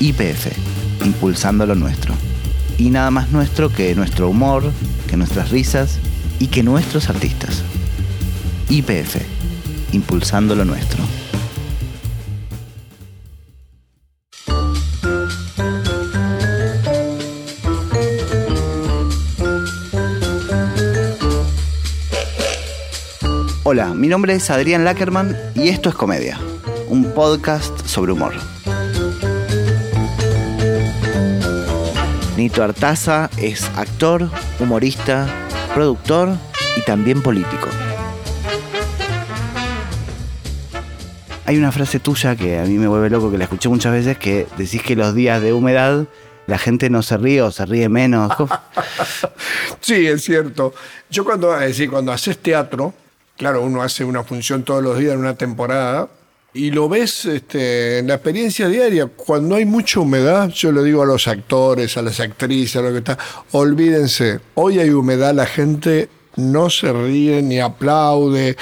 IPF, 0.00 0.52
impulsando 1.04 1.66
lo 1.66 1.74
nuestro. 1.74 2.14
Y 2.78 2.90
nada 2.90 3.10
más 3.10 3.30
nuestro 3.30 3.70
que 3.70 3.94
nuestro 3.96 4.30
humor, 4.30 4.62
que 5.08 5.16
nuestras 5.16 5.50
risas 5.50 5.98
y 6.38 6.46
que 6.46 6.62
nuestros 6.62 7.08
artistas. 7.08 7.64
IPF, 8.68 9.16
impulsando 9.92 10.54
lo 10.54 10.64
nuestro. 10.64 11.02
Hola, 23.64 23.92
mi 23.94 24.08
nombre 24.08 24.34
es 24.34 24.48
Adrián 24.48 24.84
Lackerman 24.84 25.36
y 25.54 25.68
esto 25.68 25.90
es 25.90 25.94
Comedia, 25.94 26.38
un 26.88 27.12
podcast 27.12 27.84
sobre 27.86 28.12
humor. 28.12 28.57
Nito 32.38 32.62
Artaza 32.62 33.30
es 33.36 33.64
actor, 33.74 34.30
humorista, 34.60 35.26
productor 35.74 36.36
y 36.76 36.82
también 36.82 37.20
político. 37.20 37.66
Hay 41.46 41.56
una 41.56 41.72
frase 41.72 41.98
tuya 41.98 42.36
que 42.36 42.60
a 42.60 42.62
mí 42.62 42.78
me 42.78 42.86
vuelve 42.86 43.10
loco, 43.10 43.32
que 43.32 43.38
la 43.38 43.44
escuché 43.44 43.68
muchas 43.68 43.92
veces, 43.92 44.18
que 44.18 44.46
decís 44.56 44.80
que 44.84 44.94
los 44.94 45.16
días 45.16 45.42
de 45.42 45.52
humedad 45.52 46.06
la 46.46 46.58
gente 46.58 46.88
no 46.90 47.02
se 47.02 47.16
ríe 47.16 47.42
o 47.42 47.50
se 47.50 47.66
ríe 47.66 47.88
menos. 47.88 48.32
sí, 49.80 50.06
es 50.06 50.22
cierto. 50.22 50.72
Yo 51.10 51.24
cuando, 51.24 51.52
es 51.56 51.66
decir, 51.66 51.90
cuando 51.90 52.12
haces 52.12 52.38
teatro, 52.38 52.94
claro, 53.36 53.62
uno 53.62 53.82
hace 53.82 54.04
una 54.04 54.22
función 54.22 54.62
todos 54.62 54.80
los 54.80 54.96
días 54.96 55.14
en 55.14 55.18
una 55.18 55.34
temporada 55.34 56.08
y 56.58 56.72
lo 56.72 56.88
ves 56.88 57.24
este, 57.24 57.98
en 57.98 58.08
la 58.08 58.14
experiencia 58.14 58.68
diaria. 58.68 59.06
Cuando 59.06 59.54
hay 59.54 59.64
mucha 59.64 60.00
humedad, 60.00 60.48
yo 60.48 60.72
le 60.72 60.82
digo 60.82 61.02
a 61.02 61.06
los 61.06 61.28
actores, 61.28 61.96
a 61.96 62.02
las 62.02 62.18
actrices, 62.18 62.74
a 62.76 62.82
lo 62.82 62.90
que 62.90 62.98
está, 62.98 63.16
olvídense, 63.52 64.40
hoy 64.54 64.80
hay 64.80 64.90
humedad, 64.90 65.32
la 65.32 65.46
gente 65.46 66.08
no 66.34 66.68
se 66.68 66.92
ríe 66.92 67.42
ni 67.42 67.60
aplaude. 67.60 68.56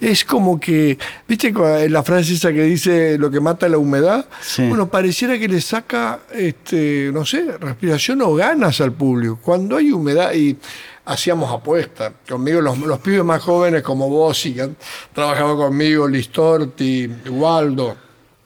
Es 0.00 0.24
como 0.24 0.60
que, 0.60 0.96
¿viste 1.26 1.52
la 1.88 2.02
frase 2.04 2.34
esa 2.34 2.52
que 2.52 2.62
dice 2.62 3.18
lo 3.18 3.30
que 3.32 3.40
mata 3.40 3.68
la 3.68 3.78
humedad? 3.78 4.26
Bueno, 4.58 4.88
pareciera 4.88 5.36
que 5.36 5.48
le 5.48 5.60
saca, 5.60 6.20
este, 6.32 7.10
no 7.12 7.24
sé, 7.24 7.58
respiración 7.58 8.22
o 8.22 8.34
ganas 8.34 8.80
al 8.80 8.92
público. 8.92 9.40
Cuando 9.42 9.76
hay 9.76 9.90
humedad 9.90 10.32
y 10.34 10.56
hacíamos 11.04 11.52
apuestas. 11.52 12.12
Conmigo 12.28 12.60
los, 12.60 12.98
pibes 13.00 13.24
más 13.24 13.42
jóvenes 13.42 13.82
como 13.82 14.08
vos 14.08 14.44
y 14.46 14.56
trabajado 15.12 15.56
conmigo, 15.56 16.06
Listorti, 16.06 17.06
Waldo, 17.28 17.96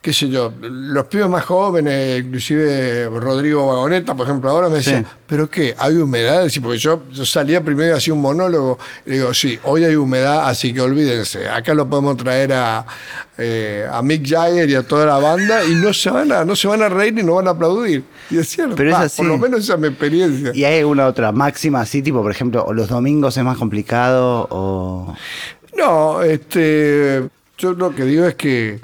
qué 0.05 0.13
sé 0.13 0.29
yo, 0.29 0.53
los 0.61 1.05
pibes 1.07 1.27
más 1.27 1.43
jóvenes, 1.45 2.23
inclusive 2.23 3.09
Rodrigo 3.09 3.65
Vagoneta, 3.65 4.13
por 4.13 4.27
ejemplo, 4.27 4.51
ahora 4.51 4.69
me 4.69 4.75
decían, 4.75 5.03
¿pero 5.25 5.49
qué? 5.49 5.73
¿Hay 5.79 5.95
humedad? 5.95 6.47
Sí, 6.47 6.59
porque 6.59 6.77
yo, 6.77 7.01
salía 7.23 7.63
primero 7.63 7.95
y 7.95 7.97
hacía 7.97 8.13
un 8.13 8.21
monólogo, 8.21 8.77
y 9.03 9.13
digo, 9.13 9.33
sí, 9.33 9.57
hoy 9.63 9.83
hay 9.83 9.95
humedad, 9.95 10.47
así 10.47 10.75
que 10.75 10.81
olvídense, 10.81 11.49
acá 11.49 11.73
lo 11.73 11.89
podemos 11.89 12.17
traer 12.17 12.53
a, 12.53 12.85
eh, 13.39 13.87
a 13.91 14.03
Mick 14.03 14.29
Jagger 14.29 14.69
y 14.69 14.75
a 14.75 14.83
toda 14.83 15.07
la 15.07 15.17
banda 15.17 15.65
y 15.65 15.73
no 15.73 15.91
se 15.91 16.11
van 16.11 16.31
a, 16.31 16.45
no 16.45 16.55
se 16.55 16.67
van 16.67 16.83
a 16.83 16.89
reír 16.89 17.15
ni 17.15 17.23
no 17.23 17.33
van 17.33 17.47
a 17.47 17.51
aplaudir. 17.51 18.03
Y 18.29 18.37
es 18.37 18.47
cierto, 18.47 18.75
Pero 18.75 18.95
por 19.17 19.25
lo 19.25 19.39
menos 19.39 19.61
esa 19.61 19.73
es 19.73 19.79
mi 19.79 19.87
experiencia. 19.87 20.51
¿Y 20.53 20.65
hay 20.65 20.81
alguna 20.81 21.07
otra 21.07 21.31
máxima 21.31 21.81
así, 21.81 22.03
tipo, 22.03 22.21
por 22.21 22.29
ejemplo, 22.29 22.63
o 22.63 22.73
los 22.73 22.89
domingos 22.89 23.35
es 23.37 23.43
más 23.43 23.57
complicado 23.57 24.47
o...? 24.51 25.15
No, 25.75 26.21
este, 26.21 27.27
yo 27.57 27.73
lo 27.73 27.95
que 27.95 28.03
digo 28.05 28.27
es 28.27 28.35
que 28.35 28.79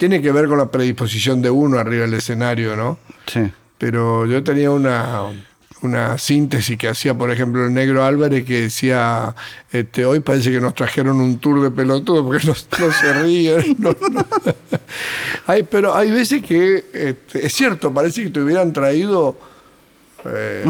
tiene 0.00 0.22
que 0.22 0.32
ver 0.32 0.48
con 0.48 0.56
la 0.56 0.70
predisposición 0.70 1.42
de 1.42 1.50
uno 1.50 1.78
arriba 1.78 2.06
del 2.06 2.14
escenario, 2.14 2.74
¿no? 2.74 2.98
Sí. 3.26 3.52
Pero 3.76 4.24
yo 4.24 4.42
tenía 4.42 4.70
una, 4.70 5.26
una 5.82 6.16
síntesis 6.16 6.78
que 6.78 6.88
hacía, 6.88 7.12
por 7.12 7.30
ejemplo, 7.30 7.66
el 7.66 7.74
negro 7.74 8.02
Álvarez, 8.02 8.46
que 8.46 8.62
decía, 8.62 9.34
este, 9.70 10.06
hoy 10.06 10.20
parece 10.20 10.52
que 10.52 10.58
nos 10.58 10.74
trajeron 10.74 11.20
un 11.20 11.38
tour 11.38 11.62
de 11.62 11.70
pelotudo 11.70 12.24
porque 12.24 12.46
no, 12.46 12.54
se 12.54 13.12
ríen. 13.12 13.76
pero 15.70 15.94
hay 15.94 16.10
veces 16.10 16.42
que, 16.42 16.82
este, 16.94 17.44
es 17.46 17.52
cierto, 17.52 17.92
parece 17.92 18.22
que 18.22 18.30
te 18.30 18.40
hubieran 18.40 18.72
traído 18.72 19.38
eh, 20.24 20.64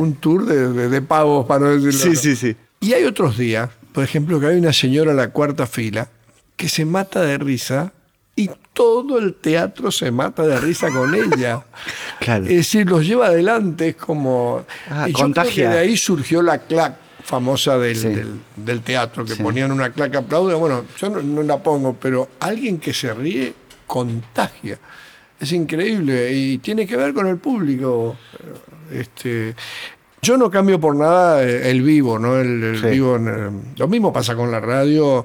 un 0.00 0.16
tour 0.16 0.44
de, 0.44 0.88
de, 0.88 1.02
pavos, 1.02 1.46
para 1.46 1.66
no 1.66 1.78
decirlo. 1.78 1.92
Sí, 2.16 2.16
sí, 2.16 2.34
sí. 2.34 2.56
Y 2.80 2.94
hay 2.94 3.04
otros 3.04 3.38
días, 3.38 3.70
por 3.92 4.02
ejemplo, 4.02 4.40
que 4.40 4.46
hay 4.46 4.58
una 4.58 4.72
señora 4.72 5.12
en 5.12 5.18
la 5.18 5.28
cuarta 5.28 5.68
fila 5.68 6.08
que 6.56 6.68
se 6.68 6.84
mata 6.84 7.22
de 7.22 7.38
risa 7.38 7.92
y 8.34 8.50
todo 8.72 9.18
el 9.18 9.34
teatro 9.34 9.90
se 9.90 10.10
mata 10.10 10.46
de 10.46 10.58
risa 10.58 10.90
con 10.90 11.14
ella. 11.36 11.64
Es 12.20 12.44
decir, 12.44 12.88
los 12.88 13.06
lleva 13.06 13.26
adelante, 13.26 13.88
es 13.88 13.96
como... 13.96 14.64
Ah, 14.88 15.06
contagia. 15.12 15.70
de 15.70 15.78
ahí 15.78 15.96
surgió 15.96 16.42
la 16.42 16.58
clac 16.58 16.96
famosa 17.22 17.78
del, 17.78 18.40
del, 18.56 18.80
teatro, 18.80 19.24
que 19.24 19.36
ponían 19.36 19.70
una 19.70 19.90
clac 19.90 20.14
aplaude. 20.16 20.54
Bueno, 20.54 20.84
yo 20.98 21.10
no, 21.10 21.42
la 21.42 21.62
pongo, 21.62 21.94
pero 21.94 22.30
alguien 22.40 22.78
que 22.78 22.92
se 22.92 23.12
ríe 23.14 23.54
contagia. 23.86 24.78
Es 25.38 25.52
increíble 25.52 26.32
y 26.32 26.58
tiene 26.58 26.86
que 26.86 26.96
ver 26.96 27.12
con 27.12 27.26
el 27.26 27.36
público. 27.36 28.16
Este, 28.90 29.54
yo 30.20 30.36
no 30.36 30.50
cambio 30.50 30.80
por 30.80 30.94
nada 30.94 31.42
el 31.42 31.82
vivo, 31.82 32.18
¿no? 32.18 32.38
El, 32.38 32.80
vivo, 32.82 33.18
lo 33.18 33.88
mismo 33.88 34.12
pasa 34.12 34.34
con 34.34 34.50
la 34.50 34.60
radio 34.60 35.24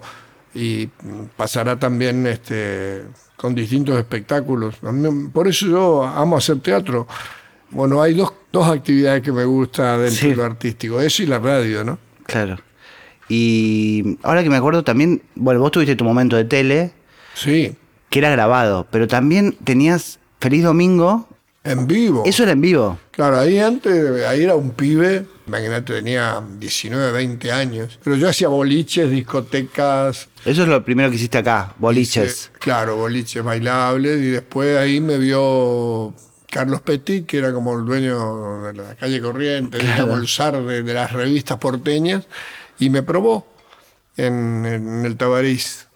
y 0.58 0.90
pasará 1.36 1.78
también 1.78 2.26
este, 2.26 3.04
con 3.36 3.54
distintos 3.54 3.98
espectáculos. 3.98 4.76
Por 5.32 5.48
eso 5.48 5.68
yo 5.68 6.04
amo 6.04 6.38
hacer 6.38 6.60
teatro. 6.60 7.08
Bueno, 7.70 8.02
hay 8.02 8.16
dos, 8.16 8.34
dos 8.52 8.68
actividades 8.68 9.22
que 9.22 9.32
me 9.32 9.46
gustan 9.46 10.02
dentro 10.02 10.30
de 10.30 10.36
lo 10.36 10.46
artístico, 10.46 11.00
eso 11.00 11.22
y 11.22 11.28
la 11.28 11.38
radio, 11.38 11.84
¿no? 11.84 12.00
Claro. 12.26 12.58
Y 13.30 14.18
ahora 14.24 14.42
que 14.42 14.50
me 14.50 14.56
acuerdo 14.56 14.84
también, 14.84 15.22
bueno, 15.36 15.60
vos 15.60 15.72
tuviste 15.72 15.96
tu 15.96 16.04
momento 16.04 16.36
de 16.36 16.46
tele. 16.46 16.92
Sí. 17.34 17.76
Que 18.10 18.20
era 18.20 18.32
grabado, 18.32 18.88
pero 18.90 19.08
también 19.08 19.56
tenías 19.64 20.20
Feliz 20.40 20.64
Domingo. 20.64 21.28
En 21.64 21.86
vivo. 21.88 22.24
Eso 22.26 22.44
era 22.44 22.54
en 22.54 22.62
vivo. 22.62 22.98
Claro, 23.12 23.38
ahí 23.38 23.60
antes, 23.60 24.26
ahí 24.26 24.44
era 24.44 24.56
un 24.56 24.72
pibe 24.72 25.26
Imagínate, 25.48 25.94
tenía 25.94 26.44
19, 26.60 27.12
20 27.14 27.52
años. 27.52 28.00
Pero 28.04 28.18
yo 28.18 28.28
hacía 28.28 28.50
boliches, 28.50 29.10
discotecas. 29.10 30.28
Eso 30.44 30.64
es 30.64 30.68
lo 30.68 30.84
primero 30.84 31.10
que 31.10 31.16
hiciste 31.16 31.38
acá, 31.38 31.74
boliches. 31.80 32.52
claro, 32.60 32.98
boliches 32.98 33.44
bailables. 33.44 34.20
Y 34.20 34.28
después 34.32 34.78
ahí 34.78 35.00
me 35.00 35.18
vio 35.18 36.14
Carlos 36.50 36.82
Petit, 36.82 37.26
que 37.26 37.38
era 37.38 37.54
como 37.54 37.78
el 37.78 37.86
dueño 37.86 38.64
de 38.64 38.74
la 38.74 38.96
calle 38.96 39.22
Corriente, 39.22 39.80
como 40.00 40.18
el 40.18 40.28
zar 40.28 40.62
de, 40.62 40.94
las 40.94 41.14
revistas 41.14 41.58
porteñas, 41.58 42.28
y 42.78 42.90
me 42.90 43.04
probó 43.04 43.48
en, 44.18 44.66
en 44.66 45.06
el 45.06 45.16
Tabarís. 45.16 45.87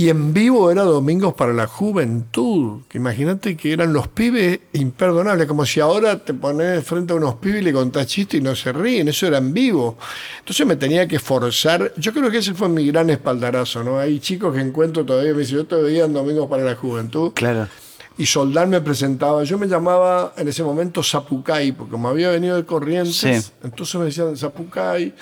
Y 0.00 0.08
en 0.08 0.32
vivo 0.32 0.70
era 0.70 0.84
Domingos 0.84 1.34
para 1.34 1.52
la 1.52 1.66
Juventud. 1.66 2.80
Imagínate 2.94 3.54
que 3.54 3.70
eran 3.70 3.92
los 3.92 4.08
pibes 4.08 4.58
imperdonables, 4.72 5.46
como 5.46 5.66
si 5.66 5.78
ahora 5.78 6.18
te 6.18 6.32
pones 6.32 6.82
frente 6.86 7.12
a 7.12 7.16
unos 7.16 7.34
pibes 7.34 7.60
y 7.60 7.64
le 7.66 7.72
contás 7.74 8.06
chistes 8.06 8.40
y 8.40 8.42
no 8.42 8.56
se 8.56 8.72
ríen. 8.72 9.08
Eso 9.08 9.26
era 9.26 9.36
en 9.36 9.52
vivo. 9.52 9.98
Entonces 10.38 10.66
me 10.66 10.76
tenía 10.76 11.06
que 11.06 11.18
forzar. 11.18 11.92
Yo 11.98 12.14
creo 12.14 12.30
que 12.30 12.38
ese 12.38 12.54
fue 12.54 12.70
mi 12.70 12.86
gran 12.86 13.10
espaldarazo, 13.10 13.84
¿no? 13.84 13.98
Hay 13.98 14.20
chicos 14.20 14.54
que 14.54 14.62
encuentro 14.62 15.04
todavía, 15.04 15.34
me 15.34 15.40
dicen, 15.40 15.58
yo 15.58 15.66
te 15.66 15.76
veía 15.76 16.06
en 16.06 16.14
Domingos 16.14 16.48
para 16.48 16.62
la 16.62 16.76
Juventud. 16.76 17.32
Claro. 17.34 17.68
Y 18.16 18.24
Soldán 18.24 18.70
me 18.70 18.80
presentaba. 18.80 19.44
Yo 19.44 19.58
me 19.58 19.66
llamaba 19.66 20.32
en 20.38 20.48
ese 20.48 20.62
momento 20.62 21.02
Zapucay, 21.02 21.72
porque 21.72 21.90
como 21.90 22.08
había 22.08 22.30
venido 22.30 22.56
de 22.56 22.64
Corrientes, 22.64 23.52
entonces 23.62 23.94
me 23.96 24.06
decían 24.06 24.34
Zapucay. 24.34 25.14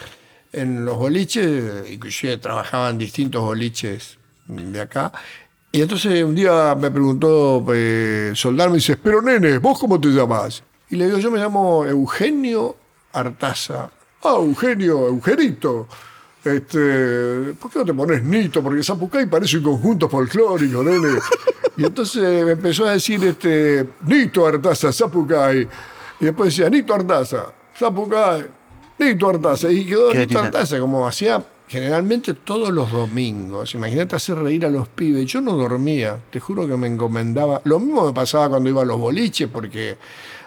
En 0.53 0.85
los 0.85 0.97
boliches, 0.97 1.91
inclusive 1.91 2.37
trabajaban 2.37 2.97
distintos 2.97 3.43
boliches 3.43 4.18
de 4.49 4.81
acá. 4.81 5.13
Y 5.71 5.83
entonces 5.83 6.25
un 6.25 6.35
día 6.35 6.75
me 6.75 6.91
preguntó 6.91 7.65
eh, 7.73 8.33
Soldar, 8.35 8.71
me 8.71 8.77
dice, 8.77 8.97
pero 8.97 9.21
nene, 9.21 9.59
¿vos 9.59 9.79
cómo 9.79 10.01
te 10.01 10.09
llamás? 10.09 10.63
Y 10.91 10.97
le 10.97 11.07
digo, 11.07 11.19
yo 11.19 11.31
me 11.31 11.39
llamo 11.39 11.85
Eugenio 11.85 12.77
Artaza. 13.13 13.91
Ah, 14.23 14.35
Eugenio, 14.37 15.07
Eugenito. 15.09 15.87
Este, 16.43 17.53
¿Por 17.61 17.71
qué 17.71 17.81
no 17.81 17.85
te 17.85 17.93
pones 17.95 18.23
Nito? 18.23 18.63
Porque 18.63 18.83
Zapucay 18.83 19.27
parece 19.27 19.59
un 19.59 19.65
conjunto 19.65 20.09
folclórico, 20.09 20.83
nene. 20.83 21.19
Y 21.77 21.85
entonces 21.85 22.45
me 22.45 22.53
empezó 22.53 22.87
a 22.87 22.93
decir 22.93 23.23
este, 23.23 23.87
Nito 24.07 24.47
Artaza, 24.47 24.93
Zapucay. 24.93 25.69
Y 26.21 26.25
después 26.25 26.57
decía, 26.57 26.71
Nito 26.71 26.95
Artaza, 26.95 27.53
Zapucay, 27.77 28.47
Nito 28.99 29.29
Artaza. 29.29 29.71
Y 29.71 29.85
quedó 29.85 30.15
Nito 30.15 30.39
Artaza, 30.39 30.81
como 30.81 31.07
hacía 31.07 31.45
generalmente 31.69 32.35
todos 32.35 32.71
los 32.71 32.91
domingos. 32.91 33.75
Imagínate 33.75 34.17
hacer 34.17 34.39
reír 34.39 34.65
a 34.67 34.71
los 34.71 34.89
pibes. 34.89 35.27
Yo 35.27 35.41
no 35.41 35.53
dormía, 35.57 36.19
te 36.31 36.41
juro 36.41 36.67
que 36.67 36.77
me 36.77 36.87
encomendaba. 36.87 37.61
Lo 37.65 37.79
mismo 37.79 38.07
me 38.07 38.13
pasaba 38.13 38.49
cuando 38.49 38.69
iba 38.71 38.83
a 38.83 38.85
los 38.85 38.99
boliches, 38.99 39.49
porque 39.49 39.97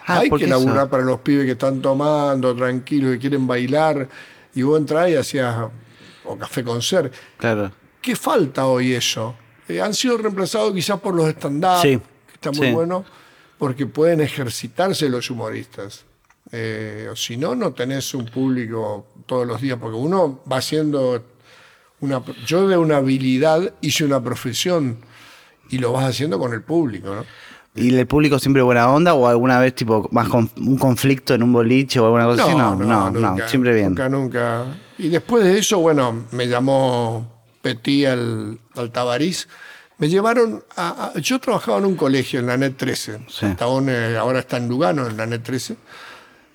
ah, 0.06 0.18
hay 0.18 0.30
que 0.30 0.46
laburar 0.46 0.88
para 0.90 1.04
los 1.04 1.20
pibes 1.20 1.46
que 1.46 1.52
están 1.52 1.80
tomando, 1.80 2.54
tranquilos, 2.54 3.12
que 3.12 3.18
quieren 3.18 3.46
bailar. 3.46 4.08
Y 4.54 4.62
vos 4.62 4.78
entrás 4.78 5.08
y 5.10 5.14
hacías 5.14 5.68
o 6.24 6.36
café 6.36 6.62
con 6.62 6.82
ser. 6.82 7.10
Claro. 7.38 7.72
¿Qué 8.00 8.16
falta 8.16 8.66
hoy 8.66 8.92
eso? 8.92 9.36
Eh, 9.68 9.80
han 9.80 9.94
sido 9.94 10.18
reemplazados 10.18 10.74
quizás 10.74 11.00
por 11.00 11.14
los 11.14 11.28
stand-up, 11.28 11.82
que 11.82 12.00
está 12.34 12.50
muy 12.50 12.72
bueno 12.72 13.04
porque 13.62 13.86
pueden 13.86 14.20
ejercitarse 14.20 15.08
los 15.08 15.30
humoristas. 15.30 16.04
Eh, 16.52 17.08
si 17.14 17.38
no, 17.38 17.54
no 17.54 17.72
tenés 17.72 18.14
un 18.14 18.26
público 18.26 19.06
todos 19.24 19.46
los 19.46 19.60
días, 19.60 19.78
porque 19.80 19.96
uno 19.96 20.40
va 20.50 20.58
haciendo 20.58 21.24
una... 22.00 22.22
Yo 22.46 22.68
de 22.68 22.76
una 22.76 22.98
habilidad 22.98 23.74
hice 23.80 24.04
una 24.04 24.22
profesión 24.22 24.98
y 25.70 25.78
lo 25.78 25.92
vas 25.92 26.04
haciendo 26.04 26.38
con 26.38 26.52
el 26.52 26.62
público, 26.62 27.14
¿no? 27.14 27.24
¿Y 27.74 27.96
el 27.96 28.06
público 28.06 28.38
siempre 28.38 28.60
buena 28.60 28.90
onda 28.90 29.14
o 29.14 29.26
alguna 29.26 29.58
vez 29.58 29.74
tipo 29.74 30.06
más 30.12 30.28
con, 30.28 30.50
un 30.58 30.76
conflicto 30.76 31.32
en 31.32 31.42
un 31.42 31.54
boliche 31.54 32.00
o 32.00 32.04
alguna 32.04 32.26
cosa 32.26 32.44
así? 32.44 32.54
No, 32.54 32.76
no, 32.76 33.10
no, 33.10 33.48
siempre 33.48 33.72
bien. 33.72 33.88
Nunca, 33.88 34.08
nunca. 34.10 34.64
Y 34.98 35.08
después 35.08 35.42
de 35.42 35.58
eso, 35.58 35.78
bueno, 35.78 36.26
me 36.32 36.48
llamó 36.48 37.32
Petit 37.62 38.08
al, 38.08 38.58
al 38.76 38.90
Tabariz. 38.90 39.48
Me 39.96 40.08
llevaron 40.10 40.62
a, 40.76 41.12
Yo 41.16 41.38
trabajaba 41.38 41.78
en 41.78 41.86
un 41.86 41.96
colegio, 41.96 42.40
en 42.40 42.46
la 42.48 42.58
NET 42.58 42.76
13. 42.76 43.20
ahora 44.18 44.40
está 44.40 44.58
en 44.58 44.68
Lugano, 44.68 45.06
en 45.06 45.16
la 45.16 45.24
NET 45.24 45.42
13. 45.42 45.76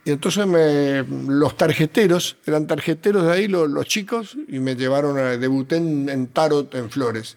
Y 0.07 0.11
entonces 0.11 0.47
me, 0.47 1.03
los 1.03 1.57
tarjeteros, 1.57 2.37
eran 2.45 2.65
tarjeteros 2.65 3.25
de 3.25 3.31
ahí 3.33 3.49
los, 3.49 3.85
chicos, 3.87 4.37
y 4.47 4.59
me 4.59 4.77
llevaron 4.77 5.19
a. 5.19 5.35
Debuté 5.35 5.75
en, 5.75 6.07
en 6.07 6.27
Tarot 6.27 6.73
en 6.75 6.89
Flores. 6.89 7.35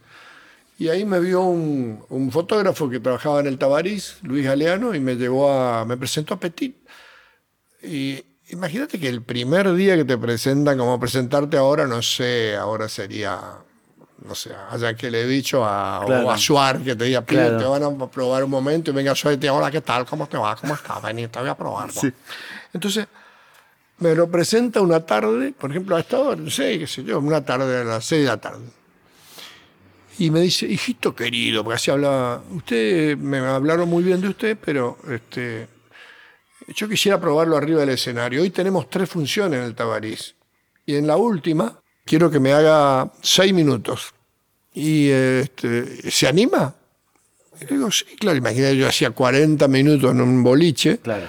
Y 0.78 0.88
ahí 0.88 1.04
me 1.04 1.18
vio 1.18 1.42
un, 1.42 2.30
fotógrafo 2.30 2.88
que 2.88 3.00
trabajaba 3.00 3.40
en 3.40 3.48
el 3.48 3.58
Tabariz, 3.58 4.18
Luis 4.22 4.44
Galeano, 4.44 4.94
y 4.94 5.00
me 5.00 5.16
llevó 5.16 5.52
a, 5.52 5.84
me 5.84 5.96
presentó 5.96 6.34
a 6.34 6.38
Petit. 6.38 6.76
Y 7.82 8.22
imagínate 8.50 9.00
que 9.00 9.08
el 9.08 9.22
primer 9.22 9.74
día 9.74 9.96
que 9.96 10.04
te 10.04 10.16
presentan, 10.16 10.78
como 10.78 11.00
presentarte 11.00 11.56
ahora, 11.56 11.88
no 11.88 12.00
sé, 12.02 12.54
ahora 12.54 12.88
sería, 12.88 13.40
no 14.24 14.34
sé, 14.36 14.52
allá 14.70 14.94
que 14.94 15.10
le 15.10 15.22
he 15.22 15.26
dicho 15.26 15.64
a, 15.64 16.06
o 16.06 16.30
a 16.30 16.38
Suar, 16.38 16.78
que 16.84 16.94
te 16.94 17.06
diga, 17.06 17.22
te 17.22 17.64
van 17.64 17.82
a 17.82 18.06
probar 18.06 18.44
un 18.44 18.50
momento 18.50 18.92
y 18.92 18.94
venga 18.94 19.12
Suar 19.16 19.34
y 19.34 19.38
te 19.38 19.42
diga, 19.42 19.54
hola, 19.54 19.72
¿qué 19.72 19.80
tal? 19.80 20.06
¿Cómo 20.06 20.28
te 20.28 20.38
va? 20.38 20.54
¿Cómo 20.54 20.74
estás? 20.74 21.02
Vení, 21.02 21.26
te 21.26 21.40
voy 21.40 21.48
a 21.48 21.56
probar. 21.56 21.90
Entonces, 22.72 23.06
me 23.98 24.14
lo 24.14 24.30
presenta 24.30 24.80
una 24.80 25.04
tarde, 25.04 25.52
por 25.52 25.70
ejemplo, 25.70 25.96
a 25.96 26.00
esta 26.00 26.18
hora, 26.18 26.40
no 26.40 26.50
sé, 26.50 26.78
qué 26.78 26.86
sé 26.86 27.04
yo, 27.04 27.18
una 27.18 27.44
tarde 27.44 27.80
a 27.80 27.84
las 27.84 28.04
seis 28.04 28.22
de 28.22 28.28
la 28.28 28.40
tarde 28.40 28.64
y 30.20 30.30
me 30.30 30.42
dice, 30.42 30.66
hijito 30.66 31.14
querido, 31.14 31.64
porque 31.64 31.76
así 31.76 31.90
hablaba, 31.90 32.44
usted, 32.50 33.16
me 33.16 33.38
hablaron 33.38 33.88
muy 33.88 34.02
bien 34.02 34.20
de 34.20 34.28
usted, 34.28 34.58
pero 34.62 34.98
este, 35.08 35.66
yo 36.76 36.90
quisiera 36.90 37.18
probarlo 37.18 37.56
arriba 37.56 37.80
del 37.80 37.88
escenario. 37.88 38.42
Hoy 38.42 38.50
tenemos 38.50 38.90
tres 38.90 39.08
funciones 39.08 39.58
en 39.58 39.64
el 39.64 39.74
Tabariz. 39.74 40.34
Y 40.84 40.96
en 40.96 41.06
la 41.06 41.16
última, 41.16 41.80
quiero 42.04 42.30
que 42.30 42.38
me 42.38 42.52
haga 42.52 43.10
seis 43.22 43.54
minutos. 43.54 44.12
Y 44.74 45.08
este, 45.08 46.10
¿se 46.10 46.28
anima? 46.28 46.74
Y 47.58 47.64
digo, 47.64 47.90
sí, 47.90 48.04
claro, 48.18 48.36
imagínate, 48.36 48.76
yo 48.76 48.88
hacía 48.88 49.12
40 49.12 49.66
minutos 49.68 50.10
en 50.10 50.20
un 50.20 50.42
boliche. 50.42 50.98
Claro 50.98 51.26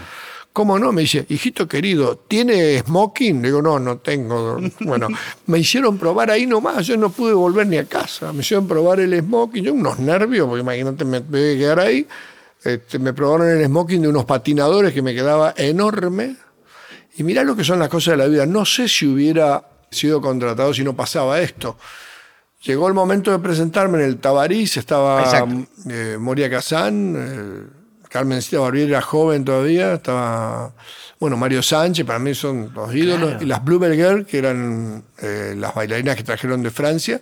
¿Cómo 0.53 0.77
no? 0.77 0.91
Me 0.91 1.01
dice, 1.01 1.25
hijito 1.29 1.65
querido, 1.65 2.17
¿tiene 2.27 2.79
smoking? 2.79 3.41
Le 3.41 3.47
digo, 3.47 3.61
no, 3.61 3.79
no 3.79 3.99
tengo. 3.99 4.57
Bueno, 4.81 5.07
me 5.45 5.59
hicieron 5.59 5.97
probar 5.97 6.29
ahí 6.29 6.45
nomás, 6.45 6.85
yo 6.85 6.97
no 6.97 7.09
pude 7.09 7.33
volver 7.33 7.67
ni 7.67 7.77
a 7.77 7.85
casa. 7.85 8.33
Me 8.33 8.41
hicieron 8.41 8.67
probar 8.67 8.99
el 8.99 9.17
smoking, 9.17 9.63
yo 9.63 9.73
unos 9.73 9.99
nervios, 9.99 10.47
porque 10.47 10.61
imagínate, 10.61 11.05
me 11.05 11.21
tuve 11.21 11.53
que 11.53 11.59
quedar 11.59 11.79
ahí. 11.79 12.05
Este, 12.63 12.99
me 12.99 13.13
probaron 13.13 13.49
el 13.49 13.65
smoking 13.65 14.01
de 14.01 14.07
unos 14.09 14.25
patinadores 14.25 14.93
que 14.93 15.01
me 15.01 15.15
quedaba 15.15 15.53
enorme. 15.55 16.35
Y 17.15 17.23
mirá 17.23 17.43
lo 17.43 17.55
que 17.55 17.63
son 17.63 17.79
las 17.79 17.89
cosas 17.89 18.13
de 18.13 18.17
la 18.17 18.27
vida. 18.27 18.45
No 18.45 18.65
sé 18.65 18.89
si 18.89 19.07
hubiera 19.07 19.63
sido 19.89 20.21
contratado 20.21 20.73
si 20.73 20.83
no 20.83 20.95
pasaba 20.95 21.39
esto. 21.39 21.77
Llegó 22.63 22.87
el 22.89 22.93
momento 22.93 23.31
de 23.31 23.39
presentarme 23.39 23.99
en 23.99 24.05
el 24.05 24.17
Tabariz, 24.17 24.77
estaba 24.77 25.47
eh, 25.89 26.17
Moria 26.19 26.49
Kazán. 26.49 27.15
Eh, 27.17 27.80
Carmencita 28.11 28.59
Barbieri 28.59 28.91
era 28.91 29.01
joven 29.01 29.45
todavía, 29.45 29.93
estaba, 29.93 30.73
bueno, 31.17 31.37
Mario 31.37 31.63
Sánchez, 31.63 32.05
para 32.05 32.19
mí 32.19 32.35
son 32.35 32.69
los 32.75 32.93
ídolos, 32.93 33.41
y 33.41 33.45
las 33.45 33.63
Bluebell 33.63 33.95
Girl, 33.95 34.25
que 34.25 34.37
eran 34.37 35.01
eh, 35.21 35.55
las 35.57 35.73
bailarinas 35.73 36.17
que 36.17 36.23
trajeron 36.23 36.61
de 36.61 36.71
Francia. 36.71 37.21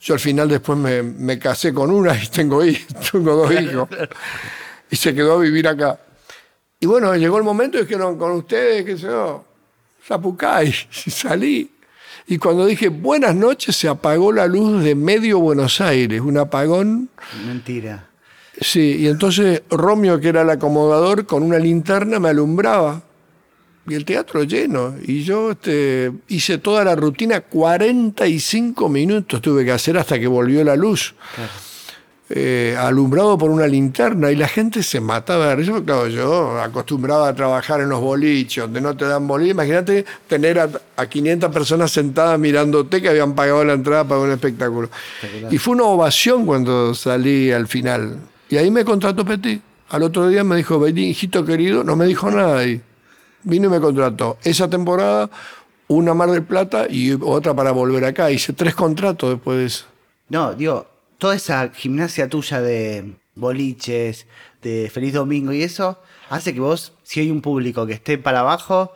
Yo 0.00 0.14
al 0.14 0.20
final 0.20 0.48
después 0.48 0.78
me, 0.78 1.38
casé 1.38 1.74
con 1.74 1.90
una 1.90 2.14
y 2.16 2.28
tengo, 2.28 2.62
tengo 3.12 3.34
dos 3.34 3.52
hijos. 3.52 3.90
Y 4.90 4.96
se 4.96 5.14
quedó 5.14 5.34
a 5.34 5.40
vivir 5.40 5.68
acá. 5.68 6.00
Y 6.80 6.86
bueno, 6.86 7.14
llegó 7.14 7.36
el 7.36 7.44
momento 7.44 7.76
y 7.76 7.82
dijeron 7.82 8.16
con 8.16 8.32
ustedes, 8.32 8.86
qué 8.86 8.96
sé 8.96 9.08
yo, 9.08 9.44
Zapucay, 10.02 10.74
y 11.04 11.10
salí. 11.10 11.70
Y 12.26 12.38
cuando 12.38 12.64
dije 12.64 12.88
buenas 12.88 13.34
noches, 13.34 13.76
se 13.76 13.86
apagó 13.86 14.32
la 14.32 14.46
luz 14.46 14.82
de 14.82 14.94
medio 14.94 15.40
Buenos 15.40 15.78
Aires, 15.82 16.22
un 16.22 16.38
apagón. 16.38 17.10
Mentira. 17.46 18.08
Sí, 18.60 18.96
y 19.00 19.08
entonces 19.08 19.62
Romeo, 19.70 20.18
que 20.18 20.28
era 20.28 20.42
el 20.42 20.50
acomodador, 20.50 21.26
con 21.26 21.42
una 21.42 21.58
linterna 21.58 22.18
me 22.18 22.30
alumbraba. 22.30 23.02
Y 23.88 23.94
el 23.94 24.04
teatro 24.04 24.42
lleno. 24.42 24.94
Y 25.02 25.22
yo 25.22 25.52
este, 25.52 26.10
hice 26.28 26.58
toda 26.58 26.84
la 26.84 26.96
rutina, 26.96 27.42
45 27.42 28.88
minutos 28.88 29.40
tuve 29.40 29.64
que 29.64 29.72
hacer 29.72 29.96
hasta 29.96 30.18
que 30.18 30.26
volvió 30.26 30.64
la 30.64 30.74
luz. 30.74 31.14
Eh, 32.28 32.76
alumbrado 32.76 33.38
por 33.38 33.50
una 33.50 33.68
linterna 33.68 34.32
y 34.32 34.34
la 34.34 34.48
gente 34.48 34.82
se 34.82 35.00
mataba 35.00 35.50
de 35.50 35.56
risa. 35.56 35.80
Claro, 35.84 36.08
yo 36.08 36.60
acostumbraba 36.60 37.28
a 37.28 37.34
trabajar 37.34 37.80
en 37.80 37.88
los 37.88 38.00
boliches, 38.00 38.64
donde 38.64 38.80
no 38.80 38.96
te 38.96 39.04
dan 39.04 39.28
boliche. 39.28 39.52
Imagínate 39.52 40.04
tener 40.26 40.58
a, 40.58 40.68
a, 40.96 41.06
500 41.06 41.52
personas 41.52 41.92
sentadas 41.92 42.40
mirándote 42.40 43.00
que 43.00 43.10
habían 43.10 43.36
pagado 43.36 43.64
la 43.64 43.74
entrada 43.74 44.02
para 44.02 44.20
un 44.22 44.32
espectáculo. 44.32 44.90
Y 45.48 45.58
fue 45.58 45.74
una 45.74 45.84
ovación 45.84 46.44
cuando 46.44 46.92
salí 46.94 47.52
al 47.52 47.68
final. 47.68 48.18
Y 48.48 48.56
ahí 48.56 48.70
me 48.70 48.84
contrató 48.84 49.24
Petit. 49.24 49.60
Al 49.88 50.02
otro 50.02 50.28
día 50.28 50.42
me 50.42 50.56
dijo, 50.56 50.78
vení, 50.80 51.10
hijito 51.10 51.44
querido, 51.44 51.84
no 51.84 51.96
me 51.96 52.06
dijo 52.06 52.30
nada 52.30 52.58
ahí. 52.58 52.80
Vino 53.42 53.66
y 53.66 53.70
me 53.70 53.80
contrató. 53.80 54.38
Esa 54.42 54.68
temporada, 54.68 55.30
una 55.88 56.14
Mar 56.14 56.30
del 56.30 56.42
Plata 56.42 56.86
y 56.90 57.12
otra 57.12 57.54
para 57.54 57.70
volver 57.70 58.04
acá. 58.04 58.30
Hice 58.30 58.52
tres 58.52 58.74
contratos 58.74 59.30
después 59.30 59.58
de 59.58 59.64
eso. 59.66 59.84
No, 60.28 60.54
digo, 60.54 60.86
toda 61.18 61.36
esa 61.36 61.68
gimnasia 61.68 62.28
tuya 62.28 62.60
de 62.60 63.14
boliches, 63.36 64.26
de 64.62 64.90
Feliz 64.92 65.14
Domingo 65.14 65.52
y 65.52 65.62
eso, 65.62 66.00
hace 66.28 66.52
que 66.52 66.60
vos, 66.60 66.92
si 67.04 67.20
hay 67.20 67.30
un 67.30 67.40
público 67.40 67.86
que 67.86 67.92
esté 67.92 68.18
para 68.18 68.40
abajo, 68.40 68.92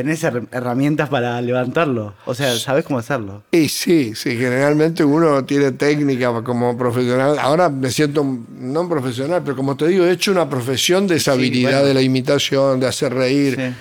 tenés 0.00 0.24
herramientas 0.24 1.10
para 1.10 1.38
levantarlo. 1.42 2.14
O 2.24 2.34
sea, 2.34 2.56
sabes 2.56 2.86
cómo 2.86 2.98
hacerlo. 2.98 3.42
Y 3.50 3.68
sí, 3.68 4.14
sí, 4.14 4.30
generalmente 4.30 5.04
uno 5.04 5.44
tiene 5.44 5.72
técnica 5.72 6.32
como 6.42 6.74
profesional. 6.78 7.38
Ahora 7.38 7.68
me 7.68 7.90
siento 7.90 8.24
no 8.24 8.88
profesional, 8.88 9.42
pero 9.44 9.56
como 9.56 9.76
te 9.76 9.88
digo, 9.88 10.06
he 10.06 10.12
hecho 10.12 10.32
una 10.32 10.48
profesión 10.48 11.06
de 11.06 11.16
esa 11.16 11.32
habilidad 11.32 11.84
de 11.84 11.92
la 11.92 12.00
imitación, 12.00 12.80
de 12.80 12.86
hacer 12.86 13.12
reír. 13.12 13.74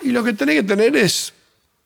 Y 0.00 0.10
lo 0.10 0.24
que 0.24 0.32
tenés 0.32 0.54
que 0.54 0.62
tener 0.62 0.96
es 0.96 1.34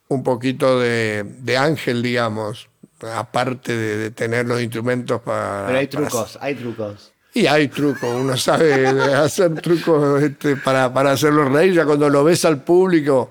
un 0.07 0.23
poquito 0.23 0.79
de, 0.79 1.57
ángel, 1.59 2.03
digamos, 2.03 2.69
aparte 3.01 3.77
de, 3.77 4.11
tener 4.13 4.47
los 4.47 4.63
instrumentos 4.63 5.23
para... 5.23 5.67
Pero 5.67 5.79
hay 5.81 5.87
trucos, 5.89 6.39
hay 6.41 6.55
trucos. 6.55 7.13
Y 7.35 7.47
hay 7.47 7.67
trucos, 7.67 8.15
uno 8.15 8.37
sabe 8.37 8.87
hacer 9.17 9.61
trucos 9.61 10.23
este, 10.23 10.55
para, 10.55 10.93
para 10.95 11.13
hacerlo 11.13 11.49
reír, 11.49 11.73
ya 11.73 11.85
cuando 11.85 12.09
lo 12.09 12.23
ves 12.23 12.45
al 12.45 12.63
público 12.63 13.29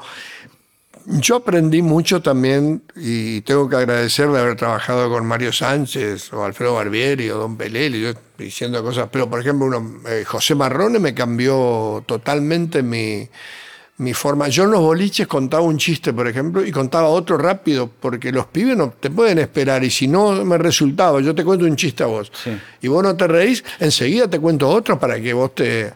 yo 1.20 1.38
aprendí 1.38 1.82
mucho 1.82 2.22
también 2.22 2.84
y 2.96 3.42
tengo 3.42 3.68
que 3.68 3.76
agradecer 3.76 4.30
de 4.30 4.40
haber 4.40 4.56
trabajado 4.56 5.10
con 5.10 5.26
Mario 5.26 5.52
Sánchez 5.52 6.32
o 6.34 6.46
Alfredo 6.46 6.76
Barbieri 6.76 7.30
o 7.30 7.38
Don 7.38 7.58
Pelé, 7.58 7.92
yo 7.92 8.14
diciendo 8.38 8.82
cosas, 8.84 9.10
pero 9.12 9.30
por 9.30 9.40
ejemplo 9.40 9.68
uno, 9.68 10.02
eh, 10.08 10.24
José 10.26 10.56
Marrone 10.56 11.00
me 11.00 11.14
cambió 11.14 12.04
totalmente 12.06 12.82
mi, 12.82 13.28
mi 13.98 14.14
forma. 14.14 14.48
Yo 14.48 14.64
en 14.64 14.72
los 14.72 14.82
boliches 14.82 15.28
contaba 15.28 15.64
un 15.64 15.78
chiste, 15.78 16.14
por 16.14 16.28
ejemplo, 16.28 16.66
y 16.66 16.72
contaba 16.72 17.10
otro 17.10 17.38
rápido, 17.38 17.90
porque 18.00 18.32
los 18.32 18.48
pibes 18.48 18.78
no 18.78 18.94
te 19.00 19.10
pueden 19.10 19.40
esperar 19.40 19.84
y 19.84 19.92
si 19.92 20.08
no 20.08 20.44
me 20.46 20.58
resultaba, 20.58 21.20
yo 21.22 21.36
te 21.36 21.44
cuento 21.44 21.66
un 21.66 21.76
chiste 21.76 22.04
a 22.04 22.08
vos 22.08 22.32
y 22.82 22.88
vos 22.88 23.04
no 23.04 23.16
te 23.16 23.28
reís, 23.28 23.64
enseguida 23.80 24.30
te 24.30 24.40
cuento 24.40 24.70
otro 24.70 25.00
para 25.00 25.20
que 25.20 25.34
vos 25.34 25.54
te... 25.56 25.94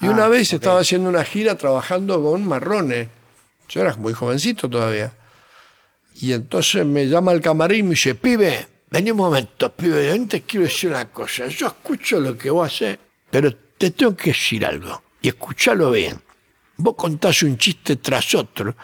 Y 0.00 0.08
una 0.08 0.26
ah, 0.26 0.28
vez 0.28 0.52
estaba 0.52 0.80
haciendo 0.80 1.08
una 1.08 1.24
gira 1.24 1.56
trabajando 1.56 2.22
con 2.22 2.46
Marrone 2.46 3.23
yo 3.68 3.80
era 3.80 3.94
muy 3.96 4.12
jovencito 4.12 4.68
todavía. 4.68 5.12
Y 6.20 6.32
entonces 6.32 6.86
me 6.86 7.06
llama 7.08 7.32
el 7.32 7.40
camarín 7.40 7.80
y 7.80 7.82
me 7.82 7.90
dice, 7.90 8.14
pibe, 8.14 8.66
vení 8.90 9.10
un 9.10 9.16
momento, 9.16 9.72
pibe, 9.72 10.06
yo 10.06 10.26
te 10.26 10.42
quiero 10.42 10.66
decir 10.66 10.90
una 10.90 11.06
cosa. 11.10 11.46
Yo 11.48 11.66
escucho 11.66 12.20
lo 12.20 12.36
que 12.38 12.50
vos 12.50 12.72
haces, 12.72 12.98
pero 13.30 13.54
te 13.54 13.90
tengo 13.90 14.16
que 14.16 14.30
decir 14.30 14.64
algo. 14.64 15.02
Y 15.20 15.28
escúchalo 15.28 15.90
bien. 15.90 16.20
Vos 16.76 16.94
contás 16.96 17.42
un 17.42 17.56
chiste 17.56 17.96
tras 17.96 18.34
otro 18.34 18.76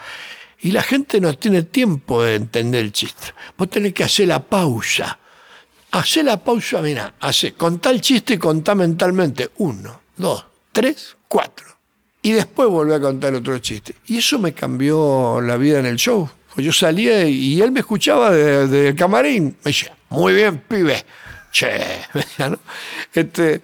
y 0.61 0.71
la 0.71 0.83
gente 0.83 1.19
no 1.19 1.37
tiene 1.37 1.63
tiempo 1.63 2.23
de 2.23 2.35
entender 2.35 2.85
el 2.85 2.91
chiste. 2.91 3.33
Vos 3.57 3.69
tenés 3.69 3.93
que 3.93 4.03
hacer 4.03 4.27
la 4.27 4.41
pausa. 4.41 5.19
Hacé 5.91 6.23
la 6.23 6.41
pausa, 6.41 6.81
mira, 6.81 7.15
hace, 7.19 7.53
contá 7.53 7.89
el 7.89 7.99
chiste 7.99 8.35
y 8.35 8.37
contá 8.37 8.75
mentalmente. 8.75 9.51
Uno, 9.57 10.01
dos, 10.15 10.45
tres, 10.71 11.17
cuatro 11.27 11.70
y 12.21 12.31
después 12.33 12.69
volví 12.69 12.93
a 12.93 12.99
contar 12.99 13.33
otro 13.33 13.57
chiste. 13.59 13.95
Y 14.07 14.17
eso 14.17 14.37
me 14.39 14.53
cambió 14.53 15.39
la 15.41 15.57
vida 15.57 15.79
en 15.79 15.85
el 15.85 15.95
show. 15.97 16.29
Yo 16.57 16.71
salía 16.73 17.25
y 17.27 17.61
él 17.61 17.71
me 17.71 17.79
escuchaba 17.79 18.31
del 18.31 18.95
camarín. 18.95 19.55
Me 19.63 19.71
decía, 19.71 19.95
muy 20.09 20.33
bien, 20.33 20.61
pibe. 20.67 21.03
Che, 21.51 21.69
este, 23.13 23.61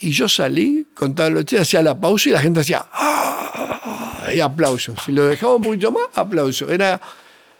Y 0.00 0.10
yo 0.10 0.28
salí, 0.28 0.86
contaba 0.94 1.30
los 1.30 1.44
chistes, 1.44 1.62
hacía 1.68 1.82
la 1.82 1.98
pausa 1.98 2.28
y 2.28 2.32
la 2.32 2.40
gente 2.40 2.60
hacía 2.60 2.86
¡Ah! 2.92 4.28
y 4.34 4.40
aplausos. 4.40 4.98
Si 5.04 5.12
lo 5.12 5.26
dejaba 5.26 5.56
un 5.56 5.62
poquito 5.62 5.90
más, 5.92 6.04
aplausos. 6.14 6.70
Era 6.70 7.00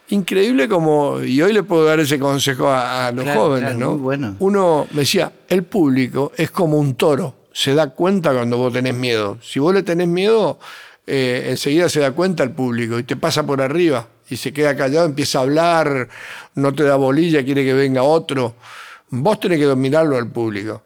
increíble 0.09 0.67
como, 0.67 1.21
y 1.21 1.41
hoy 1.41 1.53
le 1.53 1.63
puedo 1.63 1.85
dar 1.85 1.99
ese 1.99 2.17
consejo 2.19 2.67
a, 2.67 3.07
a 3.07 3.11
los 3.11 3.23
Claro, 3.23 3.41
jóvenes, 3.41 3.71
claro, 3.71 3.91
¿no? 3.91 3.97
bueno. 3.97 4.35
Uno 4.39 4.87
me 4.91 5.01
decía, 5.01 5.31
el 5.47 5.63
público 5.63 6.31
es 6.35 6.51
como 6.51 6.77
un 6.77 6.95
toro, 6.95 7.35
se 7.53 7.73
da 7.73 7.89
cuenta 7.89 8.33
cuando 8.33 8.57
vos 8.57 8.73
tenés 8.73 8.95
miedo. 8.95 9.37
Si 9.41 9.59
vos 9.59 9.73
le 9.73 9.83
tenés 9.83 10.07
miedo, 10.07 10.59
eh, 11.07 11.47
enseguida 11.49 11.89
se 11.89 11.99
da 11.99 12.11
cuenta 12.11 12.43
el 12.43 12.51
público 12.51 12.99
y 12.99 13.03
te 13.03 13.15
pasa 13.15 13.45
por 13.45 13.61
arriba 13.61 14.07
y 14.29 14.37
se 14.37 14.53
queda 14.53 14.75
callado, 14.75 15.05
empieza 15.05 15.39
a 15.39 15.41
hablar, 15.41 16.07
no 16.55 16.73
te 16.73 16.83
da 16.83 16.95
bolilla, 16.95 17.43
quiere 17.43 17.65
que 17.65 17.73
venga 17.73 18.03
otro. 18.03 18.55
Vos 19.09 19.39
tenés 19.39 19.59
que 19.59 19.65
dominarlo 19.65 20.17
al 20.17 20.27
público. 20.27 20.83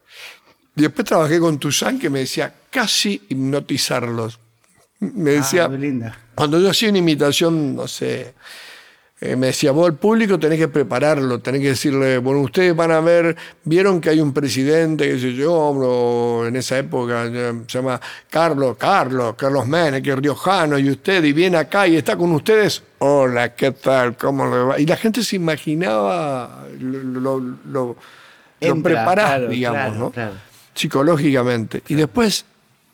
Y 0.75 0.81
después 0.81 1.07
trabajé 1.07 1.39
con 1.39 1.59
Tuzán 1.59 1.99
que 1.99 2.09
me 2.09 2.19
decía 2.19 2.53
casi 2.71 3.21
hipnotizarlos. 3.29 4.39
Me 4.99 5.31
decía, 5.31 5.69
Ah, 5.71 6.17
cuando 6.33 6.59
yo 6.59 6.69
hacía 6.69 6.89
una 6.89 6.97
imitación, 6.97 7.75
no 7.75 7.87
sé, 7.87 8.33
eh, 9.21 9.35
me 9.37 9.47
decía, 9.47 9.71
vos 9.71 9.87
al 9.87 9.95
público 9.95 10.37
tenés 10.37 10.59
que 10.59 10.67
prepararlo, 10.67 11.39
tenés 11.39 11.61
que 11.61 11.69
decirle, 11.69 12.17
bueno, 12.17 12.41
ustedes 12.41 12.75
van 12.75 12.91
a 12.91 12.99
ver, 12.99 13.35
vieron 13.63 14.01
que 14.01 14.09
hay 14.09 14.19
un 14.19 14.33
presidente, 14.33 15.07
que 15.07 15.17
sé 15.19 15.33
yo, 15.33 16.45
en 16.45 16.55
esa 16.57 16.77
época 16.77 17.25
eh, 17.25 17.53
se 17.67 17.77
llama 17.79 17.99
Carlos, 18.29 18.75
Carlos, 18.77 19.35
Carlos 19.37 19.65
Menem, 19.67 20.03
que 20.03 20.11
es 20.11 20.17
riojano, 20.17 20.77
y 20.77 20.89
usted, 20.89 21.23
y 21.23 21.31
viene 21.31 21.55
acá 21.57 21.87
y 21.87 21.95
está 21.95 22.17
con 22.17 22.31
ustedes. 22.33 22.83
Hola, 22.99 23.55
¿qué 23.55 23.71
tal? 23.71 24.17
¿Cómo 24.17 24.45
le 24.45 24.57
va? 24.63 24.79
Y 24.79 24.85
la 24.85 24.97
gente 24.97 25.23
se 25.23 25.37
imaginaba 25.37 26.65
lo, 26.79 26.99
lo, 26.99 27.39
lo- 27.39 27.57
lo 27.65 27.95
Entra, 28.59 28.93
preparás, 28.95 29.25
claro, 29.27 29.47
digamos, 29.47 29.81
claro, 29.81 29.95
¿no? 29.99 30.11
claro. 30.11 30.33
Psicológicamente. 30.73 31.83
Y 31.87 31.95
después, 31.95 32.45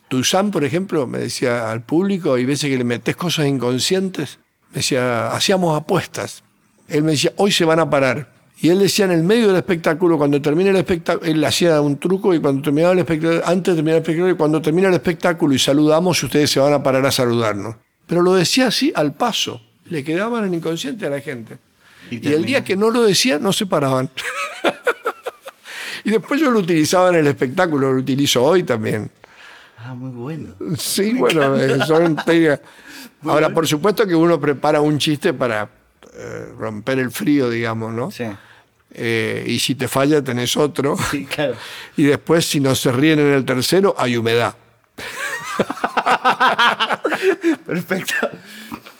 Tuzán, 0.08 0.50
por 0.50 0.64
ejemplo, 0.64 1.06
me 1.06 1.18
decía 1.18 1.70
al 1.70 1.82
público, 1.82 2.38
y 2.38 2.44
veces 2.44 2.70
que 2.70 2.76
le 2.78 2.84
metes 2.84 3.16
cosas 3.16 3.46
inconscientes, 3.46 4.38
me 4.72 4.76
decía, 4.76 5.30
hacíamos 5.32 5.78
apuestas. 5.78 6.42
Él 6.88 7.02
me 7.02 7.12
decía, 7.12 7.32
hoy 7.36 7.52
se 7.52 7.64
van 7.64 7.78
a 7.78 7.88
parar. 7.88 8.32
Y 8.58 8.70
él 8.70 8.78
decía 8.78 9.04
en 9.04 9.10
el 9.10 9.22
medio 9.22 9.48
del 9.48 9.56
espectáculo, 9.56 10.16
cuando 10.16 10.40
termine 10.40 10.70
el 10.70 10.76
espectáculo, 10.76 11.30
él 11.30 11.44
hacía 11.44 11.80
un 11.80 11.98
truco 11.98 12.32
y 12.32 12.40
cuando 12.40 12.62
terminaba 12.62 12.92
el 12.92 13.00
espectáculo, 13.00 13.42
antes 13.44 13.74
de 13.74 13.76
terminar 13.76 13.96
el 13.96 14.02
espectáculo, 14.02 14.32
y 14.32 14.36
cuando 14.36 14.62
termina 14.62 14.88
el 14.88 14.94
espectáculo 14.94 15.54
y 15.54 15.58
saludamos, 15.58 16.22
ustedes 16.22 16.50
se 16.50 16.60
van 16.60 16.72
a 16.72 16.82
parar 16.82 17.04
a 17.04 17.10
saludarnos. 17.10 17.76
Pero 18.06 18.22
lo 18.22 18.34
decía 18.34 18.68
así 18.68 18.92
al 18.94 19.14
paso. 19.14 19.60
Le 19.86 20.02
quedaban 20.04 20.44
en 20.44 20.54
inconsciente 20.54 21.06
a 21.06 21.10
la 21.10 21.20
gente. 21.20 21.58
Y 22.10 22.26
Y, 22.26 22.32
el 22.32 22.44
día 22.44 22.64
que 22.64 22.76
no 22.76 22.90
lo 22.90 23.02
decía, 23.02 23.38
no 23.38 23.52
se 23.52 23.66
paraban. 23.66 24.08
y 26.04 26.10
después 26.10 26.40
yo 26.40 26.50
lo 26.50 26.60
utilizaba 26.60 27.10
en 27.10 27.16
el 27.16 27.26
espectáculo, 27.26 27.92
lo 27.92 27.98
utilizo 27.98 28.42
hoy 28.42 28.62
también. 28.62 29.10
Ah, 29.76 29.94
muy 29.94 30.10
bueno. 30.10 30.54
Sí, 30.78 31.14
bueno, 31.14 31.56
eh, 31.56 31.78
son 31.84 32.16
técnicas. 32.24 32.60
Ahora, 33.24 33.50
por 33.50 33.66
supuesto 33.66 34.06
que 34.06 34.14
uno 34.14 34.40
prepara 34.40 34.80
un 34.80 34.98
chiste 34.98 35.32
para 35.32 35.68
eh, 36.14 36.46
romper 36.58 36.98
el 36.98 37.10
frío, 37.10 37.48
digamos, 37.50 37.92
¿no? 37.92 38.10
Sí. 38.10 38.24
Eh, 38.94 39.44
y 39.46 39.58
si 39.58 39.74
te 39.74 39.88
falla, 39.88 40.22
tenés 40.22 40.56
otro. 40.56 40.96
Sí, 41.10 41.24
claro. 41.26 41.54
Y 41.96 42.04
después, 42.04 42.46
si 42.46 42.60
no 42.60 42.74
se 42.74 42.90
ríen 42.92 43.18
en 43.20 43.32
el 43.32 43.44
tercero, 43.44 43.94
hay 43.98 44.16
humedad. 44.16 44.54
Perfecto. 47.66 48.14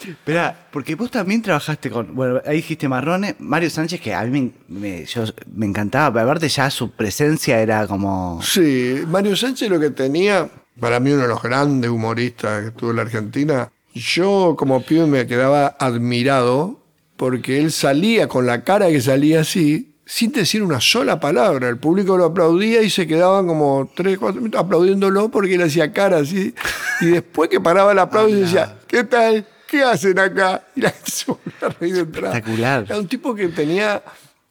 Espera, 0.07 0.67
porque 0.73 0.97
vos 0.97 1.11
también 1.11 1.43
trabajaste 1.43 1.89
con. 1.91 2.15
Bueno, 2.15 2.41
ahí 2.45 2.57
dijiste 2.57 2.89
Marrone, 2.89 3.37
Mario 3.39 3.71
Sánchez, 3.71 4.01
que 4.01 4.13
a 4.13 4.23
mí 4.25 4.53
me, 4.69 4.81
me- 4.81 5.05
yo- 5.05 5.25
me 5.55 5.67
encantaba. 5.67 6.13
pero 6.13 6.25
Aparte, 6.25 6.49
ya 6.49 6.69
su 6.71 6.91
presencia 6.91 7.61
era 7.61 7.87
como. 7.87 8.41
Sí, 8.43 9.03
Mario 9.07 9.37
Sánchez 9.37 9.71
lo 9.71 9.79
que 9.79 9.91
tenía, 9.91 10.49
para 10.81 10.99
mí 10.99 11.13
uno 11.13 11.23
de 11.23 11.29
los 11.29 11.41
grandes 11.41 11.89
humoristas 11.91 12.65
que 12.65 12.71
tuvo 12.73 12.91
en 12.91 12.97
la 12.97 13.03
Argentina, 13.03 13.71
yo 13.95 14.55
como 14.59 14.83
pibe 14.83 15.07
me 15.07 15.27
quedaba 15.27 15.77
admirado 15.79 16.81
porque 17.17 17.61
él 17.61 17.71
salía 17.73 18.29
con 18.29 18.47
la 18.47 18.65
cara 18.65 18.89
que 18.89 19.01
salía 19.01 19.41
así, 19.41 19.95
sin 20.05 20.33
decir 20.33 20.63
una 20.63 20.81
sola 20.81 21.21
palabra. 21.21 21.69
El 21.69 21.79
público 21.79 22.17
lo 22.17 22.25
aplaudía 22.25 22.83
y 22.83 22.91
se 22.91 23.07
quedaban 23.07 23.47
como 23.47 23.91
tres, 23.95 24.19
cuatro 24.19 24.41
minutos 24.41 24.61
aplaudiéndolo 24.61 25.29
porque 25.31 25.55
él 25.55 25.63
hacía 25.63 25.93
cara 25.93 26.19
así. 26.19 26.55
Y 27.01 27.07
después 27.07 27.49
que 27.49 27.61
paraba 27.61 27.93
el 27.93 27.99
aplauso 27.99 28.35
decía, 28.35 28.79
¿qué 28.87 29.05
tal? 29.05 29.47
¿Qué 29.69 29.83
hacen 29.83 30.19
acá? 30.19 30.65
Y 30.75 30.81
la 30.81 30.91
gente 30.91 31.11
se 31.11 31.27
volvía 31.27 31.55
a 31.63 31.69
reír 31.69 31.95
de 31.95 32.01
entrada. 32.01 32.35
Espectacular. 32.35 32.85
Era 32.89 32.99
un 32.99 33.09
tipo 33.09 33.35
que 33.35 33.49
tenía, 33.49 34.03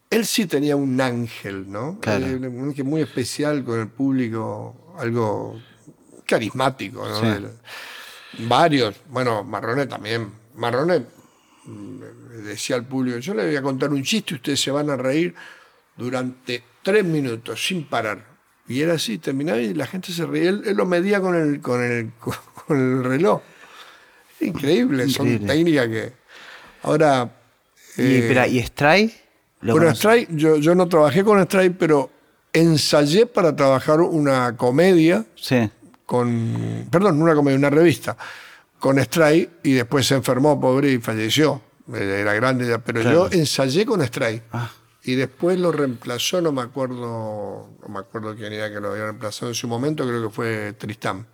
él 0.09 0.25
sí 0.25 0.45
tenía 0.45 0.75
un 0.75 0.99
ángel, 1.01 1.69
¿no? 1.69 1.99
Claro. 1.99 2.25
Un 2.25 2.69
ángel 2.69 2.85
muy 2.85 3.01
especial 3.01 3.63
con 3.63 3.79
el 3.79 3.87
público, 3.87 4.93
algo 4.97 5.59
carismático, 6.25 7.07
¿no? 7.07 7.19
Sí. 7.19 7.45
Varios, 8.39 8.95
bueno, 9.09 9.43
Marrone 9.43 9.87
también. 9.87 10.31
Marrone 10.55 11.05
mm, 11.65 11.99
decía 12.45 12.75
al 12.77 12.85
público, 12.85 13.17
yo 13.19 13.33
le 13.33 13.45
voy 13.45 13.55
a 13.55 13.61
contar 13.61 13.89
un 13.91 14.03
chiste 14.03 14.33
y 14.33 14.37
ustedes 14.37 14.61
se 14.61 14.71
van 14.71 14.89
a 14.89 14.95
reír 14.95 15.33
durante 15.97 16.63
tres 16.81 17.03
minutos, 17.03 17.63
sin 17.65 17.85
parar. 17.85 18.25
Y 18.67 18.81
era 18.81 18.93
así, 18.93 19.17
terminaba 19.17 19.59
y 19.59 19.73
la 19.73 19.85
gente 19.85 20.11
se 20.13 20.25
reía. 20.25 20.49
Él, 20.49 20.63
él 20.65 20.77
lo 20.77 20.85
medía 20.85 21.19
con 21.19 21.35
el, 21.35 21.59
con 21.61 21.83
el, 21.83 22.11
con 22.67 22.77
el 22.77 23.03
reloj. 23.03 23.41
Increíble, 24.39 25.07
son 25.09 25.27
Increíble. 25.27 25.53
técnicas 25.53 25.87
que... 25.87 26.13
Ahora... 26.83 27.29
y, 27.97 28.01
eh, 28.01 28.19
espera, 28.19 28.47
¿y 28.47 28.59
Stray? 28.63 29.13
¿Lo 29.61 29.73
bueno? 29.73 29.93
Stray, 29.93 30.27
yo, 30.31 30.57
yo 30.57 30.73
no 30.73 30.87
trabajé 30.87 31.23
con 31.23 31.43
Stray, 31.43 31.69
pero 31.69 32.09
ensayé 32.53 33.27
para 33.27 33.55
trabajar 33.55 34.01
una 34.01 34.57
comedia 34.57 35.25
Sí. 35.35 35.69
Con, 36.11 36.87
perdón, 36.91 37.21
una 37.21 37.33
comedia, 37.33 37.57
una 37.57 37.69
revista, 37.69 38.17
con 38.79 39.01
Stray 39.01 39.49
y 39.63 39.71
después 39.71 40.05
se 40.05 40.15
enfermó, 40.15 40.59
pobre, 40.59 40.91
y 40.91 40.97
falleció. 40.97 41.61
Eh, 41.93 42.17
Era 42.21 42.33
grande 42.33 42.67
ya, 42.67 42.79
pero 42.79 42.99
Claro. 42.99 43.29
yo 43.29 43.37
ensayé 43.39 43.85
con 43.85 44.05
Stray. 44.05 44.41
Ah. 44.51 44.69
Y 45.05 45.15
después 45.15 45.57
lo 45.57 45.71
reemplazó, 45.71 46.41
no 46.41 46.51
me 46.51 46.63
acuerdo, 46.63 47.69
no 47.81 47.87
me 47.87 47.99
acuerdo 47.99 48.35
quién 48.35 48.51
era 48.51 48.69
que 48.69 48.81
lo 48.81 48.91
había 48.91 49.05
reemplazado 49.05 49.47
en 49.51 49.55
su 49.55 49.69
momento, 49.69 50.05
creo 50.05 50.21
que 50.27 50.29
fue 50.35 50.73
Tristán. 50.73 51.25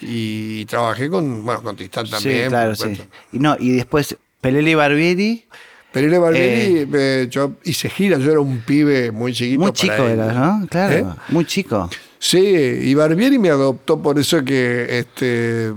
Y 0.00 0.64
trabajé 0.66 1.10
con, 1.10 1.44
bueno, 1.44 1.60
con 1.62 1.74
Tristán 1.74 2.08
también. 2.08 2.44
sí, 2.44 2.48
claro, 2.48 2.76
sí. 2.76 3.00
Y 3.32 3.38
no, 3.40 3.56
y 3.58 3.72
después 3.72 4.16
Pelele 4.40 4.76
Barbieri, 4.76 5.44
Pereira 5.92 6.20
Barbieri, 6.20 6.88
eh, 6.94 7.26
yo 7.30 7.54
hice 7.64 7.88
gira, 7.90 8.16
yo 8.18 8.30
era 8.30 8.40
un 8.40 8.60
pibe 8.60 9.10
muy 9.10 9.32
chiquito. 9.32 9.60
muy 9.60 9.72
para 9.72 9.80
chico 9.80 10.06
él. 10.06 10.12
era, 10.20 10.32
¿no? 10.32 10.66
Claro, 10.68 10.94
¿Eh? 10.94 11.06
muy 11.30 11.44
chico. 11.46 11.90
Sí, 12.18 12.38
y 12.38 12.94
Barbieri 12.94 13.38
me 13.38 13.50
adoptó 13.50 14.00
por 14.00 14.18
eso 14.18 14.44
que 14.44 14.98
este 14.98 15.72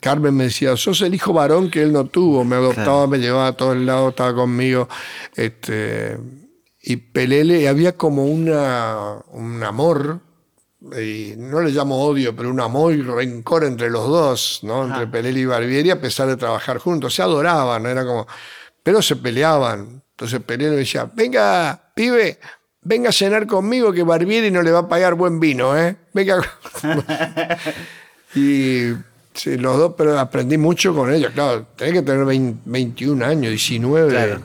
Carmen 0.00 0.36
me 0.36 0.44
decía, 0.44 0.76
sos 0.76 1.00
el 1.00 1.14
hijo 1.14 1.32
varón 1.32 1.70
que 1.70 1.82
él 1.82 1.92
no 1.92 2.04
tuvo, 2.06 2.44
me 2.44 2.56
adoptaba, 2.56 2.84
Claro. 2.84 3.08
me 3.08 3.18
llevaba 3.18 3.48
a 3.48 3.56
todos 3.56 3.76
lados, 3.76 4.10
estaba 4.10 4.34
conmigo. 4.34 4.88
Este, 5.34 6.16
y 6.82 6.96
Pelele, 6.96 7.62
y 7.62 7.66
había 7.66 7.96
como 7.96 8.24
una, 8.26 9.16
un 9.32 9.64
amor, 9.64 10.20
y 10.96 11.34
no 11.36 11.60
le 11.60 11.70
llamo 11.72 12.04
odio, 12.04 12.36
pero 12.36 12.50
un 12.50 12.60
amor 12.60 12.92
y 12.94 13.02
rencor 13.02 13.64
entre 13.64 13.90
los 13.90 14.06
dos, 14.06 14.60
¿no? 14.62 14.86
Entre 14.86 15.08
Pelele 15.08 15.40
y 15.40 15.44
Barbieri, 15.46 15.90
a 15.90 16.00
pesar 16.00 16.28
de 16.28 16.36
trabajar 16.36 16.78
juntos. 16.78 17.12
Se 17.14 17.22
adoraban, 17.22 17.82
¿no? 17.82 17.88
era 17.88 18.04
como. 18.04 18.28
Pero 18.84 19.02
se 19.02 19.16
peleaban. 19.16 20.04
Entonces 20.10 20.40
Pelele 20.40 20.70
me 20.70 20.76
decía, 20.76 21.10
venga, 21.12 21.90
pibe, 21.96 22.38
venga 22.86 23.08
a 23.08 23.12
cenar 23.12 23.46
conmigo 23.46 23.92
que 23.92 24.02
Barbieri 24.02 24.50
no 24.50 24.62
le 24.62 24.70
va 24.70 24.80
a 24.80 24.88
pagar 24.88 25.14
buen 25.14 25.40
vino, 25.40 25.76
¿eh? 25.76 25.96
Venga. 26.12 26.40
y 28.34 28.92
sí, 29.34 29.56
los 29.58 29.76
dos, 29.76 29.94
pero 29.98 30.18
aprendí 30.18 30.56
mucho 30.56 30.94
con 30.94 31.12
ellos. 31.12 31.32
Claro, 31.32 31.66
tenés 31.76 31.94
que 31.94 32.02
tener 32.02 32.24
20 32.24 32.60
21 32.64 33.24
años, 33.24 33.50
19. 33.50 34.10
Claro. 34.10 34.40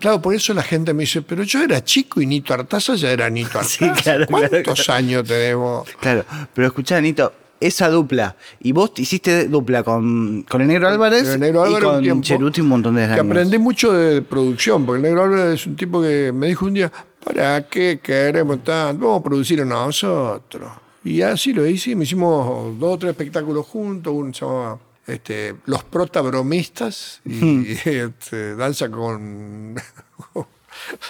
Claro, 0.00 0.20
por 0.20 0.34
eso 0.34 0.52
la 0.54 0.62
gente 0.62 0.92
me 0.92 1.02
dice, 1.02 1.22
pero 1.22 1.42
yo 1.42 1.62
era 1.62 1.82
chico 1.82 2.20
y 2.20 2.26
Nito 2.26 2.52
Artaza 2.54 2.94
ya 2.94 3.10
era 3.10 3.28
Nito 3.28 3.48
Artaza. 3.58 3.68
Sí, 3.68 4.02
claro, 4.02 4.26
claro, 4.26 4.48
¿Cuántos 4.50 4.88
años 4.90 5.24
tenemos? 5.24 5.88
Claro, 6.00 6.24
pero 6.54 6.66
escuchá, 6.68 7.00
Nito, 7.00 7.32
esa 7.60 7.88
dupla, 7.88 8.36
y 8.60 8.72
vos 8.72 8.92
hiciste 8.96 9.48
dupla 9.48 9.82
con, 9.82 10.42
con 10.42 10.60
el 10.60 10.68
Negro 10.68 10.88
Álvarez 10.88 11.26
El 11.26 11.40
Negro 11.40 11.64
Álvarez 11.64 11.82
y 11.82 11.86
un 11.86 11.92
con 11.92 12.02
tiempo 12.02 12.22
Cheruti 12.22 12.60
un 12.60 12.68
montón 12.68 12.94
de 12.96 13.06
Que 13.06 13.12
años. 13.14 13.26
aprendí 13.26 13.58
mucho 13.58 13.92
de 13.94 14.20
producción, 14.20 14.84
porque 14.84 14.98
el 14.98 15.02
Negro 15.02 15.24
Álvarez 15.24 15.60
es 15.60 15.66
un 15.66 15.76
tipo 15.76 16.02
que 16.02 16.32
me 16.34 16.48
dijo 16.48 16.66
un 16.66 16.74
día, 16.74 16.92
¿para 17.26 17.66
qué 17.66 17.98
queremos 18.00 18.62
tanto? 18.62 19.06
Vamos 19.06 19.20
a 19.20 19.24
producir 19.24 19.66
nosotros. 19.66 20.70
Y 21.02 21.22
así 21.22 21.52
lo 21.52 21.66
hice, 21.66 21.96
me 21.96 22.04
hicimos 22.04 22.78
dos 22.78 22.94
o 22.94 22.98
tres 22.98 23.10
espectáculos 23.10 23.66
juntos, 23.66 24.12
uno 24.14 24.32
se 24.32 24.44
llamaba 24.44 24.78
este, 25.06 25.56
Los 25.66 25.82
Protabromistas 25.84 27.20
y 27.24 27.72
este, 27.72 28.54
Danza 28.54 28.88
con... 28.88 29.74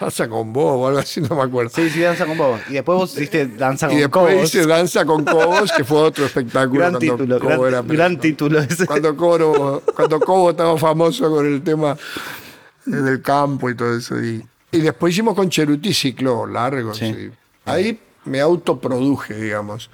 Danza 0.01 0.29
con 0.29 0.53
vos 0.53 0.77
o 0.79 0.87
algo 0.87 1.01
así, 1.01 1.21
no 1.21 1.37
me 1.37 1.43
acuerdo. 1.43 1.71
Sí, 1.75 1.91
sí, 1.91 2.01
danza 2.01 2.25
con 2.25 2.39
vos. 2.39 2.61
Y 2.71 2.75
después 2.75 2.97
vos 2.97 3.15
hiciste 3.15 3.47
danza 3.47 3.87
Y 3.87 3.91
con 3.91 3.99
después 3.99 4.35
Cobos. 4.35 4.45
hice 4.45 4.67
Danza 4.67 5.05
con 5.05 5.25
Cobos, 5.25 5.73
que 5.73 5.85
fue 5.85 5.99
otro 5.99 6.25
espectáculo. 6.25 6.79
Gran 6.81 6.93
cuando 6.93 6.99
título, 7.01 7.41
Cobo 7.41 7.63
gran, 7.63 7.85
era 7.85 7.95
gran 7.95 8.21
título 8.21 8.61
ese. 8.61 8.87
Cuando 8.87 9.17
Cobo, 9.17 9.83
cuando 9.95 10.21
Cobo 10.21 10.51
estaba 10.51 10.79
famoso 10.79 11.29
con 11.29 11.45
el 11.45 11.63
tema 11.63 11.97
del 12.87 13.21
campo 13.21 13.69
y 13.69 13.75
todo 13.75 13.97
eso. 13.97 14.23
Y, 14.23 14.47
y 14.73 14.79
después 14.81 15.15
hicimos 15.15 15.35
con 15.35 15.49
Cheruti 15.49 15.95
ciclo 15.95 16.47
largo. 16.47 16.95
Sí. 16.95 17.13
sí. 17.13 17.31
Ahí 17.65 17.99
me 18.25 18.41
autoproduje, 18.41 19.35
digamos. 19.35 19.91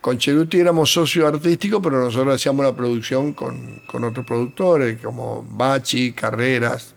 Con 0.00 0.16
Cheruti 0.16 0.58
éramos 0.58 0.92
socio 0.92 1.26
artístico, 1.26 1.82
pero 1.82 2.00
nosotros 2.00 2.34
hacíamos 2.34 2.64
la 2.64 2.74
producción 2.74 3.34
con, 3.34 3.82
con 3.86 4.04
otros 4.04 4.24
productores, 4.24 4.98
como 5.00 5.46
Bachi, 5.48 6.12
Carreras, 6.12 6.94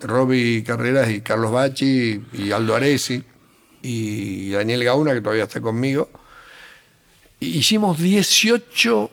Robbie 0.00 0.62
Carreras 0.62 1.10
y 1.10 1.20
Carlos 1.20 1.50
Bachi 1.50 2.22
y 2.32 2.52
Aldo 2.52 2.74
Aresi 2.76 3.22
y 3.82 4.50
Daniel 4.50 4.84
Gauna, 4.84 5.14
que 5.14 5.20
todavía 5.20 5.44
está 5.44 5.60
conmigo. 5.60 6.08
Hicimos 7.40 7.98
18 7.98 9.10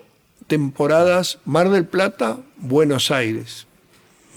temporadas 0.48 1.39
Mar 1.46 1.70
del 1.70 1.86
Plata, 1.86 2.38
Buenos 2.58 3.12
Aires. 3.12 3.67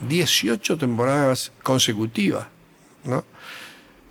18 0.09 0.77
temporadas 0.77 1.53
consecutivas, 1.63 2.49
¿no? 3.07 3.25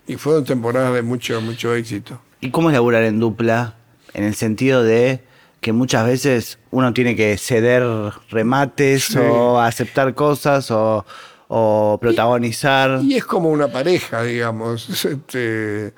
Y 0.08 0.16
fueron 0.16 0.46
temporadas 0.46 0.94
de 0.94 1.02
mucho, 1.02 1.42
mucho 1.42 1.74
éxito. 1.74 2.20
¿Y 2.42 2.52
cómo 2.52 2.70
es 2.70 2.74
laburar 2.74 3.04
en 3.04 3.20
dupla? 3.20 3.76
En 4.14 4.24
el 4.24 4.36
sentido 4.36 4.84
de 4.84 5.22
que 5.62 5.74
muchas 5.74 6.06
veces 6.06 6.60
uno 6.70 6.94
tiene 6.94 7.16
que 7.16 7.38
ceder 7.38 7.84
remates 8.30 9.16
o 9.16 9.60
aceptar 9.60 10.14
cosas 10.14 10.70
o, 10.70 11.98
protagonizar. 12.00 13.02
Y, 13.04 13.16
es 13.16 13.26
como 13.26 13.50
una 13.50 13.68
pareja, 13.68 14.22
digamos, 14.24 14.88
este, 15.06 15.94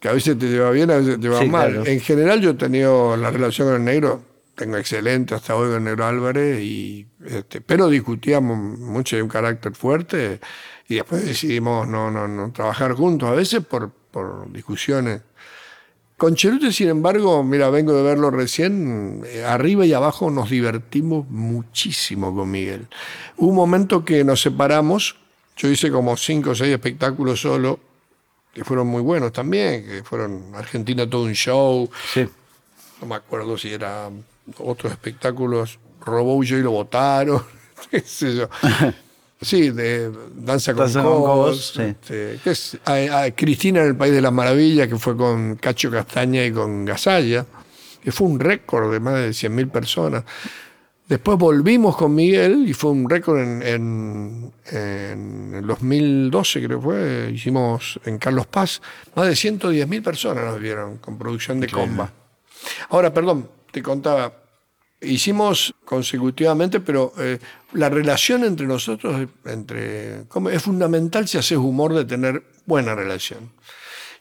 que 0.00 0.08
a 0.08 0.12
veces 0.12 0.36
te 0.36 0.46
lleva 0.46 0.70
bien, 0.72 0.90
a 0.90 0.96
veces 0.96 1.20
te 1.20 1.28
va 1.28 1.44
mal. 1.44 1.86
En 1.86 2.00
general 2.00 2.40
yo 2.40 2.50
he 2.50 2.54
tenido 2.54 3.16
la 3.16 3.30
relación 3.30 3.68
con 3.68 3.76
el 3.76 3.84
negro, 3.84 4.20
tengo 4.54 4.76
excelente 4.76 5.34
hasta 5.34 5.56
hoy 5.56 5.72
con 5.72 6.00
Álvarez, 6.02 6.60
y, 6.60 7.06
este, 7.26 7.60
pero 7.60 7.88
discutíamos 7.88 8.56
mucho 8.56 9.16
de 9.16 9.22
un 9.22 9.28
carácter 9.28 9.74
fuerte 9.74 10.40
y 10.88 10.96
después 10.96 11.24
decidimos 11.24 11.88
no, 11.88 12.10
no, 12.10 12.28
no 12.28 12.52
trabajar 12.52 12.92
juntos, 12.92 13.28
a 13.28 13.32
veces 13.32 13.64
por, 13.64 13.90
por 13.90 14.50
discusiones. 14.52 15.22
Con 16.16 16.36
Cheruti, 16.36 16.72
sin 16.72 16.88
embargo, 16.88 17.42
mira, 17.42 17.70
vengo 17.70 17.92
de 17.92 18.02
verlo 18.02 18.30
recién, 18.30 19.22
eh, 19.26 19.44
arriba 19.44 19.84
y 19.84 19.92
abajo 19.92 20.30
nos 20.30 20.48
divertimos 20.48 21.28
muchísimo 21.28 22.34
con 22.34 22.50
Miguel. 22.50 22.86
Hubo 23.36 23.48
un 23.48 23.56
momento 23.56 24.04
que 24.04 24.22
nos 24.22 24.40
separamos, 24.40 25.16
yo 25.56 25.68
hice 25.68 25.90
como 25.90 26.16
cinco 26.16 26.50
o 26.50 26.54
seis 26.54 26.72
espectáculos 26.72 27.40
solo, 27.40 27.80
que 28.52 28.62
fueron 28.62 28.86
muy 28.86 29.02
buenos 29.02 29.32
también, 29.32 29.84
que 29.84 30.04
fueron 30.04 30.54
Argentina 30.54 31.10
todo 31.10 31.24
un 31.24 31.32
show. 31.32 31.90
Sí. 32.12 32.28
No 33.00 33.08
me 33.08 33.16
acuerdo 33.16 33.58
si 33.58 33.72
era 33.72 34.08
otros 34.58 34.92
espectáculos, 34.92 35.78
robó 36.00 36.42
yo 36.42 36.58
y 36.58 36.62
lo 36.62 36.72
votaron, 36.72 37.42
qué 37.90 38.00
sé 38.00 38.36
yo. 38.36 38.48
Sí, 39.40 39.70
de 39.70 40.10
Danza 40.34 40.72
con 40.72 40.90
Cobos. 40.90 41.78
Este, 41.78 42.38
es, 42.46 42.78
a, 42.86 43.30
Cristina 43.36 43.82
en 43.82 43.88
el 43.88 43.96
País 43.96 44.14
de 44.14 44.22
las 44.22 44.32
Maravillas, 44.32 44.88
que 44.88 44.96
fue 44.96 45.16
con 45.16 45.56
Cacho 45.56 45.90
Castaña 45.90 46.44
y 46.44 46.50
con 46.50 46.86
Gasalla, 46.86 47.44
que 48.02 48.10
fue 48.10 48.26
un 48.26 48.40
récord 48.40 48.90
de 48.90 49.00
más 49.00 49.14
de 49.14 49.30
100.000 49.30 49.70
personas. 49.70 50.24
Después 51.06 51.36
volvimos 51.36 51.94
con 51.96 52.14
Miguel 52.14 52.64
y 52.66 52.72
fue 52.72 52.92
un 52.92 53.10
récord 53.10 53.38
en, 53.38 53.62
en, 53.62 54.52
en, 54.70 55.54
el 55.56 55.66
2012, 55.66 56.62
creo 56.64 56.78
que 56.78 56.84
fue. 56.84 57.30
Hicimos 57.34 58.00
en 58.06 58.16
Carlos 58.18 58.46
Paz, 58.46 58.80
más 59.14 59.26
de 59.26 59.32
110.000 59.32 60.02
personas 60.02 60.44
nos 60.44 60.58
vieron 60.58 60.96
con 60.98 61.18
producción 61.18 61.60
de 61.60 61.68
comba. 61.68 62.10
Ahora, 62.88 63.12
perdón, 63.12 63.50
te 63.74 63.82
contaba, 63.82 64.32
hicimos 65.00 65.74
consecutivamente, 65.84 66.78
pero 66.78 67.12
eh, 67.18 67.40
la 67.72 67.90
relación 67.90 68.44
entre 68.44 68.66
nosotros 68.68 69.26
entre, 69.44 70.20
es 70.52 70.62
fundamental 70.62 71.26
si 71.26 71.38
haces 71.38 71.58
humor 71.58 71.92
de 71.92 72.04
tener 72.04 72.44
buena 72.66 72.94
relación. 72.94 73.50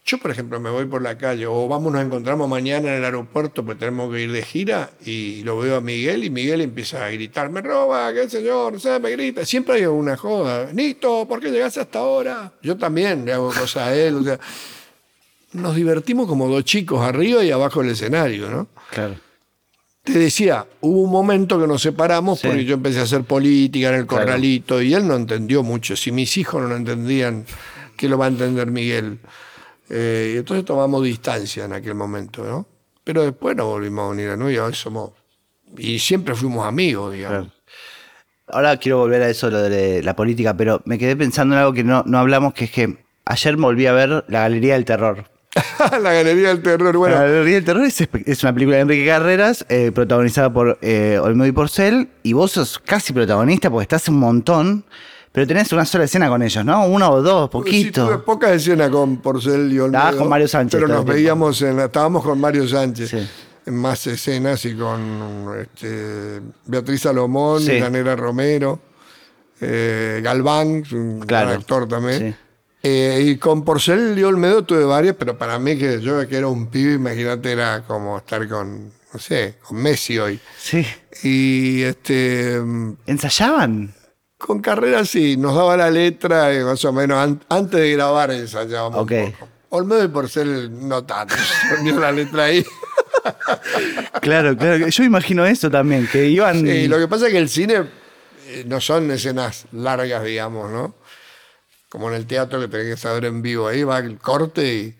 Yo, 0.05 0.17
por 0.17 0.31
ejemplo, 0.31 0.59
me 0.59 0.71
voy 0.71 0.85
por 0.85 1.03
la 1.03 1.19
calle 1.19 1.45
o 1.45 1.67
vamos, 1.67 1.93
nos 1.93 2.03
encontramos 2.03 2.49
mañana 2.49 2.89
en 2.89 2.95
el 2.95 3.05
aeropuerto, 3.05 3.63
pues 3.63 3.77
tenemos 3.77 4.11
que 4.11 4.21
ir 4.21 4.31
de 4.31 4.41
gira 4.41 4.89
y 5.05 5.43
lo 5.43 5.59
veo 5.59 5.77
a 5.77 5.81
Miguel 5.81 6.23
y 6.23 6.31
Miguel 6.31 6.59
empieza 6.59 7.05
a 7.05 7.09
gritar, 7.11 7.51
me 7.51 7.61
roba, 7.61 8.11
qué 8.11 8.27
señor, 8.27 8.81
sé, 8.81 8.99
me 8.99 9.11
grita. 9.11 9.45
Siempre 9.45 9.75
hay 9.75 9.85
una 9.85 10.17
joda. 10.17 10.73
Nito, 10.73 11.27
¿por 11.27 11.39
qué 11.39 11.51
llegaste 11.51 11.79
hasta 11.79 11.99
ahora? 11.99 12.51
Yo 12.63 12.75
también 12.75 13.23
le 13.23 13.33
hago 13.33 13.47
cosas 13.49 13.77
a 13.77 13.95
él. 13.95 14.15
O 14.15 14.23
sea, 14.23 14.39
nos 15.53 15.75
divertimos 15.75 16.27
como 16.27 16.49
dos 16.49 16.65
chicos 16.65 16.99
arriba 16.99 17.43
y 17.43 17.51
abajo 17.51 17.81
del 17.81 17.91
escenario, 17.91 18.49
¿no? 18.49 18.67
Claro. 18.89 19.15
Te 20.03 20.19
decía, 20.19 20.67
hubo 20.81 21.01
un 21.01 21.11
momento 21.11 21.59
que 21.59 21.65
nos 21.65 21.81
separamos 21.81 22.41
porque 22.41 22.65
yo 22.65 22.73
empecé 22.73 22.99
a 22.99 23.03
hacer 23.03 23.23
política 23.23 23.87
en 23.87 23.95
el 23.95 24.05
corralito 24.05 24.81
y 24.81 24.93
él 24.93 25.07
no 25.07 25.15
entendió 25.15 25.63
mucho. 25.63 25.95
Si 25.95 26.11
mis 26.11 26.35
hijos 26.35 26.61
no 26.61 26.67
lo 26.67 26.75
entendían, 26.75 27.45
¿qué 27.95 28.09
lo 28.09 28.17
va 28.17 28.25
a 28.25 28.27
entender 28.27 28.69
Miguel? 28.69 29.19
Eh, 29.89 30.33
y 30.35 30.37
entonces 30.39 30.65
tomamos 30.65 31.03
distancia 31.03 31.63
en 31.63 31.71
aquel 31.71 31.95
momento, 31.95 32.43
¿no? 32.43 32.67
Pero 33.05 33.23
después 33.23 33.55
nos 33.55 33.67
volvimos 33.67 34.03
a 34.03 34.09
unir 34.09 34.29
a 34.29 34.51
y 34.51 34.57
hoy 34.57 34.73
somos. 34.73 35.11
Y 35.77 35.99
siempre 35.99 36.35
fuimos 36.35 36.67
amigos, 36.67 37.13
digamos. 37.13 37.47
Ahora 38.47 38.75
quiero 38.77 38.97
volver 38.97 39.21
a 39.21 39.29
eso, 39.29 39.49
lo 39.49 39.61
de 39.61 40.03
la 40.03 40.15
política, 40.17 40.55
pero 40.55 40.81
me 40.83 40.97
quedé 40.97 41.15
pensando 41.15 41.55
en 41.55 41.61
algo 41.61 41.73
que 41.73 41.85
no, 41.85 42.03
no 42.05 42.19
hablamos, 42.19 42.53
que 42.53 42.65
es 42.65 42.71
que 42.71 42.97
ayer 43.23 43.55
volví 43.55 43.85
a 43.85 43.93
ver 43.93 44.25
La 44.27 44.41
Galería 44.41 44.73
del 44.73 44.83
Terror. 44.83 45.32
la 46.01 46.13
Galería 46.13 46.49
del 46.49 46.61
Terror, 46.61 46.97
bueno. 46.97 47.15
La 47.15 47.23
Galería 47.23 47.55
del 47.55 47.65
Terror 47.65 47.85
es, 47.85 48.43
una 48.43 48.53
película 48.53 48.77
de 48.77 48.81
Enrique 48.81 49.05
Carreras, 49.05 49.65
eh, 49.69 49.91
protagonizada 49.93 50.51
por 50.51 50.79
eh, 50.81 51.19
Olmedo 51.21 51.47
y 51.47 51.51
Porcel, 51.51 52.09
y 52.23 52.33
vos 52.33 52.51
sos 52.51 52.79
casi 52.79 53.13
protagonista 53.13 53.69
porque 53.69 53.83
estás 53.83 54.07
un 54.07 54.17
montón, 54.17 54.85
pero 55.31 55.45
tenés 55.45 55.71
una 55.71 55.85
sola 55.85 56.05
escena 56.05 56.27
con 56.29 56.41
ellos, 56.41 56.65
¿no? 56.65 56.85
Una 56.87 57.09
o 57.09 57.21
dos, 57.21 57.49
poquito. 57.49 58.01
Sí, 58.01 58.07
tuve 58.07 58.19
pocas 58.19 58.51
escenas 58.51 58.89
con 58.89 59.17
Porcel 59.17 59.71
y 59.71 59.79
Olmedo. 59.79 59.99
Estabas 59.99 60.15
con 60.15 60.29
Mario 60.29 60.47
Sánchez. 60.47 60.81
Pero 60.81 60.93
nos 60.93 61.05
veíamos, 61.05 61.61
en, 61.61 61.79
estábamos 61.79 62.23
con 62.23 62.39
Mario 62.39 62.67
Sánchez. 62.67 63.13
En 63.65 63.75
más 63.75 64.05
escenas 64.07 64.65
y 64.65 64.75
con 64.75 65.49
este, 65.61 66.41
Beatriz 66.65 67.01
Salomón, 67.01 67.61
sí. 67.61 67.79
Romero, 67.79 68.79
eh, 69.61 70.19
Galván, 70.21 70.83
un 70.91 71.19
gran 71.21 71.49
actor 71.49 71.87
también. 71.87 72.35
Eh, 72.85 73.23
y 73.27 73.37
con 73.37 73.63
Porcel 73.63 74.19
y 74.19 74.23
Olmedo 74.23 74.65
tuve 74.65 74.83
varias, 74.83 75.15
pero 75.17 75.37
para 75.37 75.57
mí, 75.57 75.77
que 75.77 76.01
yo 76.01 76.27
que 76.27 76.35
era 76.35 76.49
un 76.49 76.67
pibe, 76.67 76.95
imagínate, 76.95 77.53
era 77.53 77.81
como 77.83 78.17
estar 78.17 78.45
con, 78.49 78.91
no 79.13 79.19
sé, 79.19 79.55
con 79.65 79.77
Messi 79.77 80.19
hoy. 80.19 80.37
Sí. 80.57 80.85
Y 81.23 81.81
este. 81.83 82.55
¿Ensayaban? 83.05 83.93
Con 84.37 84.59
carreras 84.59 85.09
sí, 85.09 85.37
nos 85.37 85.55
daba 85.55 85.77
la 85.77 85.89
letra, 85.89 86.53
y 86.53 86.61
más 86.61 86.83
o 86.83 86.91
menos 86.91 87.37
antes 87.47 87.79
de 87.79 87.93
grabar 87.93 88.31
ensayábamos 88.31 88.99
un 88.99 89.07
poco. 89.07 89.47
Olmedo 89.69 90.03
y 90.03 90.07
Porcel 90.09 90.87
no 90.87 91.05
tanto, 91.05 91.35
dio 91.83 91.97
la 91.97 92.11
letra 92.11 92.43
ahí. 92.43 92.65
claro, 94.19 94.57
claro. 94.57 94.89
Yo 94.89 95.03
imagino 95.05 95.45
eso 95.45 95.71
también, 95.71 96.09
que 96.11 96.27
iban. 96.27 96.59
Sí, 96.59 96.89
lo 96.89 96.99
que 96.99 97.07
pasa 97.07 97.27
es 97.27 97.31
que 97.31 97.39
el 97.39 97.47
cine 97.47 97.75
eh, 98.47 98.65
no 98.67 98.81
son 98.81 99.09
escenas 99.09 99.67
largas, 99.71 100.25
digamos, 100.25 100.69
¿no? 100.69 100.95
Como 101.93 102.09
en 102.09 102.15
el 102.15 102.25
teatro 102.25 102.59
que 102.59 102.67
tenés 102.67 102.87
que 102.87 102.97
saber 102.97 103.25
en 103.25 103.43
vivo. 103.43 103.67
Ahí 103.67 103.83
va 103.83 103.99
el 103.99 104.17
corte 104.17 104.73
y. 104.73 104.95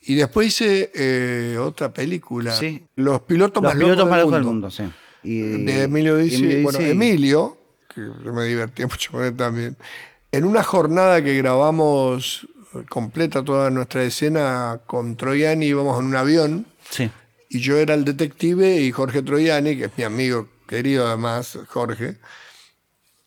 Y 0.00 0.14
después 0.14 0.46
hice 0.46 0.90
eh, 0.94 1.58
otra 1.58 1.92
película. 1.92 2.52
Sí. 2.52 2.82
Los 2.96 3.20
pilotos 3.20 3.62
Los 3.62 3.74
más 3.74 3.78
pilotos 3.82 4.08
locos 4.08 4.32
del 4.32 4.42
mundo. 4.42 4.70
sí. 4.70 4.84
de 5.22 5.82
Emilio 5.82 6.16
Dice. 6.16 6.62
Bueno, 6.62 6.78
Emilio, 6.78 7.58
que 7.94 8.00
yo 8.24 8.32
me 8.32 8.44
divertí 8.44 8.84
mucho 8.86 9.12
con 9.12 9.22
él 9.22 9.36
también. 9.36 9.76
En 10.32 10.46
una 10.46 10.62
jornada 10.62 11.22
que 11.22 11.36
grabamos 11.36 12.48
completa 12.88 13.44
toda 13.44 13.68
nuestra 13.68 14.02
escena 14.02 14.80
con 14.86 15.14
Troyani, 15.14 15.66
íbamos 15.66 16.00
en 16.00 16.06
un 16.06 16.16
avión. 16.16 16.66
Sí. 16.88 17.10
Y 17.50 17.60
yo 17.60 17.76
era 17.76 17.92
el 17.92 18.06
detective 18.06 18.80
y 18.80 18.92
Jorge 18.92 19.20
Troyani, 19.20 19.76
que 19.76 19.84
es 19.86 19.92
mi 19.98 20.04
amigo 20.04 20.48
querido 20.66 21.06
además, 21.06 21.58
Jorge 21.68 22.16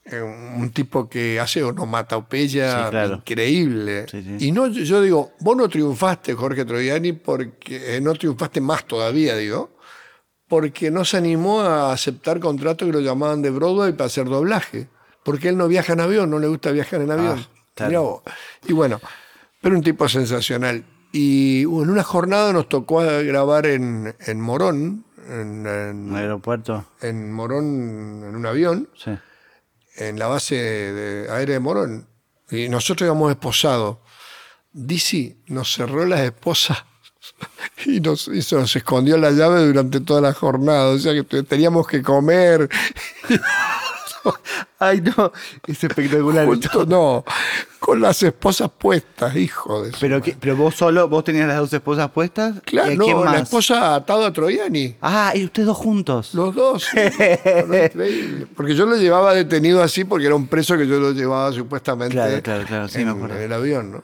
un 0.05 0.71
tipo 0.71 1.07
que 1.07 1.39
hace 1.39 1.63
onomatopeya 1.63 2.89
sí, 2.89 3.13
increíble. 3.13 4.05
Y 4.39 4.51
no, 4.51 4.67
yo 4.67 5.01
digo, 5.01 5.33
vos 5.39 5.55
no 5.55 5.69
triunfaste, 5.69 6.33
Jorge 6.33 6.65
Troiani, 6.65 7.13
porque 7.13 7.97
eh, 7.97 8.01
no 8.01 8.13
triunfaste 8.13 8.61
más 8.61 8.85
todavía, 8.85 9.35
digo, 9.35 9.77
porque 10.47 10.89
no 10.89 11.05
se 11.05 11.17
animó 11.17 11.61
a 11.61 11.93
aceptar 11.93 12.39
contratos 12.39 12.87
que 12.87 12.91
lo 12.91 12.99
llamaban 12.99 13.41
de 13.41 13.51
Broadway 13.51 13.93
para 13.93 14.07
hacer 14.07 14.25
doblaje. 14.25 14.87
Porque 15.23 15.49
él 15.49 15.57
no 15.57 15.67
viaja 15.67 15.93
en 15.93 15.99
avión, 15.99 16.31
no 16.31 16.39
le 16.39 16.47
gusta 16.47 16.71
viajar 16.71 16.99
en 17.01 17.11
avión. 17.11 17.45
Ah, 17.79 17.89
y 18.67 18.73
bueno, 18.73 18.99
pero 19.61 19.75
un 19.75 19.83
tipo 19.83 20.09
sensacional. 20.09 20.83
Y 21.11 21.61
en 21.61 21.89
una 21.89 22.03
jornada 22.03 22.51
nos 22.53 22.67
tocó 22.67 23.01
grabar 23.01 23.67
en, 23.67 24.15
en 24.25 24.41
Morón. 24.41 25.05
En, 25.29 25.67
en 25.67 26.15
aeropuerto. 26.15 26.85
En 27.01 27.31
Morón, 27.31 28.23
en 28.27 28.35
un 28.35 28.45
avión. 28.47 28.89
Sí 28.95 29.11
en 29.95 30.19
la 30.19 30.27
base 30.27 30.56
de 30.56 31.32
aérea 31.32 31.54
de 31.54 31.60
Morón 31.60 32.08
y 32.49 32.69
nosotros 32.69 33.08
íbamos 33.08 33.32
esposados. 33.32 33.97
Dizzy 34.73 35.43
nos 35.47 35.73
cerró 35.73 36.06
las 36.06 36.21
esposas 36.21 36.86
y 37.86 37.99
nos, 37.99 38.23
se 38.23 38.56
nos 38.56 38.75
escondió 38.75 39.17
la 39.17 39.32
llave 39.32 39.65
durante 39.65 39.99
toda 40.01 40.21
la 40.21 40.34
jornada. 40.34 40.88
O 40.89 40.99
sea 40.99 41.13
que 41.13 41.43
teníamos 41.43 41.88
que 41.88 42.01
comer. 42.01 42.69
Ay, 44.79 45.01
no, 45.01 45.31
es 45.67 45.84
espectacular. 45.84 46.45
Junto, 46.45 46.86
no, 46.86 47.23
con 47.79 48.01
las 48.01 48.21
esposas 48.23 48.69
puestas, 48.77 49.36
hijo 49.36 49.84
de 49.84 49.91
Pero, 49.99 50.21
qué- 50.21 50.36
pero 50.39 50.55
vos 50.55 50.75
solo, 50.75 51.07
vos 51.07 51.23
tenías 51.23 51.47
las 51.47 51.57
dos 51.57 51.73
esposas 51.73 52.10
puestas. 52.12 52.62
Claro, 52.65 52.91
¿Y 52.91 52.95
a 52.95 52.97
quién 52.97 53.17
no, 53.17 53.25
la 53.25 53.39
esposa 53.39 53.95
atado 53.95 54.25
a 54.25 54.34
Troyani. 54.34 54.95
Ah, 55.01 55.34
y 55.36 55.45
ustedes 55.45 55.67
dos 55.67 55.77
juntos. 55.77 56.34
Los 56.34 56.53
dos. 56.55 56.84
sí. 56.84 56.97
Era 57.19 57.86
increíble. 57.86 58.47
Porque 58.55 58.75
yo 58.75 58.86
lo 58.86 58.95
llevaba 58.97 59.34
detenido 59.34 59.81
así 59.84 60.03
porque 60.03 60.25
era 60.25 60.36
un 60.36 60.47
preso 60.47 60.77
que 60.77 60.88
yo 60.88 60.99
lo 60.99 61.12
llevaba 61.12 61.51
supuestamente 61.51 62.13
Claro, 62.15 62.41
claro, 62.41 62.65
claro, 62.65 62.88
sí, 62.88 62.99
en, 63.01 63.05
me 63.05 63.12
acuerdo. 63.12 63.36
en 63.36 63.41
el 63.43 63.53
avión, 63.53 63.91
¿no? 63.91 64.03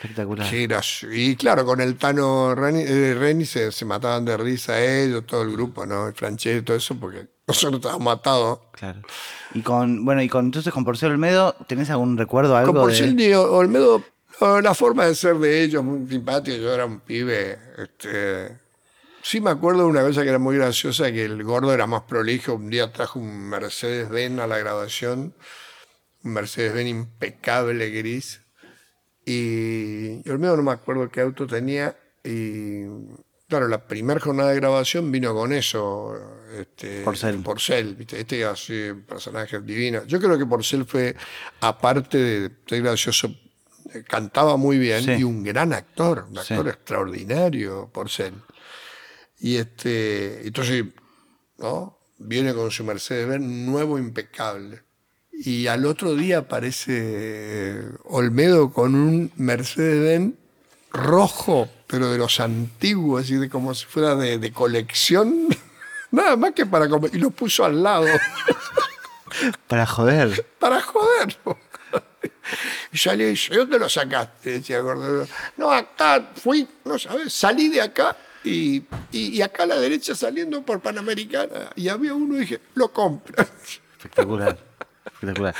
Espectacular. 0.00 0.48
Sí, 0.48 0.64
era- 0.64 0.80
y 1.12 1.34
claro, 1.36 1.64
con 1.64 1.80
el 1.80 1.96
Tano 1.96 2.54
Reni, 2.54 2.82
eh, 2.86 3.14
Reni 3.18 3.44
se, 3.44 3.72
se 3.72 3.84
mataban 3.84 4.24
de 4.24 4.36
risa 4.36 4.80
ellos, 4.80 5.24
todo 5.26 5.42
el 5.42 5.50
grupo, 5.52 5.84
¿no? 5.86 6.06
El 6.08 6.14
Franchet 6.14 6.58
y 6.58 6.62
todo 6.62 6.76
eso, 6.76 6.94
porque 6.94 7.26
nosotros 7.46 7.80
estábamos 7.80 8.04
matados. 8.04 8.60
Claro. 8.72 9.00
Y 9.54 9.62
con, 9.62 10.04
bueno, 10.04 10.22
y 10.22 10.28
con 10.28 10.46
entonces 10.46 10.72
con 10.72 10.84
Porcel 10.84 11.12
Olmedo, 11.12 11.54
¿tenés 11.68 11.90
algún 11.90 12.16
recuerdo 12.16 12.56
algo 12.56 12.72
Con 12.72 12.80
de- 12.82 12.86
Porcel 12.86 13.20
y 13.20 13.32
Olmedo, 13.34 14.02
la 14.62 14.74
forma 14.74 15.06
de 15.06 15.14
ser 15.14 15.36
de 15.36 15.62
ellos, 15.62 15.84
muy 15.84 16.08
simpática, 16.08 16.56
yo 16.56 16.72
era 16.72 16.86
un 16.86 17.00
pibe. 17.00 17.58
Este, 17.78 18.58
sí 19.22 19.40
me 19.40 19.50
acuerdo 19.50 19.80
de 19.82 19.86
una 19.88 20.02
cosa 20.02 20.22
que 20.22 20.28
era 20.30 20.38
muy 20.38 20.56
graciosa, 20.56 21.12
que 21.12 21.24
el 21.24 21.42
gordo 21.44 21.72
era 21.74 21.86
más 21.86 22.02
prolijo, 22.02 22.54
un 22.54 22.70
día 22.70 22.92
trajo 22.92 23.18
un 23.18 23.48
Mercedes-Benz 23.50 24.40
a 24.40 24.46
la 24.46 24.58
grabación, 24.58 25.34
un 26.24 26.32
Mercedes-Benz 26.32 26.88
impecable 26.90 27.90
gris, 27.90 28.40
y, 29.24 30.22
y 30.26 30.30
Olmedo 30.30 30.56
no 30.56 30.62
me 30.64 30.72
acuerdo 30.72 31.08
qué 31.10 31.20
auto 31.20 31.46
tenía, 31.46 31.96
y 32.24 32.84
claro, 33.52 33.68
la 33.68 33.86
primera 33.86 34.18
jornada 34.18 34.48
de 34.48 34.56
grabación 34.56 35.12
vino 35.12 35.34
con 35.34 35.52
eso. 35.52 36.18
Este, 36.58 37.02
Porcel. 37.02 37.42
Porcel, 37.42 37.94
¿viste? 37.96 38.18
este 38.18 38.46
así, 38.46 38.92
personaje 39.06 39.60
divino. 39.60 40.06
Yo 40.06 40.18
creo 40.18 40.38
que 40.38 40.46
Porcel 40.46 40.86
fue, 40.86 41.14
aparte 41.60 42.16
de 42.16 42.50
ser 42.66 42.80
gracioso, 42.82 43.34
cantaba 44.08 44.56
muy 44.56 44.78
bien 44.78 45.04
Sí. 45.04 45.10
y 45.18 45.22
un 45.24 45.42
gran 45.44 45.74
actor, 45.74 46.24
un 46.30 46.36
Sí. 46.42 46.54
actor 46.54 46.68
extraordinario, 46.68 47.90
Porcel. 47.92 48.32
Y 49.38 49.56
este, 49.56 50.46
entonces, 50.46 50.84
¿no? 51.58 51.98
Viene 52.18 52.54
con 52.54 52.70
su 52.70 52.84
Mercedes-Benz 52.84 53.44
nuevo, 53.44 53.98
impecable. 53.98 54.80
Y 55.30 55.66
al 55.66 55.84
otro 55.84 56.14
día 56.14 56.38
aparece 56.38 57.82
Olmedo 58.04 58.72
con 58.72 58.94
un 58.94 59.30
Mercedes-Benz 59.36 60.36
rojo, 60.90 61.68
pero 61.92 62.10
de 62.10 62.16
los 62.16 62.40
antiguos, 62.40 63.24
así 63.24 63.34
de 63.34 63.50
como 63.50 63.74
si 63.74 63.84
fuera 63.84 64.14
de, 64.14 64.38
de 64.38 64.50
colección. 64.50 65.46
Nada 66.10 66.36
más 66.36 66.52
que 66.52 66.64
para 66.64 66.88
comer. 66.88 67.10
Y 67.14 67.18
lo 67.18 67.30
puso 67.30 67.66
al 67.66 67.82
lado, 67.82 68.06
Para 69.68 69.84
joder. 69.84 70.46
para 70.58 70.80
joderlo. 70.80 71.58
Y 72.92 72.98
salió 72.98 73.26
y 73.26 73.30
dice, 73.30 73.54
¿dónde 73.54 73.78
lo 73.78 73.88
sacaste? 73.88 74.52
Decía 74.52 74.78
el 74.78 74.82
gordo. 74.84 75.26
No, 75.58 75.70
acá 75.70 76.30
fui, 76.34 76.66
no 76.84 76.98
sabes, 76.98 77.32
salí 77.32 77.68
de 77.68 77.80
acá 77.82 78.16
y, 78.44 78.76
y, 79.10 79.36
y 79.36 79.42
acá 79.42 79.62
a 79.62 79.66
la 79.66 79.76
derecha 79.78 80.14
saliendo 80.14 80.62
por 80.62 80.80
Panamericana. 80.80 81.70
Y 81.76 81.88
había 81.88 82.14
uno 82.14 82.36
y 82.36 82.40
dije, 82.40 82.60
lo 82.74 82.90
compra. 82.92 83.46
Espectacular. 83.98 84.58
Espectacular. 85.06 85.54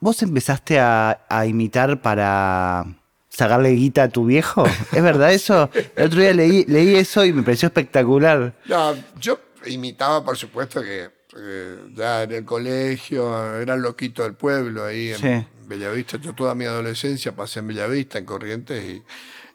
¿Vos 0.00 0.22
empezaste 0.22 0.78
a, 0.80 1.24
a 1.28 1.46
imitar 1.46 2.00
para 2.02 2.84
sacarle 3.32 3.70
guita 3.70 4.04
a 4.04 4.08
tu 4.08 4.26
viejo? 4.26 4.64
¿Es 4.92 5.02
verdad 5.02 5.32
eso? 5.32 5.70
El 5.96 6.06
otro 6.06 6.20
día 6.20 6.32
leí, 6.34 6.64
leí 6.66 6.94
eso 6.96 7.24
y 7.24 7.32
me 7.32 7.42
pareció 7.42 7.66
espectacular. 7.68 8.54
No, 8.66 8.94
yo 9.20 9.38
imitaba, 9.66 10.24
por 10.24 10.36
supuesto, 10.36 10.82
que 10.82 11.08
eh, 11.38 11.76
ya 11.94 12.24
en 12.24 12.32
el 12.32 12.44
colegio 12.44 13.56
era 13.58 13.74
el 13.74 13.80
loquito 13.80 14.22
del 14.22 14.34
pueblo, 14.34 14.84
ahí 14.84 15.10
en 15.12 15.18
Sí. 15.18 15.46
Bellavista. 15.66 16.18
Yo 16.18 16.34
toda 16.34 16.54
mi 16.54 16.66
adolescencia 16.66 17.32
pasé 17.34 17.60
en 17.60 17.68
Bellavista, 17.68 18.18
en 18.18 18.26
Corrientes, 18.26 18.84
y, 18.84 19.02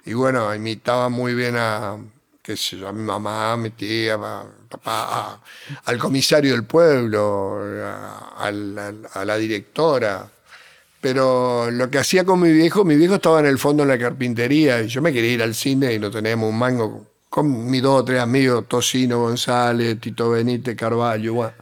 y 0.09 0.13
bueno, 0.13 0.53
imitaba 0.55 1.09
muy 1.09 1.35
bien 1.35 1.55
a, 1.57 1.97
qué 2.41 2.57
sé 2.57 2.77
yo, 2.77 2.87
a 2.87 2.93
mi 2.93 3.03
mamá, 3.03 3.51
a 3.53 3.57
mi 3.57 3.69
tía, 3.69 4.15
a 4.15 4.43
papá, 4.69 4.91
a- 5.19 5.41
al 5.85 5.97
comisario 5.99 6.53
del 6.53 6.63
pueblo, 6.63 7.59
a 8.41 9.25
la 9.25 9.37
directora. 9.37 10.27
Pero 11.07 11.71
lo 11.71 11.89
que 11.89 11.99
hacía 11.99 12.25
con 12.25 12.41
mi 12.41 12.51
viejo, 12.51 12.83
mi 12.83 12.97
viejo 12.97 13.15
estaba 13.15 13.39
en 13.39 13.45
el 13.45 13.57
fondo 13.57 13.83
en 13.83 13.87
la 13.87 13.97
carpintería 13.97 14.81
y 14.81 14.89
yo 14.89 15.01
me 15.01 15.13
quería 15.13 15.31
ir 15.31 15.41
al 15.41 15.55
cine 15.55 15.93
y 15.93 15.99
no 15.99 16.11
teníamos 16.11 16.49
un 16.49 16.59
mango 16.59 17.05
con 17.29 17.71
mis 17.71 17.81
dos 17.81 18.01
o 18.01 18.03
tres 18.03 18.19
amigos, 18.19 18.67
Tocino 18.67 19.21
González, 19.21 20.01
Tito 20.01 20.31
Benítez, 20.31 20.75
Carballo, 20.75 21.33
bueno. 21.33 21.53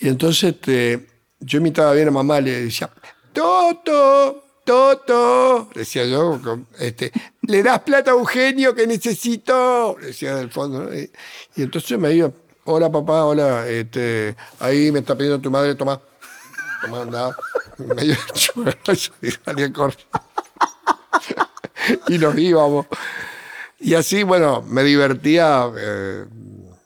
Y 0.00 0.08
entonces 0.08 0.54
este, 0.54 1.06
yo 1.40 1.58
imitaba 1.58 1.92
bien 1.92 2.08
a 2.08 2.10
mamá, 2.10 2.40
le 2.40 2.62
decía, 2.62 2.88
Toto, 3.34 4.42
Toto, 4.64 5.68
decía 5.74 6.06
yo, 6.06 6.40
este, 6.78 7.12
le 7.42 7.62
das 7.62 7.80
plata 7.80 8.12
a 8.12 8.14
Eugenio 8.14 8.74
que 8.74 8.86
necesito, 8.86 9.98
decía 10.00 10.36
del 10.36 10.48
fondo. 10.48 10.84
¿no? 10.84 10.94
Y, 10.94 11.12
y 11.54 11.64
entonces 11.64 11.98
me 11.98 12.14
iba, 12.14 12.32
hola 12.64 12.90
papá, 12.90 13.26
hola, 13.26 13.68
este, 13.68 14.34
ahí 14.58 14.90
me 14.90 15.00
está 15.00 15.14
pidiendo 15.14 15.38
tu 15.38 15.50
madre, 15.50 15.74
toma. 15.74 16.00
Me 17.78 18.04
iba 18.04 18.14
a 18.16 18.32
chupar 18.32 18.78
eso 18.88 19.12
y 19.22 19.30
salía 19.30 19.72
corriendo. 19.72 20.04
y 22.08 22.18
nos 22.18 22.38
íbamos. 22.38 22.86
Y 23.80 23.94
así, 23.94 24.22
bueno, 24.22 24.62
me 24.62 24.82
divertía, 24.82 25.66
eh, 25.76 26.24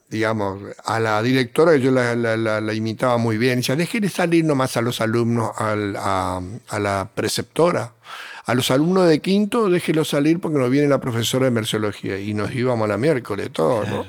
digamos, 0.08 0.60
a 0.84 0.98
la 0.98 1.22
directora, 1.22 1.72
que 1.72 1.80
yo 1.80 1.90
la, 1.90 2.14
la- 2.16 2.36
la- 2.36 2.60
la 2.60 2.74
imitaba 2.74 3.18
muy 3.18 3.38
bien. 3.38 3.58
Decía, 3.60 3.76
déjenle 3.76 4.08
salir 4.08 4.44
nomás 4.44 4.76
a 4.76 4.80
los 4.80 5.00
alumnos, 5.00 5.50
al- 5.58 5.96
a, 5.96 6.40
a 6.68 6.78
la 6.78 7.08
preceptora. 7.14 7.92
A 8.46 8.54
los 8.54 8.70
alumnos 8.70 9.06
de 9.08 9.20
quinto, 9.20 9.68
déjenlos 9.68 10.08
salir 10.08 10.40
porque 10.40 10.58
nos 10.58 10.70
viene 10.70 10.88
la 10.88 10.98
profesora 11.00 11.44
de 11.44 11.50
merciología. 11.50 12.18
Y 12.18 12.32
nos 12.32 12.52
íbamos 12.54 12.86
a 12.86 12.88
la 12.88 12.96
miércoles, 12.96 13.50
todo, 13.52 13.84
¿no? 13.84 14.06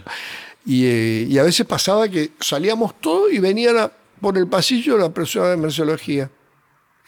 Y, 0.66 0.86
eh, 0.86 1.26
y 1.30 1.38
a 1.38 1.44
veces 1.44 1.66
pasaba 1.66 2.08
que 2.08 2.32
salíamos 2.40 3.00
todos 3.02 3.32
y 3.34 3.40
venía 3.40 3.74
la- 3.74 3.92
por 4.20 4.38
el 4.38 4.48
pasillo 4.48 4.98
la 4.98 5.10
profesora 5.10 5.50
de 5.50 5.58
merciología. 5.58 6.30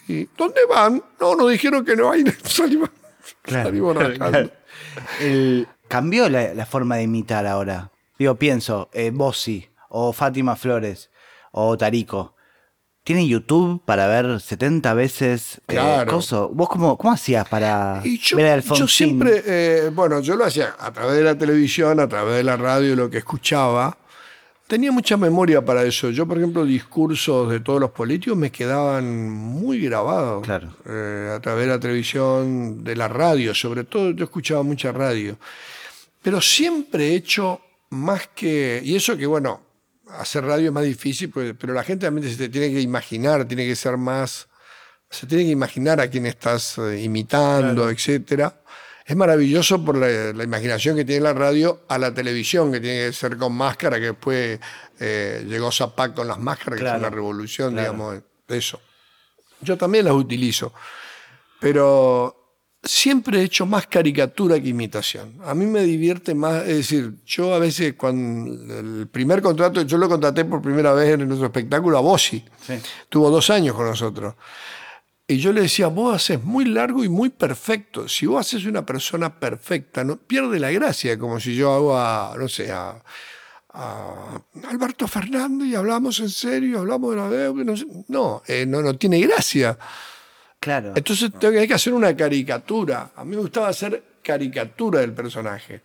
Y, 0.07 0.25
¿Dónde 0.37 0.61
van? 0.69 1.03
No, 1.19 1.35
nos 1.35 1.49
dijeron 1.51 1.85
que 1.85 1.95
no 1.95 2.11
hay. 2.11 2.23
Salimos, 2.43 2.89
salimos 3.45 3.95
rajando. 3.95 4.51
El- 5.19 5.67
cambió 5.87 6.29
la, 6.29 6.53
la 6.53 6.65
forma 6.65 6.95
de 6.97 7.03
imitar 7.03 7.45
ahora. 7.45 7.91
Digo, 8.17 8.35
pienso, 8.35 8.89
eh, 8.93 9.11
Bossi, 9.13 9.67
o 9.89 10.13
Fátima 10.13 10.55
Flores, 10.55 11.09
o 11.51 11.77
Tarico. 11.77 12.35
¿Tienen 13.03 13.27
YouTube 13.27 13.83
para 13.83 14.05
ver 14.07 14.39
70 14.39 14.93
veces 14.93 15.57
eh, 15.57 15.61
Claro. 15.73 16.11
coso? 16.11 16.49
¿Vos 16.53 16.69
cómo, 16.69 16.97
cómo 16.97 17.11
hacías 17.13 17.47
para 17.49 18.01
yo, 18.03 18.37
ver 18.37 18.45
a 18.45 18.49
yo 18.49 18.53
Alfonsín? 18.55 18.87
siempre, 18.87 19.43
eh, 19.45 19.89
bueno, 19.91 20.19
yo 20.19 20.35
lo 20.35 20.45
hacía 20.45 20.75
a 20.77 20.91
través 20.93 21.15
de 21.17 21.23
la 21.23 21.35
televisión, 21.35 21.99
a 21.99 22.07
través 22.07 22.35
de 22.35 22.43
la 22.43 22.57
radio, 22.57 22.95
lo 22.95 23.09
que 23.09 23.17
escuchaba. 23.17 23.97
Tenía 24.71 24.93
mucha 24.93 25.17
memoria 25.17 25.65
para 25.65 25.83
eso. 25.83 26.11
Yo, 26.11 26.25
por 26.25 26.37
ejemplo, 26.37 26.63
discursos 26.63 27.51
de 27.51 27.59
todos 27.59 27.77
los 27.81 27.91
políticos 27.91 28.37
me 28.37 28.53
quedaban 28.53 29.29
muy 29.29 29.81
grabados. 29.81 30.45
Claro. 30.45 30.73
Eh, 30.85 31.29
a 31.35 31.41
través 31.41 31.65
de 31.65 31.73
la 31.73 31.77
televisión, 31.77 32.81
de 32.81 32.95
la 32.95 33.09
radio, 33.09 33.53
sobre 33.53 33.83
todo 33.83 34.11
yo 34.11 34.23
escuchaba 34.23 34.63
mucha 34.63 34.93
radio. 34.93 35.37
Pero 36.21 36.39
siempre 36.39 37.09
he 37.09 37.15
hecho 37.15 37.59
más 37.89 38.29
que. 38.33 38.81
Y 38.81 38.95
eso 38.95 39.17
que, 39.17 39.25
bueno, 39.25 39.59
hacer 40.17 40.45
radio 40.45 40.67
es 40.67 40.73
más 40.73 40.85
difícil, 40.85 41.29
pues, 41.29 41.53
pero 41.59 41.73
la 41.73 41.83
gente 41.83 42.05
realmente 42.05 42.29
se 42.29 42.37
te 42.37 42.47
tiene 42.47 42.71
que 42.71 42.79
imaginar, 42.79 43.43
tiene 43.45 43.67
que 43.67 43.75
ser 43.75 43.97
más. 43.97 44.47
Se 45.09 45.27
tiene 45.27 45.43
que 45.43 45.51
imaginar 45.51 45.99
a 45.99 46.09
quién 46.09 46.27
estás 46.27 46.77
eh, 46.77 47.01
imitando, 47.01 47.89
etcétera. 47.89 48.60
Es 49.11 49.17
maravilloso 49.17 49.83
por 49.83 49.97
la, 49.97 50.31
la 50.31 50.43
imaginación 50.45 50.95
que 50.95 51.03
tiene 51.03 51.19
la 51.23 51.33
radio 51.33 51.81
a 51.89 51.97
la 51.97 52.13
televisión, 52.13 52.71
que 52.71 52.79
tiene 52.79 53.07
que 53.07 53.11
ser 53.13 53.35
con 53.35 53.51
máscara, 53.53 53.97
que 53.99 54.05
después 54.05 54.57
eh, 55.01 55.45
llegó 55.49 55.69
Zapac 55.69 56.13
con 56.13 56.29
las 56.29 56.39
máscaras, 56.39 56.77
que 56.79 56.83
Claro, 56.85 56.99
fue 56.99 57.07
una 57.09 57.13
revolución, 57.13 57.73
claro. 57.73 57.91
digamos, 57.91 58.21
de 58.47 58.57
eso. 58.57 58.79
Yo 59.59 59.77
también 59.77 60.05
las 60.05 60.13
utilizo, 60.13 60.73
pero 61.59 62.37
siempre 62.81 63.41
he 63.41 63.43
hecho 63.43 63.65
más 63.65 63.85
caricatura 63.87 64.57
que 64.61 64.69
imitación. 64.69 65.39
A 65.43 65.53
mí 65.55 65.65
me 65.65 65.83
divierte 65.83 66.33
más, 66.33 66.61
es 66.61 66.77
decir, 66.77 67.15
yo 67.25 67.53
a 67.53 67.59
veces 67.59 67.95
cuando 67.95 68.79
el 68.79 69.09
primer 69.09 69.41
contrato, 69.41 69.81
yo 69.81 69.97
lo 69.97 70.07
contraté 70.07 70.45
por 70.45 70.61
primera 70.61 70.93
vez 70.93 71.15
en 71.15 71.27
nuestro 71.27 71.47
espectáculo 71.47 71.97
a 71.97 72.01
Bossi, 72.01 72.45
Sí. 72.65 72.75
tuvo 73.09 73.29
dos 73.29 73.49
años 73.49 73.75
con 73.75 73.87
nosotros. 73.87 74.35
Y 75.31 75.37
yo 75.37 75.53
le 75.53 75.61
decía, 75.61 75.87
vos 75.87 76.13
haces 76.13 76.43
muy 76.43 76.65
largo 76.65 77.05
y 77.05 77.07
muy 77.07 77.29
perfecto. 77.29 78.09
Si 78.09 78.25
vos 78.25 78.45
haces 78.45 78.65
una 78.65 78.85
persona 78.85 79.39
perfecta, 79.39 80.03
no 80.03 80.17
pierde 80.17 80.59
la 80.59 80.71
gracia, 80.71 81.17
como 81.17 81.39
si 81.39 81.55
yo 81.55 81.73
hago 81.73 81.97
a, 81.97 82.35
no 82.37 82.49
sé, 82.49 82.69
a, 82.69 83.01
a 83.69 84.41
Alberto 84.67 85.07
Fernández 85.07 85.69
y 85.69 85.75
hablamos 85.75 86.19
en 86.19 86.29
serio, 86.29 86.79
hablamos 86.79 87.11
de 87.11 87.15
la 87.15 87.29
deuda. 87.29 87.63
No, 87.63 87.77
sé. 87.77 87.85
no, 88.09 88.43
eh, 88.45 88.65
no, 88.65 88.81
no 88.81 88.97
tiene 88.97 89.21
gracia. 89.21 89.77
Claro. 90.59 90.91
Entonces 90.97 91.31
hay 91.41 91.65
que 91.65 91.75
hacer 91.75 91.93
una 91.93 92.13
caricatura. 92.13 93.11
A 93.15 93.23
mí 93.23 93.37
me 93.37 93.41
gustaba 93.41 93.69
hacer 93.69 94.03
caricatura 94.21 94.99
del 94.99 95.13
personaje. 95.13 95.81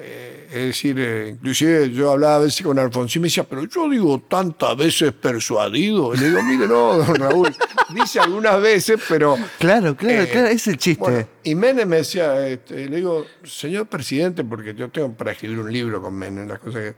Eh, 0.00 0.46
es 0.48 0.64
decir, 0.66 0.96
eh, 1.00 1.30
inclusive 1.30 1.90
yo 1.90 2.12
hablaba 2.12 2.36
a 2.36 2.38
veces 2.38 2.64
con 2.64 2.78
Alfonsín 2.78 3.18
y 3.18 3.22
me 3.22 3.26
decía, 3.26 3.42
pero 3.42 3.64
yo 3.64 3.88
digo 3.90 4.22
tantas 4.28 4.76
veces 4.76 5.12
persuadido. 5.12 6.14
Y 6.14 6.18
le 6.18 6.28
digo, 6.28 6.42
mire, 6.44 6.68
no, 6.68 6.98
don 6.98 7.16
Raúl, 7.16 7.52
dice 7.92 8.20
algunas 8.20 8.60
veces, 8.62 9.00
pero... 9.08 9.36
Claro, 9.58 9.96
claro, 9.96 10.24
claro, 10.30 10.46
es 10.46 10.68
el 10.68 10.76
chiste. 10.76 11.02
Bueno, 11.02 11.26
y 11.42 11.54
Menem 11.56 11.88
me 11.88 11.96
decía, 11.96 12.46
este, 12.46 12.88
le 12.88 12.96
digo, 12.96 13.26
señor 13.42 13.88
presidente, 13.88 14.44
porque 14.44 14.72
yo 14.72 14.88
tengo 14.88 15.12
para 15.14 15.32
escribir 15.32 15.58
un 15.58 15.72
libro 15.72 16.00
con 16.00 16.14
Menem, 16.14 16.46
las 16.46 16.60
cosas 16.60 16.80
que... 16.82 16.94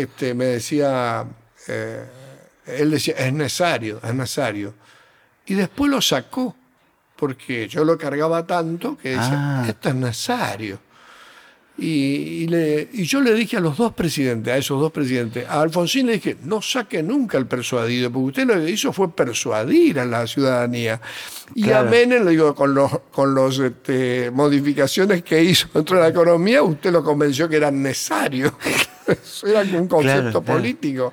Este, 0.00 0.34
me 0.34 0.46
decía, 0.46 1.24
él 2.66 2.90
decía, 2.90 3.14
es 3.16 3.32
necesario, 3.32 4.00
es 4.02 4.12
necesario. 4.12 4.74
Y 5.46 5.54
después 5.54 5.88
lo 5.88 6.00
sacó, 6.02 6.56
porque 7.14 7.68
yo 7.68 7.84
lo 7.84 7.96
cargaba 7.96 8.44
tanto 8.44 8.98
que 8.98 9.10
decía, 9.10 9.60
Ah. 9.60 9.64
esto 9.68 9.90
es 9.90 9.94
necesario. 9.94 10.80
Y, 11.76 11.86
y 12.44 12.46
le- 12.46 12.88
y 12.92 13.02
yo 13.02 13.20
le 13.20 13.34
dije 13.34 13.56
a 13.56 13.60
los 13.60 13.76
dos 13.76 13.92
presidentes, 13.94 14.52
a 14.54 14.56
esos 14.56 14.80
dos 14.80 14.92
presidentes, 14.92 15.44
a 15.48 15.60
Alfonsín 15.60 16.06
le 16.06 16.12
dije, 16.14 16.36
no 16.44 16.62
saque 16.62 17.02
nunca 17.02 17.36
el 17.36 17.46
persuadido, 17.46 18.12
porque 18.12 18.26
usted 18.42 18.46
lo 18.46 18.64
que 18.64 18.70
hizo 18.70 18.92
fue 18.92 19.10
persuadir 19.12 19.98
a 19.98 20.04
la 20.04 20.24
ciudadanía. 20.28 21.00
Y 21.56 21.64
Claro. 21.64 21.88
a 21.88 21.90
Menem 21.90 22.24
le 22.24 22.30
digo, 22.30 22.54
con 22.54 22.74
los, 22.74 22.92
con 23.10 23.34
los 23.34 23.58
este, 23.58 24.30
modificaciones 24.30 25.24
que 25.24 25.42
hizo 25.42 25.66
dentro 25.74 25.96
de 25.96 26.02
la 26.04 26.08
economía, 26.10 26.62
usted 26.62 26.92
lo 26.92 27.02
convenció 27.02 27.48
que 27.48 27.56
era 27.56 27.72
necesario. 27.72 28.56
Eso 29.08 29.46
era 29.48 29.62
un 29.62 29.88
concepto 29.88 30.20
Claro, 30.30 30.42
claro. 30.42 30.42
político. 30.60 31.12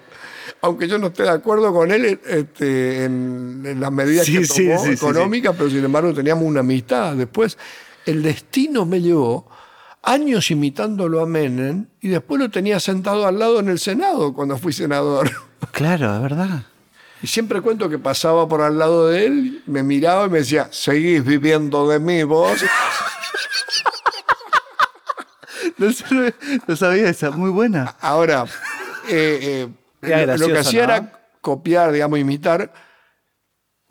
Aunque 0.62 0.88
yo 0.88 1.00
no 1.00 1.08
esté 1.08 1.24
de 1.24 1.30
acuerdo 1.30 1.74
con 1.74 1.92
él 1.92 2.20
este, 2.24 3.06
en, 3.06 3.64
en 3.66 3.80
las 3.80 3.92
medidas 3.92 4.28
Sí, 4.28 4.34
que 4.38 4.46
tomó 4.46 4.80
sí, 4.84 4.88
sí, 4.90 4.94
económicas, 4.94 5.56
pero 5.58 5.72
sin 5.72 5.84
embargo 5.84 6.14
teníamos 6.14 6.44
una 6.44 6.60
amistad. 6.60 7.16
Después, 7.16 7.58
el 8.06 8.22
destino 8.22 8.86
me 8.86 9.02
llevó 9.02 9.50
años 10.04 10.50
imitándolo 10.52 11.22
a 11.22 11.26
Menem 11.26 11.86
y 12.02 12.10
después 12.10 12.40
lo 12.42 12.50
tenía 12.50 12.80
sentado 12.80 13.28
al 13.28 13.38
lado 13.40 13.60
en 13.60 13.70
el 13.70 13.80
Senado 13.80 14.34
cuando 14.34 14.58
fui 14.58 14.74
senador. 14.74 15.30
Claro, 15.72 16.16
es 16.16 16.22
verdad. 16.24 16.64
Y 17.22 17.28
siempre 17.28 17.62
cuento 17.62 17.88
que 17.88 18.00
pasaba 18.00 18.48
por 18.48 18.62
al 18.62 18.80
lado 18.80 19.08
de 19.10 19.26
él, 19.28 19.64
me 19.68 19.84
miraba 19.84 20.26
y 20.26 20.30
me 20.30 20.40
decía, 20.40 20.68
seguís 20.72 21.24
viviendo 21.24 21.88
de 21.88 22.00
mí 22.00 22.24
vos. 22.24 22.60
No, 25.78 25.92
sabía- 25.94 26.34
no 26.68 26.76
sabía 26.76 27.10
esa, 27.10 27.32
muy 27.32 27.50
buena. 27.52 27.96
Ahora, 28.02 28.46
eh, 29.10 29.68
eh, 30.02 30.26
lo- 30.28 30.38
lo 30.38 30.48
que 30.48 30.60
hacía 30.60 30.88
¿no? 30.88 30.94
era 30.94 31.20
copiar, 31.42 31.92
digamos, 31.92 32.20
imitar, 32.20 32.72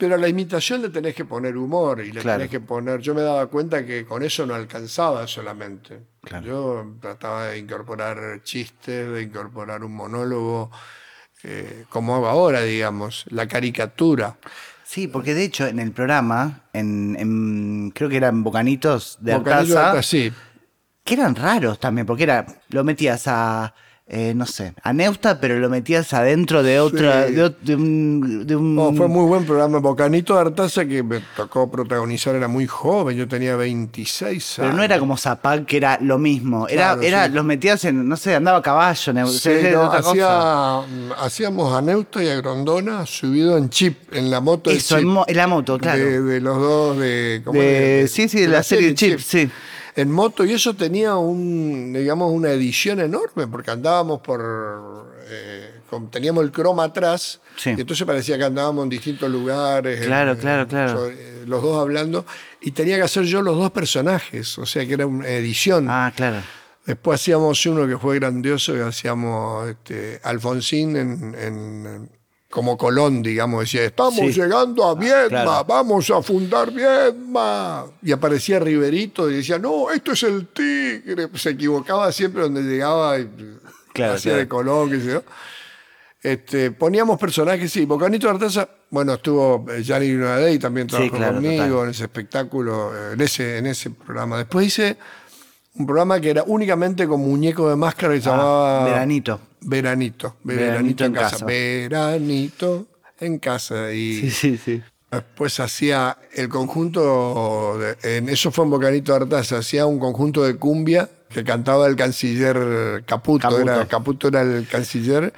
pero 0.01 0.15
a 0.15 0.17
la 0.17 0.27
imitación 0.27 0.81
le 0.81 0.89
tenés 0.89 1.13
que 1.13 1.25
poner 1.25 1.55
humor 1.55 1.99
y 2.01 2.11
le 2.11 2.21
Claro. 2.21 2.39
tenés 2.39 2.49
que 2.49 2.59
poner. 2.59 2.99
Yo 3.01 3.13
me 3.13 3.21
daba 3.21 3.45
cuenta 3.45 3.85
que 3.85 4.03
con 4.03 4.23
eso 4.23 4.47
no 4.47 4.55
alcanzaba 4.55 5.27
solamente. 5.27 5.99
Claro. 6.23 6.47
Yo 6.47 6.93
trataba 6.99 7.45
de 7.49 7.59
incorporar 7.59 8.41
chistes, 8.41 9.11
de 9.11 9.21
incorporar 9.21 9.83
un 9.83 9.93
monólogo, 9.93 10.71
eh, 11.43 11.85
como 11.89 12.15
hago 12.15 12.25
ahora, 12.27 12.61
digamos, 12.61 13.25
la 13.29 13.47
caricatura. 13.47 14.37
Sí, 14.83 15.07
porque 15.07 15.35
de 15.35 15.43
hecho 15.43 15.67
en 15.67 15.77
el 15.77 15.91
programa, 15.91 16.63
en, 16.73 17.15
en- 17.19 17.91
creo 17.91 18.09
que 18.09 18.17
eran 18.17 18.43
Bocanitos 18.43 19.19
de 19.21 19.33
Artaza, 19.33 20.01
sí. 20.01 20.33
que 21.03 21.13
eran 21.13 21.35
raros 21.35 21.79
también, 21.79 22.07
porque 22.07 22.23
era, 22.23 22.43
lo 22.69 22.83
metías 22.83 23.27
a, 23.27 23.73
eh, 24.13 24.33
no 24.35 24.45
sé, 24.45 24.73
a 24.83 24.91
Neusta, 24.91 25.39
pero 25.39 25.57
lo 25.57 25.69
metías 25.69 26.13
adentro 26.13 26.63
de 26.63 26.81
otra, 26.81 27.27
Sí. 27.27 27.33
de, 27.33 27.75
un... 27.75 28.45
de 28.45 28.55
un- 28.57 28.75
No, 28.75 28.93
fue 28.93 29.07
muy 29.07 29.25
buen 29.25 29.45
programa. 29.45 29.79
Bocanito 29.79 30.33
de 30.35 30.41
Artaza 30.41 30.83
que 30.85 31.01
me 31.01 31.21
tocó 31.37 31.71
protagonizar, 31.71 32.35
era 32.35 32.49
muy 32.49 32.67
joven, 32.67 33.15
yo 33.15 33.25
tenía 33.25 33.55
26 33.55 34.59
años. 34.59 34.67
Pero 34.67 34.73
no 34.73 34.83
era 34.83 34.99
como 34.99 35.15
Zapag, 35.15 35.65
que 35.65 35.77
era 35.77 35.97
lo 36.01 36.17
mismo. 36.17 36.67
Era, 36.67 36.87
Claro, 36.95 37.01
era 37.03 37.25
sí. 37.27 37.31
los 37.31 37.45
metías 37.45 37.85
en, 37.85 38.09
no 38.09 38.17
sé, 38.17 38.35
andaba 38.35 38.57
a 38.57 38.61
caballo. 38.61 39.13
Neu- 39.13 39.27
Sí, 39.27 39.49
no, 39.71 39.83
otra 39.83 40.01
cosa. 40.01 40.79
hacía- 40.81 41.15
hacíamos 41.23 41.73
a 41.73 41.81
Neusta 41.81 42.21
y 42.21 42.27
a 42.27 42.35
Grondona 42.35 43.05
subido 43.05 43.57
en 43.57 43.69
chip, 43.69 44.13
en 44.13 44.29
la 44.29 44.41
moto 44.41 44.69
de 44.71 44.75
Eso, 44.75 44.95
en, 44.97 45.03
chip. 45.03 45.09
mo- 45.09 45.25
en 45.25 45.37
la 45.37 45.47
moto, 45.47 45.77
claro. 45.77 46.03
de, 46.03 46.41
los 46.41 46.57
dos, 46.59 46.97
de, 46.99 48.09
sí, 48.11 48.27
sí, 48.27 48.41
de 48.41 48.47
la 48.49 48.61
serie 48.61 48.93
Chip, 48.93 49.19
sí. 49.19 49.49
En 49.95 50.11
moto, 50.11 50.45
y 50.45 50.53
eso 50.53 50.73
tenía 50.75 51.15
un, 51.17 51.91
digamos, 51.93 52.31
una 52.31 52.49
edición 52.51 52.99
enorme, 53.01 53.47
porque 53.47 53.71
andábamos 53.71 54.21
por. 54.21 55.11
eh, 55.29 55.79
con- 55.89 56.09
teníamos 56.09 56.43
el 56.43 56.51
croma 56.51 56.85
atrás, 56.85 57.41
Sí. 57.57 57.71
y 57.77 57.81
entonces 57.81 58.05
parecía 58.05 58.37
que 58.37 58.45
andábamos 58.45 58.83
en 58.83 58.89
distintos 58.89 59.29
lugares. 59.29 60.05
Claro, 60.05 60.31
en- 60.31 60.37
claro, 60.37 60.67
claro. 60.67 61.07
eh, 61.09 61.43
los 61.45 61.61
dos 61.61 61.79
hablando, 61.81 62.25
y 62.61 62.71
tenía 62.71 62.95
que 62.97 63.03
hacer 63.03 63.23
yo 63.23 63.41
los 63.41 63.57
dos 63.57 63.71
personajes, 63.71 64.57
o 64.57 64.65
sea 64.65 64.85
que 64.85 64.93
era 64.93 65.05
una 65.05 65.27
edición. 65.27 65.87
Ah, 65.89 66.11
claro. 66.15 66.37
Después 66.85 67.21
hacíamos 67.21 67.65
uno 67.65 67.85
que 67.87 67.97
fue 67.97 68.15
grandioso, 68.19 68.73
que 68.73 68.81
hacíamos 68.81 69.69
este, 69.69 70.19
Alfonsín 70.23 70.95
en, 70.97 71.35
en- 71.37 72.09
como 72.51 72.77
Colón, 72.77 73.23
digamos, 73.23 73.61
decía, 73.61 73.83
estamos 73.85 74.13
Sí. 74.15 74.31
llegando 74.33 74.85
a 74.87 74.93
Viedma, 74.95 75.27
claro. 75.29 75.65
vamos 75.67 76.09
a 76.11 76.21
fundar 76.21 76.71
Viedma. 76.71 77.85
Y 78.03 78.11
aparecía 78.11 78.59
Riverito 78.59 79.29
y 79.31 79.37
decía, 79.37 79.57
no, 79.57 79.89
esto 79.89 80.11
es 80.11 80.21
el 80.23 80.47
tigre. 80.49 81.29
Se 81.33 81.51
equivocaba 81.51 82.11
siempre 82.11 82.43
donde 82.43 82.61
llegaba 82.61 83.17
y 83.17 83.27
Claro, 83.93 84.13
hacía 84.13 84.31
claro. 84.33 84.37
de 84.39 84.47
Colón, 84.47 84.89
qué 84.91 84.99
sé 84.99 85.07
yo. 85.13 85.23
Este, 86.23 86.69
poníamos 86.69 87.19
personajes, 87.19 87.71
sí, 87.71 87.85
Bocanito 87.85 88.27
de 88.27 88.33
Artaza, 88.33 88.69
bueno, 88.91 89.15
estuvo 89.15 89.65
eh, 89.71 89.81
Gianni 89.81 90.13
Grunadei 90.13 90.59
también 90.59 90.85
trabajó 90.85 91.17
conmigo 91.17 91.63
total. 91.67 91.83
en 91.85 91.89
ese 91.89 92.03
espectáculo, 92.03 93.11
en 93.13 93.21
ese, 93.21 93.57
en 93.57 93.65
ese 93.65 93.89
programa. 93.89 94.37
Después 94.37 94.67
hice 94.67 94.97
un 95.75 95.85
programa 95.85 96.19
que 96.19 96.29
era 96.31 96.43
únicamente 96.45 97.07
con 97.07 97.21
muñeco 97.21 97.69
de 97.69 97.75
máscara 97.75 98.13
que 98.13 98.21
se 98.21 98.29
llamaba 98.29 98.81
Ah, 98.81 98.85
Veranito. 98.85 99.39
Veranito, 99.61 100.35
Veranito, 100.43 101.05
en, 101.05 101.13
casa. 101.13 101.45
Veranito 101.45 102.87
en 103.19 103.39
casa. 103.39 103.91
Y 103.93 104.19
Sí, 104.19 104.31
sí, 104.31 104.57
sí. 104.57 104.81
después 105.11 105.59
hacía 105.59 106.17
el 106.33 106.49
conjunto, 106.49 107.77
de- 107.79 108.17
en 108.17 108.29
eso 108.29 108.51
fue 108.51 108.65
en 108.65 108.71
Bocanito 108.71 109.11
de 109.13 109.23
Artaza, 109.23 109.57
hacía 109.59 109.85
un 109.85 109.99
conjunto 109.99 110.43
de 110.43 110.55
cumbia 110.55 111.09
que 111.29 111.43
cantaba 111.43 111.87
el 111.87 111.95
canciller 111.95 113.03
Caputo, 113.05 113.47
Caputo. 113.47 113.61
Era, 113.61 113.87
Caputo 113.87 114.27
era 114.27 114.41
el 114.41 114.67
canciller. 114.67 115.31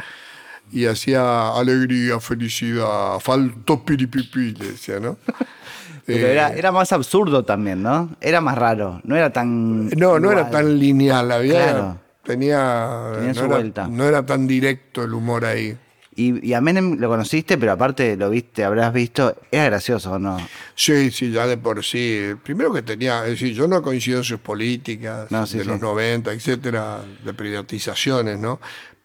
Y 0.71 0.85
hacía 0.87 1.49
alegría, 1.49 2.19
felicidad, 2.19 3.19
faltó 3.19 3.83
piripipi, 3.85 4.53
le 4.55 4.71
decía, 4.71 4.99
¿no? 4.99 5.17
Pero 6.05 6.27
Eh, 6.27 6.31
era, 6.33 6.53
era 6.53 6.71
más 6.71 6.91
absurdo 6.91 7.43
también, 7.43 7.81
¿no? 7.81 8.09
Era 8.19 8.41
más 8.41 8.57
raro. 8.57 8.99
No 9.03 9.15
era 9.15 9.31
tan. 9.31 9.87
No, 9.89 10.19
no 10.19 10.31
era 10.31 10.49
tan 10.49 10.77
lineal, 10.79 11.31
había, 11.31 11.53
Claro. 11.63 11.99
tenía, 12.23 13.11
Tenía 13.15 13.27
no, 13.29 13.33
su 13.35 13.39
era, 13.45 13.47
vuelta. 13.55 13.87
no 13.87 14.03
era 14.05 14.25
tan 14.25 14.47
directo 14.47 15.03
el 15.03 15.13
humor 15.13 15.45
ahí. 15.45 15.77
Y, 16.15 16.47
y 16.47 16.53
a 16.53 16.61
Menem 16.61 16.97
lo 16.99 17.09
conociste, 17.09 17.57
pero 17.57 17.71
aparte 17.71 18.15
lo 18.15 18.29
viste, 18.29 18.63
habrás 18.63 18.93
visto. 18.93 19.35
Era 19.49 19.65
gracioso, 19.65 20.11
¿o 20.11 20.19
no? 20.19 20.37
Sí, 20.75 21.09
sí, 21.09 21.31
ya 21.31 21.47
de 21.47 21.57
por 21.57 21.83
sí. 21.83 22.33
Primero 22.43 22.71
que 22.71 22.83
tenía, 22.83 23.23
es 23.23 23.31
decir, 23.31 23.53
yo 23.55 23.67
no 23.67 23.81
coincido 23.81 24.19
en 24.19 24.23
sus 24.23 24.39
políticas 24.39 25.31
No, 25.31 25.47
sí, 25.47 25.57
de 25.57 25.63
sí. 25.63 25.69
los 25.69 25.79
90, 25.81 26.31
etcétera, 26.33 26.99
de 27.23 27.33
privatizaciones, 27.33 28.37
¿no? 28.37 28.59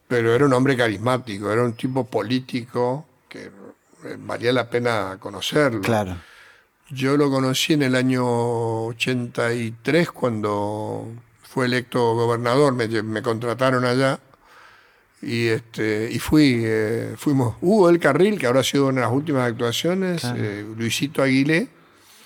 Pero 0.06 0.34
era 0.34 0.44
un 0.44 0.52
hombre 0.52 0.76
carismático, 0.76 1.50
era 1.50 1.62
un 1.62 1.72
tipo 1.74 2.04
político 2.04 3.06
que 3.28 3.44
eh, 3.44 4.16
valía 4.18 4.52
la 4.52 4.68
pena 4.68 5.16
conocerlo. 5.18 5.80
Claro. 5.80 6.16
Yo 6.90 7.16
lo 7.16 7.31
conocí 7.31 7.74
en 7.74 7.83
el 7.83 7.94
año 7.94 8.24
83 8.87 10.11
cuando 10.11 11.07
fue 11.42 11.66
electo 11.66 12.14
gobernador, 12.14 12.72
me, 12.74 12.88
me 13.03 13.22
contrataron 13.22 13.85
allá 13.85 14.18
y 15.20 15.48
este 15.48 16.09
y 16.12 16.18
fui 16.20 16.62
eh, 16.64 17.14
fuimos 17.16 17.57
Hugo 17.61 17.88
del 17.88 17.98
Carril 17.98 18.38
que 18.38 18.46
ahora 18.46 18.61
ha 18.61 18.64
sido 18.64 18.87
una 18.87 19.01
de 19.01 19.07
las 19.07 19.12
últimas 19.12 19.51
actuaciones, 19.51 20.22
eh, 20.37 20.64
Luisito 20.77 21.22
Aguilé 21.22 21.68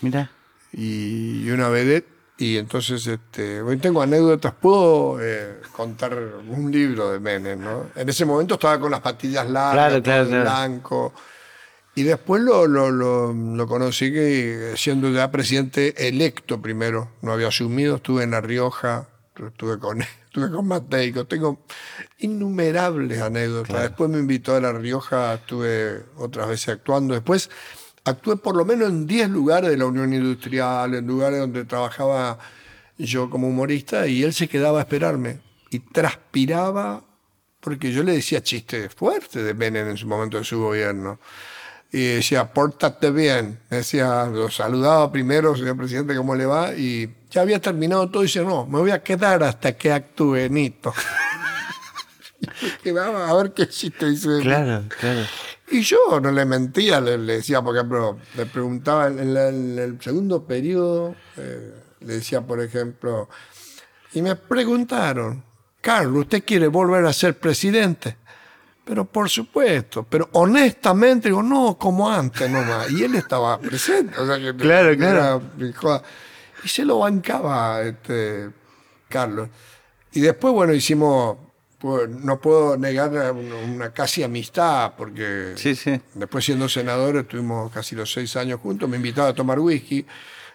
Mira. 0.03 0.31
y, 0.72 1.42
y 1.46 1.51
una 1.51 1.68
vedette 1.70 2.07
y 2.37 2.59
entonces 2.59 3.07
este 3.07 3.62
hoy 3.62 3.79
tengo 3.79 4.03
anécdotas 4.03 4.53
puedo 4.61 5.16
eh, 5.22 5.61
contar 5.75 6.16
un 6.48 6.70
libro 6.70 7.11
de 7.12 7.18
Menem, 7.18 7.61
¿no? 7.64 7.87
En 7.96 8.09
ese 8.09 8.25
momento 8.27 8.55
estaba 8.55 8.79
con 8.79 8.90
las 8.90 9.01
patillas 9.01 9.48
largas, 9.48 9.88
Claro, 9.88 10.03
claro, 10.03 10.29
claro. 10.29 10.42
blanco. 10.42 11.12
Y 11.94 12.05
después 12.05 12.42
lo, 12.42 12.66
lo, 12.66 12.90
lo, 12.90 13.33
lo 13.33 13.66
conocí 13.66 14.12
que 14.12 14.72
siendo 14.76 15.11
ya 15.11 15.31
presidente 15.31 16.09
electo 16.09 16.61
primero, 16.62 17.11
no 17.20 17.33
había 17.33 17.48
asumido, 17.48 17.96
estuve 17.96 18.24
en 18.24 18.31
La 18.31 18.40
Rioja, 18.40 19.09
estuve 19.37 19.78
con 19.78 20.00
estuve 20.24 20.50
con 20.50 20.66
Mateico, 20.66 21.26
tengo 21.26 21.64
innumerables 22.18 23.20
anécdotas. 23.20 23.83
Después 23.83 24.09
me 24.09 24.18
invitó 24.18 24.57
a 24.57 24.61
La 24.61 24.72
Rioja, 24.72 25.35
estuve 25.35 26.05
otras 26.16 26.48
veces 26.48 26.70
actuando. 26.70 27.12
Después 27.12 27.50
actué 28.05 28.37
por 28.37 28.57
lo 28.57 28.64
menos 28.64 28.88
en 28.88 29.07
10 29.07 29.28
lugares 29.28 29.70
de 29.70 29.76
la 29.76 29.85
Unión 29.85 30.14
Industrial, 30.14 30.94
en 30.94 31.07
lugares 31.07 31.40
donde 31.40 31.64
trabajaba 31.66 32.38
yo 32.96 33.28
como 33.28 33.48
humorista, 33.48 34.07
y 34.07 34.22
él 34.22 34.33
se 34.33 34.48
quedaba 34.48 34.78
a 34.78 34.83
esperarme. 34.83 35.40
Y 35.70 35.81
transpiraba 35.81 37.05
porque 37.61 37.92
yo 37.92 38.02
le 38.02 38.12
decía 38.12 38.42
chistes 38.42 38.92
fuertes 38.94 39.44
de 39.44 39.55
Menem 39.55 39.88
en 39.88 39.96
su 39.96 40.07
momento 40.07 40.38
de 40.38 40.44
su 40.44 40.59
gobierno. 40.59 41.20
Y 41.92 42.14
decía, 42.14 42.52
pórtate 42.55 43.11
bien. 43.11 43.59
Decía, 43.68 44.24
lo 44.26 44.50
saludaba 44.50 45.12
primero, 45.12 45.55
señor 45.55 45.76
presidente, 45.76 46.16
¿cómo 46.16 46.35
le 46.35 46.46
va? 46.46 46.72
Y 46.74 47.14
ya 47.31 47.42
había 47.42 47.61
terminado 47.61 48.11
todo 48.11 48.22
y 48.22 48.26
dice, 48.26 48.42
no, 48.44 48.66
me 48.66 48.78
voy 48.78 48.90
a 48.92 49.02
quedar 49.02 49.42
hasta 49.42 49.76
que 49.76 49.92
actúe 49.92 50.48
Nito. 50.48 50.94
quedaba 52.83 53.28
a 53.31 53.35
ver 53.35 53.52
qué 53.52 53.68
chiste 53.68 54.09
dice. 54.09 54.28
Claro, 54.40 54.85
claro. 55.00 55.20
Y 55.70 55.81
yo 55.83 56.20
no 56.20 56.31
le 56.33 56.44
mentía, 56.44 57.00
le, 57.00 57.16
le 57.18 57.35
decía, 57.37 57.62
por 57.62 57.76
ejemplo, 57.76 58.18
le 58.37 58.46
preguntaba 58.46 59.07
en, 59.09 59.33
la- 59.35 59.48
en 59.48 59.78
el 59.78 60.00
segundo 60.02 60.44
periodo, 60.46 61.14
eh, 61.37 61.72
le 62.00 62.14
decía, 62.14 62.40
por 62.42 62.61
ejemplo, 62.61 63.28
y 64.12 64.20
me 64.22 64.37
preguntaron, 64.37 65.42
Carlos, 65.81 66.20
¿usted 66.22 66.44
quiere 66.44 66.68
volver 66.68 67.05
a 67.07 67.12
ser 67.12 67.38
presidente? 67.38 68.16
Pero 68.85 69.05
por 69.05 69.31
supuesto, 69.31 70.03
pero 70.03 70.29
honestamente 70.33 71.29
digo, 71.29 71.42
no, 71.42 71.79
como 71.79 72.11
antes 72.11 72.51
nomás. 72.51 72.90
Y 72.90 73.05
él 73.05 73.14
estaba 73.14 73.59
presente. 73.61 74.18
o 74.18 74.27
sea 74.27 74.38
que 74.38 74.57
Claro, 74.57 74.90
era 74.90 75.40
claro. 75.79 76.03
Y 76.64 76.68
se 76.68 76.85
lo 76.85 76.99
bancaba 76.99 77.81
este, 77.83 78.51
Carlos. 79.09 79.49
Y 80.12 80.21
después, 80.21 80.53
bueno, 80.53 80.75
hicimos, 80.75 81.37
pues, 81.79 82.09
no 82.09 82.40
puedo 82.40 82.77
negar 82.77 83.11
una, 83.11 83.33
una 83.33 83.90
casi 83.92 84.23
amistad, 84.25 84.92
porque 84.97 85.53
Sí, 85.57 85.75
sí. 85.77 86.01
después 86.14 86.45
siendo 86.45 86.68
senador 86.68 87.16
estuvimos 87.16 87.71
casi 87.73 87.95
los 87.95 88.12
seis 88.12 88.35
años 88.37 88.61
juntos, 88.61 88.88
me 88.88 88.97
invitaba 88.97 89.29
a 89.29 89.35
tomar 89.35 89.59
whisky 89.61 90.05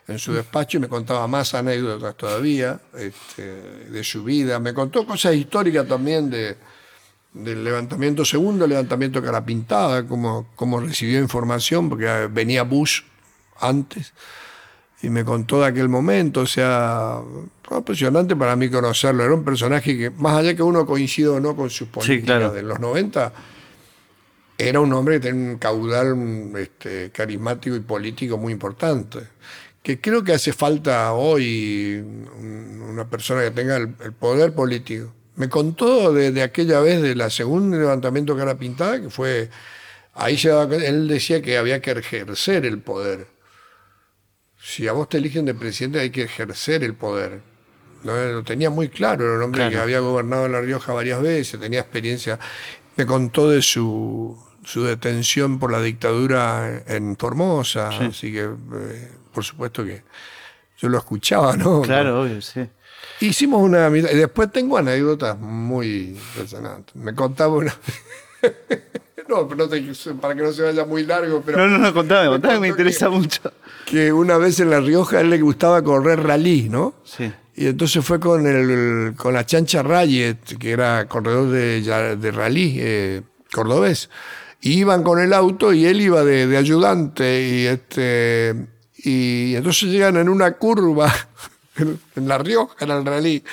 en 0.07 0.19
su 0.19 0.33
despacho 0.33 0.77
y 0.77 0.81
me 0.81 0.87
contaba 0.87 1.27
más 1.27 1.53
anécdotas 1.53 2.15
todavía 2.15 2.79
este, 2.97 3.43
de 3.89 4.03
su 4.03 4.23
vida. 4.23 4.59
Me 4.59 4.73
contó 4.73 5.05
cosas 5.05 5.35
históricas 5.35 5.87
también 5.87 6.29
de, 6.29 6.55
del 7.43 7.63
levantamiento 7.63 8.23
segundo, 8.25 8.65
levantamiento 8.67 9.21
cara 9.21 9.45
pintada, 9.45 10.05
cómo, 10.07 10.47
cómo 10.55 10.79
recibió 10.79 11.19
información, 11.19 11.89
porque 11.89 12.27
venía 12.31 12.63
Bush 12.63 13.01
antes 13.59 14.13
y 15.01 15.09
me 15.09 15.23
contó 15.23 15.59
de 15.61 15.67
aquel 15.67 15.89
momento, 15.89 16.41
o 16.41 16.47
sea, 16.47 17.19
fue 17.63 17.77
impresionante 17.77 18.35
para 18.35 18.55
mí 18.55 18.69
conocerlo. 18.69 19.23
Era 19.23 19.33
un 19.33 19.43
personaje 19.43 19.97
que, 19.97 20.09
más 20.09 20.37
allá 20.37 20.55
que 20.55 20.63
uno 20.63 20.85
coincida 20.85 21.31
o 21.31 21.39
no 21.39 21.55
con 21.55 21.69
sus 21.69 21.87
políticas 21.87 22.25
claro. 22.37 22.51
de 22.53 22.63
los 22.63 22.79
90, 22.79 23.31
era 24.57 24.79
un 24.79 24.91
hombre 24.93 25.15
que 25.19 25.27
tenía 25.29 25.51
un 25.51 25.57
caudal 25.59 26.51
este, 26.57 27.11
carismático 27.11 27.75
y 27.75 27.79
político 27.81 28.37
muy 28.37 28.51
importante. 28.53 29.19
Que 29.83 30.01
creo 30.01 30.23
que 30.23 30.33
hace 30.33 30.51
falta 30.51 31.13
hoy 31.13 32.03
un- 32.39 32.81
una 32.89 33.05
persona 33.07 33.43
que 33.43 33.51
tenga 33.51 33.77
el, 33.77 33.93
el 34.03 34.13
poder 34.13 34.53
político. 34.53 35.13
Me 35.37 35.47
contó 35.49 36.11
de, 36.11 36.31
de 36.31 36.41
aquella 36.43 36.79
vez 36.81 37.01
de 37.01 37.15
la 37.15 37.29
segunda 37.29 37.77
levantamiento 37.77 38.35
cara 38.35 38.57
pintada, 38.57 38.99
que 39.01 39.09
fue. 39.09 39.49
Ahí 40.13 40.37
se 40.37 40.49
daba 40.49 40.75
él 40.75 41.07
decía 41.07 41.41
que 41.41 41.57
había 41.57 41.79
que 41.79 41.91
ejercer 41.91 42.65
el 42.65 42.79
poder. 42.79 43.27
Si 44.59 44.87
a 44.87 44.91
vos 44.93 45.07
te 45.07 45.17
eligen 45.19 45.45
de 45.45 45.53
presidente, 45.53 45.99
hay 45.99 46.09
que 46.09 46.23
ejercer 46.23 46.83
el 46.83 46.95
poder. 46.95 47.41
¿no? 48.03 48.15
Lo 48.15 48.43
tenía 48.43 48.69
muy 48.69 48.89
claro, 48.89 49.25
era 49.25 49.35
un 49.37 49.43
hombre 49.43 49.59
Claro. 49.61 49.71
que 49.75 49.79
había 49.79 49.99
gobernado 49.99 50.47
La 50.47 50.59
Rioja 50.61 50.91
varias 50.93 51.21
veces, 51.21 51.59
tenía 51.59 51.81
experiencia. 51.81 52.39
Me 52.95 53.05
contó 53.05 53.49
de 53.49 53.61
su, 53.61 54.35
su 54.63 54.83
detención 54.83 55.59
por 55.59 55.71
la 55.71 55.81
dictadura 55.81 56.81
en 56.87 57.15
Formosa, 57.15 57.89
así 57.89 58.31
que, 58.33 58.43
eh, 58.45 59.11
por 59.31 59.43
supuesto 59.43 59.85
que 59.85 60.01
yo 60.79 60.89
lo 60.89 60.97
escuchaba, 60.97 61.55
¿no? 61.55 61.81
Claro, 61.83 62.21
obvio, 62.23 62.41
sí. 62.41 62.67
Hicimos 63.19 63.61
una 63.61 63.85
amistad. 63.87 64.11
Y 64.11 64.17
después 64.17 64.51
tengo 64.51 64.77
anécdotas 64.77 65.37
muy 65.39 66.15
impresionantes. 66.35 66.95
Me 66.95 67.13
contaba 67.15 67.55
una. 67.55 67.75
no, 69.29 69.47
pero 69.47 69.55
no 69.65 69.67
te- 69.69 69.81
para 70.21 70.35
que 70.35 70.41
no 70.41 70.51
se 70.51 70.61
vaya 70.63 70.85
muy 70.85 71.03
largo, 71.05 71.41
pero 71.45 71.57
No, 71.57 71.67
no, 71.67 71.77
no, 71.79 71.93
contame, 71.93 72.29
contame, 72.29 72.59
me 72.59 72.67
contó 72.69 72.81
interesa 72.83 73.09
mucho. 73.09 73.41
que 73.85 74.13
una 74.13 74.37
vez 74.37 74.59
en 74.59 74.69
La 74.69 74.79
Rioja 74.79 75.17
a 75.17 75.21
él 75.21 75.29
le 75.29 75.41
gustaba 75.41 75.81
correr 75.83 76.21
rally, 76.23 76.69
¿no? 76.69 76.95
Sí. 77.03 77.31
Y 77.55 77.67
entonces 77.67 78.05
fue 78.05 78.19
con, 78.19 78.45
el, 78.45 79.15
con 79.15 79.33
la 79.33 79.45
chancha 79.45 79.81
Rayet, 79.81 80.57
que 80.59 80.69
era 80.71 81.07
corredor 81.07 81.49
de, 81.49 81.81
de 82.15 82.31
rally 82.31 82.75
eh, 82.79 83.21
cordobés. 83.51 84.09
Y 84.61 84.73
iban 84.79 85.01
con 85.01 85.19
el 85.19 85.33
auto 85.33 85.73
y 85.73 85.85
él 85.87 85.99
iba 86.01 86.23
de, 86.23 86.45
de 86.45 86.55
ayudante. 86.57 87.47
Y, 87.47 87.65
este, 87.65 88.53
y 88.97 89.55
entonces 89.55 89.89
llegan 89.89 90.17
en 90.17 90.29
una 90.29 90.51
curva, 90.53 91.11
en, 91.77 91.99
en 92.15 92.27
La 92.27 92.37
Rioja, 92.37 92.75
en 92.85 92.91
el 92.91 93.05
rally. 93.05 93.43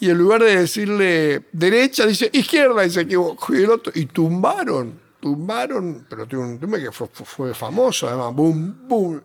Y 0.00 0.10
en 0.10 0.18
lugar 0.18 0.42
de 0.42 0.56
decirle 0.56 1.44
derecha, 1.52 2.06
dice 2.06 2.28
izquierda 2.32 2.84
y 2.84 2.90
se 2.90 3.02
equivocó. 3.02 3.54
Y, 3.54 3.62
el 3.62 3.70
otro, 3.70 3.92
y 3.94 4.06
tumbaron, 4.06 5.00
tumbaron, 5.20 6.06
pero 6.08 6.26
un 6.38 6.58
que 6.58 6.92
fue, 6.92 7.54
famoso, 7.54 8.08
además, 8.08 8.34
boom, 8.34 8.88
boom. 8.88 9.22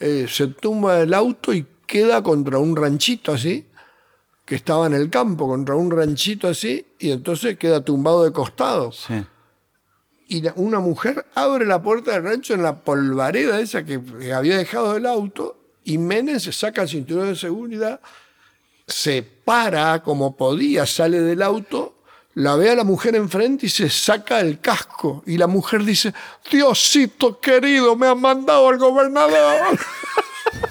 Eh, 0.00 0.26
se 0.28 0.48
tumba 0.48 1.00
el 1.00 1.14
auto 1.14 1.52
y 1.52 1.66
queda 1.86 2.22
contra 2.22 2.58
un 2.58 2.74
ranchito 2.74 3.32
así, 3.32 3.66
que 4.44 4.56
estaba 4.56 4.86
en 4.86 4.94
el 4.94 5.10
campo, 5.10 5.46
contra 5.46 5.76
un 5.76 5.90
ranchito 5.90 6.48
así, 6.48 6.84
y 6.98 7.10
entonces 7.10 7.56
queda 7.58 7.84
tumbado 7.84 8.24
de 8.24 8.32
costado. 8.32 8.90
Sí. 8.92 9.24
Y 10.28 10.42
una 10.56 10.80
mujer 10.80 11.24
abre 11.34 11.66
la 11.66 11.80
puerta 11.82 12.12
del 12.12 12.24
rancho 12.24 12.54
en 12.54 12.64
la 12.64 12.82
polvareda 12.82 13.60
esa 13.60 13.84
que 13.84 14.02
que 14.02 14.32
había 14.32 14.58
dejado 14.58 14.96
el 14.96 15.06
auto, 15.06 15.56
y 15.86 15.98
Menem 15.98 16.40
se 16.40 16.52
saca 16.52 16.82
el 16.82 16.88
cinturón 16.88 17.28
de 17.28 17.36
seguridad, 17.36 18.00
se 18.88 19.22
para 19.22 20.02
como 20.02 20.36
podía, 20.36 20.84
sale 20.84 21.20
del 21.20 21.40
auto, 21.42 22.02
la 22.34 22.56
ve 22.56 22.70
a 22.70 22.74
la 22.74 22.82
mujer 22.82 23.14
enfrente 23.14 23.66
y 23.66 23.68
se 23.68 23.88
saca 23.88 24.40
el 24.40 24.58
casco. 24.58 25.22
Y 25.26 25.38
la 25.38 25.46
mujer 25.46 25.84
dice, 25.84 26.12
Diosito 26.50 27.38
querido, 27.38 27.94
me 27.94 28.08
han 28.08 28.20
mandado 28.20 28.68
al 28.68 28.78
gobernador. 28.78 29.78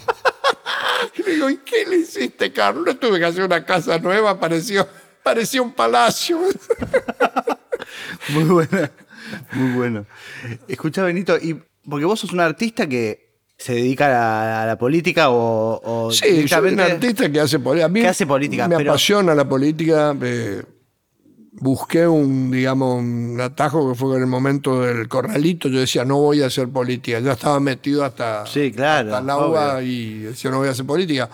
y 1.17 1.23
digo, 1.23 1.49
¿y 1.49 1.57
qué 1.59 1.85
le 1.85 1.95
hiciste, 1.99 2.51
Carlos? 2.51 2.99
Tuve 2.99 3.17
que 3.17 3.25
hacer 3.25 3.45
una 3.45 3.65
casa 3.65 3.97
nueva, 3.99 4.37
pareció, 4.37 4.85
parecía 5.23 5.61
un 5.61 5.71
palacio. 5.71 6.41
Muy 8.29 8.43
buena, 8.43 8.91
muy 9.53 9.71
bueno. 9.73 10.05
Escucha, 10.67 11.03
Benito, 11.03 11.37
y 11.37 11.53
porque 11.87 12.05
vos 12.05 12.19
sos 12.19 12.33
un 12.33 12.39
artista 12.39 12.87
que 12.87 13.24
se 13.57 13.73
dedica 13.73 14.05
a 14.07 14.09
la, 14.09 14.63
a 14.63 14.65
la 14.65 14.77
política 14.77 15.29
o, 15.29 15.81
o 15.83 16.11
Sí, 16.11 16.47
soy 16.47 16.73
un 16.73 16.79
artista 16.79 17.31
que 17.31 17.39
hace 17.39 17.59
política. 17.59 17.85
A 17.85 17.89
mí 17.89 18.01
Que 18.01 18.07
hace 18.07 18.25
política, 18.27 18.67
Me 18.67 18.77
pero- 18.77 18.91
apasiona 18.91 19.33
la 19.33 19.47
política. 19.47 20.15
eh, 20.21 20.61
busqué 21.57 22.05
un, 22.05 22.51
digamos, 22.51 22.99
un 22.99 23.39
atajo 23.39 23.89
que 23.89 23.95
fue 23.97 24.17
en 24.17 24.23
el 24.23 24.27
momento 24.27 24.81
del 24.81 25.07
corralito. 25.07 25.69
Yo 25.69 25.79
decía, 25.79 26.03
no 26.03 26.17
voy 26.17 26.41
a 26.41 26.47
hacer 26.47 26.67
política. 26.67 27.19
Ya 27.21 27.31
estaba 27.31 27.59
metido 27.61 28.03
hasta, 28.03 28.45
Sí, 28.45 28.71
claro, 28.73 29.15
hasta 29.15 29.23
el 29.23 29.29
agua 29.29 29.75
obvio. 29.77 29.87
y 29.87 30.19
decía, 30.19 30.51
no 30.51 30.57
voy 30.57 30.67
a 30.67 30.71
hacer 30.71 30.85
política. 30.85 31.29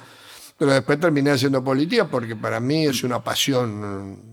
Pero 0.60 0.74
después 0.74 1.00
terminé 1.00 1.32
haciendo 1.32 1.64
política 1.64 2.06
porque 2.08 2.36
para 2.36 2.60
mí 2.60 2.86
es 2.86 3.04
una 3.04 3.24
pasión. 3.24 4.30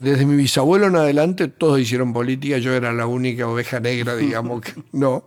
Desde 0.00 0.26
mi 0.26 0.34
bisabuelo 0.34 0.88
en 0.88 0.96
adelante 0.96 1.46
todos 1.46 1.78
hicieron 1.78 2.12
política. 2.12 2.58
Yo 2.58 2.72
era 2.72 2.92
la 2.92 3.06
única 3.06 3.46
oveja 3.46 3.78
negra, 3.78 4.16
digamos, 4.16 4.60
que 4.62 4.72
no. 4.92 5.22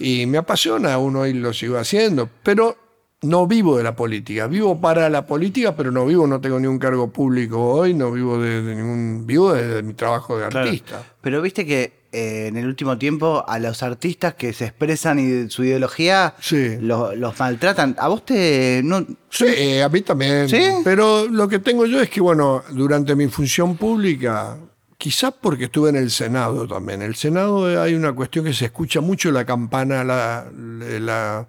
Y 0.00 0.26
me 0.26 0.38
apasiona, 0.38 0.94
aún 0.94 1.14
hoy 1.16 1.32
lo 1.34 1.52
sigo 1.52 1.76
haciendo, 1.78 2.28
pero 2.42 2.76
no 3.22 3.46
vivo 3.46 3.76
de 3.76 3.84
la 3.84 3.94
política. 3.94 4.46
Vivo 4.46 4.80
para 4.80 5.10
la 5.10 5.26
política, 5.26 5.76
pero 5.76 5.90
no 5.92 6.06
vivo, 6.06 6.26
no 6.26 6.40
tengo 6.40 6.58
ni 6.58 6.66
un 6.66 6.78
cargo 6.78 7.08
público 7.10 7.62
hoy, 7.62 7.92
no 7.92 8.10
vivo 8.10 8.38
de, 8.38 8.62
de 8.62 8.74
ningún. 8.76 9.26
Vivo 9.26 9.52
de, 9.52 9.66
de 9.66 9.82
mi 9.82 9.92
trabajo 9.92 10.38
de 10.38 10.48
Claro. 10.48 10.66
artista. 10.68 11.04
Pero 11.20 11.42
viste 11.42 11.66
que 11.66 12.00
eh, 12.12 12.46
en 12.48 12.56
el 12.56 12.66
último 12.66 12.96
tiempo 12.96 13.44
a 13.46 13.58
los 13.58 13.82
artistas 13.82 14.34
que 14.34 14.54
se 14.54 14.64
expresan 14.64 15.18
y 15.18 15.50
su 15.50 15.62
ideología 15.64 16.34
Sí. 16.40 16.78
los, 16.80 17.14
los 17.16 17.38
maltratan. 17.38 17.94
¿A 17.98 18.08
vos 18.08 18.24
te.? 18.24 18.80
No, 18.82 19.04
Sí, 19.28 19.44
eh, 19.46 19.82
a 19.82 19.88
mí 19.90 20.00
también. 20.00 20.48
¿Sí? 20.48 20.62
Pero 20.82 21.26
lo 21.28 21.46
que 21.46 21.58
tengo 21.58 21.84
yo 21.84 22.00
es 22.00 22.08
que, 22.08 22.22
bueno, 22.22 22.62
durante 22.70 23.14
mi 23.14 23.28
función 23.28 23.76
pública, 23.76 24.56
quizás 25.00 25.32
porque 25.40 25.64
estuve 25.64 25.88
en 25.88 25.96
el 25.96 26.10
Senado 26.10 26.68
también. 26.68 27.00
En 27.00 27.08
el 27.08 27.16
Senado 27.16 27.70
eh, 27.70 27.78
hay 27.78 27.94
una 27.94 28.12
cuestión 28.12 28.44
que 28.44 28.52
se 28.52 28.66
escucha 28.66 29.00
mucho 29.00 29.32
la 29.32 29.46
campana, 29.46 30.04
la, 30.04 31.48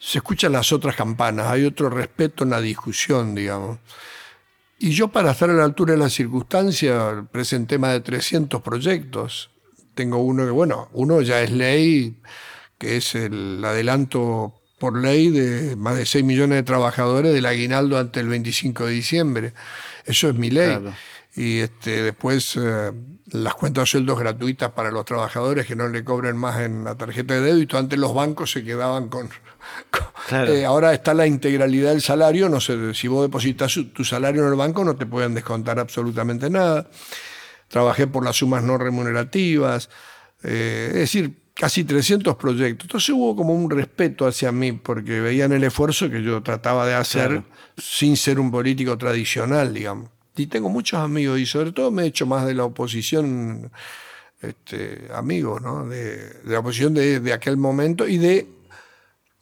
se 0.00 0.18
escuchan 0.18 0.50
las 0.50 0.72
otras 0.72 0.96
campanas, 0.96 1.46
hay 1.46 1.64
otro 1.64 1.88
respeto 1.88 2.42
en 2.42 2.50
la 2.50 2.60
discusión, 2.60 3.36
digamos. 3.36 3.78
Y 4.80 4.90
yo 4.90 5.08
para 5.08 5.30
estar 5.30 5.48
a 5.48 5.52
la 5.52 5.62
altura 5.62 5.92
de 5.92 6.00
las 6.00 6.12
circunstancias 6.12 7.24
presenté 7.30 7.78
más 7.78 7.92
de 7.92 8.00
300 8.00 8.60
proyectos. 8.62 9.50
Tengo 9.94 10.18
uno 10.18 10.44
que, 10.44 10.50
bueno, 10.50 10.88
uno 10.92 11.22
ya 11.22 11.40
es 11.40 11.52
ley, 11.52 12.16
que 12.78 12.96
es 12.96 13.14
el 13.14 13.64
adelanto 13.64 14.60
por 14.80 15.00
ley 15.00 15.30
de 15.30 15.76
más 15.76 15.96
de 15.96 16.04
6 16.04 16.24
millones 16.24 16.56
de 16.56 16.62
trabajadores 16.64 17.32
del 17.32 17.46
aguinaldo 17.46 17.96
ante 17.96 18.18
el 18.18 18.26
25 18.26 18.86
de 18.86 18.92
diciembre. 18.92 19.52
Eso 20.04 20.28
es 20.28 20.34
mi 20.34 20.50
ley. 20.50 20.66
Claro. 20.66 20.92
Y 21.34 21.60
este, 21.60 22.02
después 22.02 22.56
eh, 22.60 22.92
las 23.30 23.54
cuentas 23.54 23.82
de 23.82 23.86
sueldos 23.86 24.18
gratuitas 24.18 24.70
para 24.72 24.90
los 24.90 25.04
trabajadores 25.06 25.66
que 25.66 25.74
no 25.74 25.88
le 25.88 26.04
cobren 26.04 26.36
más 26.36 26.60
en 26.60 26.84
la 26.84 26.94
tarjeta 26.94 27.34
de 27.34 27.40
débito. 27.40 27.78
Antes 27.78 27.98
los 27.98 28.12
bancos 28.14 28.50
se 28.52 28.62
quedaban 28.64 29.08
con... 29.08 29.28
con- 29.28 30.12
Claro. 30.28 30.52
eh, 30.52 30.64
ahora 30.64 30.92
está 30.92 31.14
la 31.14 31.26
integralidad 31.26 31.90
del 31.90 32.02
salario. 32.02 32.48
No 32.48 32.60
sé, 32.60 32.94
si 32.94 33.08
vos 33.08 33.22
depositas 33.22 33.76
tu 33.94 34.04
salario 34.04 34.42
en 34.42 34.48
el 34.48 34.54
banco 34.56 34.84
no 34.84 34.94
te 34.96 35.06
pueden 35.06 35.34
descontar 35.34 35.78
absolutamente 35.78 36.48
nada. 36.50 36.88
Trabajé 37.68 38.06
por 38.06 38.24
las 38.24 38.36
sumas 38.36 38.62
no 38.62 38.76
remunerativas. 38.78 39.88
Eh, 40.42 40.88
es 40.88 40.94
decir, 40.94 41.38
casi 41.54 41.84
300 41.84 42.36
proyectos. 42.36 42.84
Entonces 42.86 43.08
hubo 43.10 43.34
como 43.36 43.54
un 43.54 43.70
respeto 43.70 44.26
hacia 44.26 44.52
mí, 44.52 44.72
porque 44.72 45.20
veían 45.20 45.52
el 45.52 45.64
esfuerzo 45.64 46.10
que 46.10 46.22
yo 46.22 46.42
trataba 46.42 46.86
de 46.86 46.94
hacer 46.94 47.42
sin 47.78 48.16
ser 48.16 48.38
un 48.38 48.50
político 48.50 48.96
tradicional, 48.98 49.72
digamos. 49.72 50.10
Y 50.36 50.46
tengo 50.46 50.68
muchos 50.68 51.00
amigos, 51.00 51.38
y 51.38 51.46
sobre 51.46 51.72
todo 51.72 51.90
me 51.90 52.04
he 52.04 52.06
hecho 52.06 52.26
más 52.26 52.46
de 52.46 52.54
la 52.54 52.64
oposición, 52.64 53.70
este, 54.40 55.08
amigos, 55.14 55.60
¿no? 55.60 55.86
De, 55.86 56.40
la 56.44 56.60
oposición 56.60 56.94
de, 56.94 57.32
aquel 57.32 57.56
momento 57.56 58.08
y 58.08 58.18
de 58.18 58.48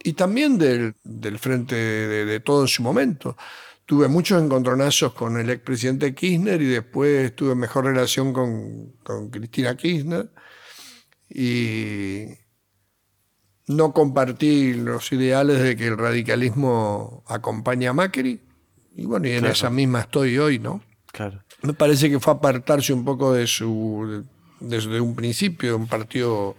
y 0.03 0.15
también 0.15 0.59
del, 0.59 0.95
frente 1.39 1.75
de, 1.75 2.41
todo 2.41 2.63
en 2.63 2.69
su 2.69 2.83
momento. 2.83 3.37
Tuve 3.85 4.09
muchos 4.09 4.43
encontronazos 4.43 5.13
con 5.13 5.39
el 5.39 5.51
expresidente 5.51 6.15
Kirchner 6.15 6.61
y 6.63 6.67
después 6.67 7.35
tuve 7.35 7.55
mejor 7.55 7.85
relación 7.85 8.33
con, 8.33 9.31
Cristina 9.31 9.77
Kirchner 9.77 10.31
y 11.29 12.27
no 13.67 13.93
compartí 13.93 14.75
los 14.75 15.13
ideales 15.13 15.61
de 15.63 15.77
que 15.77 15.89
el 15.89 15.99
radicalismo 15.99 17.25
acompaña 17.27 17.91
a 17.91 17.93
Macri. 17.95 18.41
Y 18.97 19.07
bueno, 19.07 19.29
y 19.29 19.33
en 19.33 19.47
esa 19.47 19.71
misma 19.71 20.01
estoy 20.01 20.39
hoy, 20.39 20.59
¿no? 20.59 20.83
Claro. 21.13 21.43
Me 21.63 21.75
parece 21.75 22.11
que 22.11 22.21
fue 22.21 22.33
apartarse 22.33 22.93
un 22.93 23.05
poco 23.05 23.33
de 23.33 23.47
su. 23.47 24.25
desde 24.61 25.01
un 25.01 25.15
principio, 25.15 25.71
de 25.71 25.75
un 25.77 25.87
partido 25.87 26.57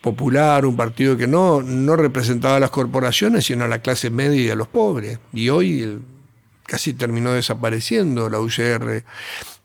popular, 0.00 0.66
un 0.66 0.76
partido 0.76 1.16
que 1.16 1.26
no, 1.26 1.62
no 1.62 1.96
representaba 1.96 2.56
a 2.56 2.60
las 2.60 2.70
corporaciones, 2.70 3.46
sino 3.46 3.64
a 3.64 3.68
la 3.68 3.78
clase 3.80 4.10
media 4.10 4.42
y 4.42 4.50
a 4.50 4.56
los 4.56 4.68
pobres. 4.68 5.18
Y 5.32 5.48
hoy 5.48 6.00
casi 6.64 6.94
terminó 6.94 7.32
desapareciendo 7.32 8.28
la 8.28 8.40
UCR. 8.40 9.04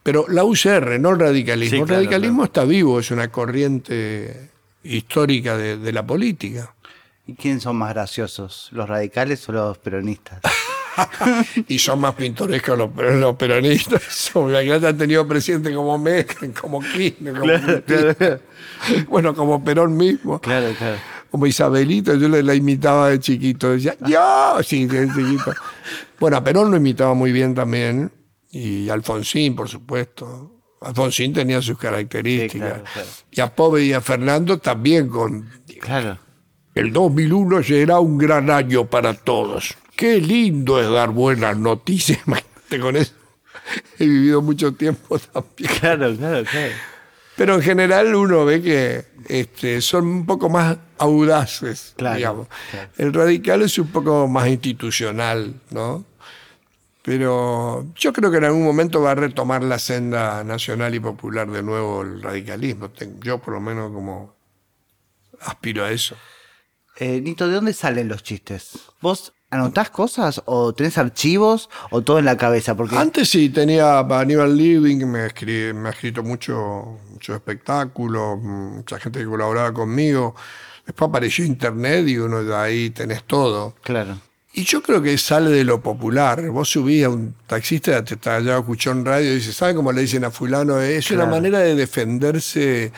Pero 0.04 0.26
la 0.30 0.46
UCR, 0.46 1.00
no 1.00 1.10
el 1.10 1.20
radicalismo. 1.20 1.84
el 1.84 1.90
radicalismo 1.90 2.46
está 2.46 2.64
vivo, 2.64 3.00
es 3.00 3.12
una 3.12 3.30
corriente 3.30 4.52
histórica 4.84 5.58
de, 5.58 5.92
la 5.92 6.06
política. 6.06 6.74
¿Y 7.26 7.34
quiénes 7.34 7.64
son 7.64 7.76
más 7.76 7.94
graciosos, 7.94 8.70
los 8.72 8.88
radicales 8.88 9.48
o 9.50 9.52
los 9.52 9.78
peronistas? 9.80 10.42
y 11.68 11.80
son 11.80 12.00
más 12.00 12.16
pintorescos 12.16 12.78
los, 12.78 12.90
los 12.96 13.36
peronistas. 13.36 14.32
Imagínate, 14.36 14.88
han 14.88 14.98
tenido 14.98 15.28
presidente 15.28 15.74
como 15.74 15.98
Messi, 15.98 16.50
como 16.60 16.80
Kirchner, 16.82 17.34
como 17.34 17.54
bueno, 19.08 19.36
como 19.36 19.64
Perón 19.64 19.96
mismo. 19.96 20.40
Claro, 20.40 20.74
claro. 20.78 20.98
Como 21.30 21.46
Isabelito, 21.46 22.16
yo 22.16 22.30
la, 22.30 22.56
imitaba 22.56 23.10
de 23.10 23.20
chiquito. 23.20 23.72
Decía, 23.72 23.96
yo, 24.08 24.58
sí, 24.64 24.86
de 24.86 25.08
chiquito. 25.08 25.54
Bueno, 26.20 26.38
a 26.38 26.44
Perón 26.44 26.72
lo 26.72 26.78
imitaba 26.78 27.14
muy 27.14 27.32
bien 27.32 27.54
también 27.54 28.12
y 28.50 28.90
Alfonsín, 28.90 29.56
por 29.56 29.68
supuesto. 29.68 30.54
Alfonsín 30.82 31.34
tenía 31.34 31.62
sus 31.62 31.78
características. 31.78 32.82
Y 33.32 33.42
a 33.42 33.54
Pobre 33.54 33.84
y 33.84 33.94
a 33.94 34.02
Fernando 34.02 34.60
también 34.60 35.10
con... 35.10 35.50
Claro. 35.80 36.18
El 36.74 36.94
2001 36.94 37.64
será 37.64 38.00
un 38.00 38.18
gran 38.18 38.52
año 38.52 38.86
para 38.86 39.14
todos. 39.16 39.76
Qué 39.98 40.22
lindo 40.22 40.80
es 40.80 40.90
dar 40.90 41.10
buenas 41.10 41.58
noticias. 41.58 42.20
con 42.82 42.96
eso 42.96 43.18
he 44.00 44.06
vivido 44.06 44.42
mucho 44.42 44.74
tiempo 44.74 45.20
también. 45.20 45.72
Claro, 45.80 46.16
claro, 46.16 46.46
claro. 46.46 46.74
Pero 47.36 47.56
en 47.56 47.62
general 47.62 48.16
uno 48.16 48.46
ve 48.46 48.62
que 48.62 49.06
este, 49.28 49.82
son 49.82 50.08
un 50.08 50.26
poco 50.26 50.50
más 50.50 50.78
audaces, 50.98 51.94
digamos. 51.98 52.48
El 52.98 53.14
radical 53.14 53.62
es 53.62 53.78
un 53.78 53.88
poco 53.88 54.28
más 54.28 54.48
institucional, 54.48 55.54
¿no? 55.70 56.04
Pero 57.04 57.86
yo 57.96 58.12
creo 58.12 58.32
que 58.32 58.38
en 58.38 58.46
algún 58.46 58.66
momento 58.66 59.02
va 59.02 59.12
a 59.12 59.16
retomar 59.16 59.64
la 59.64 59.80
senda 59.80 60.44
nacional 60.44 60.94
y 60.96 61.00
popular 61.00 61.50
de 61.50 61.64
nuevo 61.64 62.02
el 62.02 62.22
radicalismo. 62.22 62.92
Yo 63.22 63.38
por 63.38 63.54
lo 63.54 63.62
menos 63.62 63.94
como 63.94 64.36
aspiro 65.40 65.86
a 65.86 65.92
eso. 65.92 66.16
Eh, 66.98 67.22
Nito, 67.22 67.48
¿de 67.48 67.54
dónde 67.54 67.74
salen 67.74 68.08
los 68.08 68.24
chistes? 68.24 68.80
¿Vos 69.00 69.34
anotás 69.50 69.90
cosas 69.90 70.42
o 70.46 70.74
tenés 70.74 70.98
archivos 70.98 71.70
o 71.90 72.02
todo 72.02 72.20
en 72.20 72.26
la 72.26 72.38
cabeza? 72.38 72.76
Porque... 72.76 72.98
Antes 72.98 73.30
sí, 73.30 73.50
tenía 73.50 74.00
Aníbal 74.00 74.56
Living, 74.56 75.06
me, 75.06 75.28
me 75.74 75.90
ha 75.90 75.92
escrito 75.92 76.24
mucho, 76.24 77.00
mucho 77.12 77.36
espectáculo, 77.36 78.38
mucha 78.38 79.00
gente 79.00 79.20
que 79.20 79.26
colaboraba 79.26 79.74
conmigo. 79.74 80.36
Después 80.86 81.10
apareció 81.10 81.46
Internet 81.46 82.08
y 82.08 82.18
uno 82.18 82.44
de 82.44 82.56
ahí 82.56 82.90
tenés 82.92 83.24
todo. 83.24 83.76
Claro. 83.84 84.20
Y 84.54 84.64
yo 84.64 84.82
creo 84.82 85.04
que 85.04 85.18
sale 85.20 85.52
de 85.52 85.64
lo 85.64 85.82
popular. 85.82 86.50
Vos 86.50 86.70
subís 86.70 87.06
a 87.06 87.10
un 87.10 87.36
taxista, 87.46 88.04
te 88.04 88.16
está 88.16 88.38
allá 88.38 88.58
escuchó 88.58 88.90
en 88.90 89.06
radio 89.06 89.32
y 89.32 89.36
dice, 89.36 89.54
¿sabe 89.54 89.76
cómo 89.76 89.92
le 89.92 90.02
dicen 90.02 90.24
a 90.24 90.32
fulano? 90.32 90.82
Es 90.82 91.12
una 91.12 91.28
manera 91.28 91.60
de 91.60 91.76
defenderse 91.76 92.92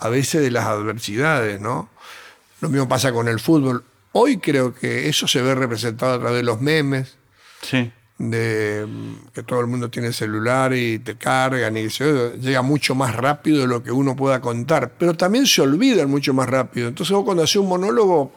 a 0.00 0.08
veces 0.10 0.42
de 0.42 0.50
las 0.50 0.66
adversidades, 0.66 1.60
¿no? 1.60 1.88
Lo 2.60 2.68
mismo 2.68 2.88
pasa 2.88 3.10
con 3.12 3.26
el 3.26 3.40
fútbol. 3.40 3.84
Hoy 4.12 4.38
creo 4.38 4.74
que 4.74 5.08
eso 5.08 5.28
se 5.28 5.42
ve 5.42 5.54
representado 5.54 6.14
a 6.14 6.18
través 6.18 6.38
de 6.38 6.42
los 6.42 6.60
memes. 6.60 7.16
Sí. 7.62 7.92
De 8.18 8.84
que 9.32 9.44
todo 9.44 9.60
el 9.60 9.68
mundo 9.68 9.90
tiene 9.90 10.12
celular 10.12 10.72
y 10.74 10.98
te 10.98 11.16
cargan 11.16 11.76
y 11.76 11.88
se, 11.88 12.36
llega 12.40 12.62
mucho 12.62 12.96
más 12.96 13.14
rápido 13.14 13.60
de 13.60 13.68
lo 13.68 13.82
que 13.82 13.92
uno 13.92 14.16
pueda 14.16 14.40
contar. 14.40 14.92
Pero 14.98 15.14
también 15.14 15.46
se 15.46 15.62
olvidan 15.62 16.10
mucho 16.10 16.34
más 16.34 16.48
rápido. 16.48 16.88
Entonces 16.88 17.14
vos 17.14 17.24
cuando 17.24 17.44
haces 17.44 17.56
un 17.56 17.68
monólogo, 17.68 18.32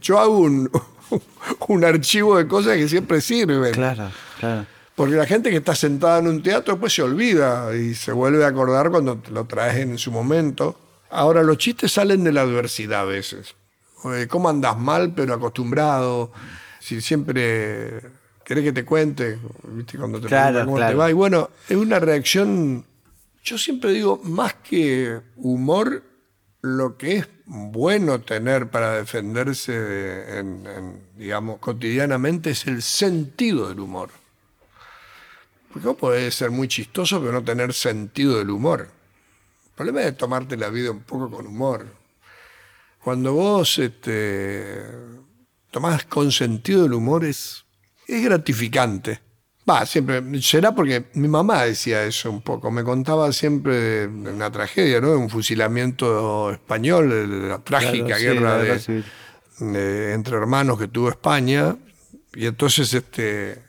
yo 0.00 0.18
hago 0.18 0.38
un, 0.38 0.70
un 1.68 1.84
archivo 1.84 2.38
de 2.38 2.48
cosas 2.48 2.76
que 2.76 2.88
siempre 2.88 3.20
sirven. 3.20 3.72
Claro, 3.72 4.10
claro. 4.40 4.66
Porque 5.00 5.14
la 5.14 5.26
gente 5.26 5.50
que 5.50 5.56
está 5.56 5.74
sentada 5.74 6.18
en 6.18 6.26
un 6.26 6.42
teatro 6.42 6.74
después 6.74 6.92
se 6.92 7.02
olvida 7.02 7.74
y 7.74 7.94
se 7.94 8.12
vuelve 8.12 8.44
a 8.44 8.48
acordar 8.48 8.90
cuando 8.90 9.22
lo 9.30 9.44
traes 9.46 9.78
en 9.78 9.96
su 9.96 10.10
momento. 10.10 10.78
Ahora, 11.08 11.42
los 11.42 11.56
chistes 11.56 11.92
salen 11.92 12.22
de 12.22 12.32
la 12.32 12.42
adversidad 12.42 13.00
a 13.00 13.04
veces. 13.04 13.54
¿Cómo 14.28 14.48
andas 14.48 14.78
mal, 14.78 15.12
pero 15.14 15.34
acostumbrado? 15.34 16.32
Si 16.78 17.00
siempre 17.00 18.00
querés 18.44 18.64
que 18.64 18.72
te 18.72 18.84
cuente, 18.84 19.38
¿viste? 19.64 19.98
Cuando 19.98 20.20
te 20.20 20.28
claro, 20.28 20.64
cómo 20.64 20.78
te 20.78 20.94
va. 20.94 21.10
Y 21.10 21.12
bueno, 21.12 21.50
es 21.68 21.76
una 21.76 22.00
reacción, 22.00 22.84
yo 23.44 23.58
siempre 23.58 23.92
digo, 23.92 24.20
más 24.24 24.54
que 24.54 25.20
humor, 25.36 26.02
lo 26.62 26.96
que 26.96 27.18
es 27.18 27.28
bueno 27.46 28.20
tener 28.20 28.68
para 28.70 28.92
defenderse 28.96 30.38
en, 30.38 31.02
digamos, 31.16 31.58
cotidianamente 31.58 32.50
es 32.50 32.66
el 32.66 32.82
sentido 32.82 33.68
del 33.68 33.80
humor. 33.80 34.10
Porque 35.72 35.86
vos 35.86 35.96
podés 35.96 36.34
ser 36.34 36.50
muy 36.50 36.68
chistoso 36.68 37.20
pero 37.20 37.32
no 37.32 37.44
tener 37.44 37.72
sentido 37.72 38.38
del 38.38 38.50
humor. 38.50 38.88
El 39.64 39.70
problema 39.74 40.02
es 40.02 40.16
tomarte 40.16 40.56
la 40.56 40.68
vida 40.68 40.90
un 40.90 41.00
poco 41.00 41.30
con 41.30 41.46
humor. 41.46 41.99
Cuando 43.02 43.32
vos 43.32 43.78
este, 43.78 44.84
tomás 45.70 46.04
con 46.04 46.30
sentido 46.32 46.82
del 46.82 46.94
humor 46.94 47.24
es, 47.24 47.64
es 48.06 48.22
gratificante. 48.22 49.20
Va, 49.68 49.86
siempre, 49.86 50.22
será 50.42 50.74
porque 50.74 51.06
mi 51.14 51.28
mamá 51.28 51.64
decía 51.64 52.02
eso 52.04 52.30
un 52.30 52.42
poco, 52.42 52.70
me 52.70 52.82
contaba 52.82 53.30
siempre 53.32 54.08
de 54.08 54.32
una 54.32 54.50
tragedia, 54.50 55.00
¿no? 55.00 55.10
De 55.10 55.16
un 55.16 55.30
fusilamiento 55.30 56.50
español, 56.50 57.10
de 57.10 57.48
la 57.48 57.58
trágica 57.58 58.16
guerra 58.16 58.58
de, 58.58 60.12
entre 60.12 60.36
hermanos 60.36 60.78
que 60.78 60.88
tuvo 60.88 61.10
España. 61.10 61.76
Y 62.34 62.46
entonces 62.46 62.92
este, 62.94 63.62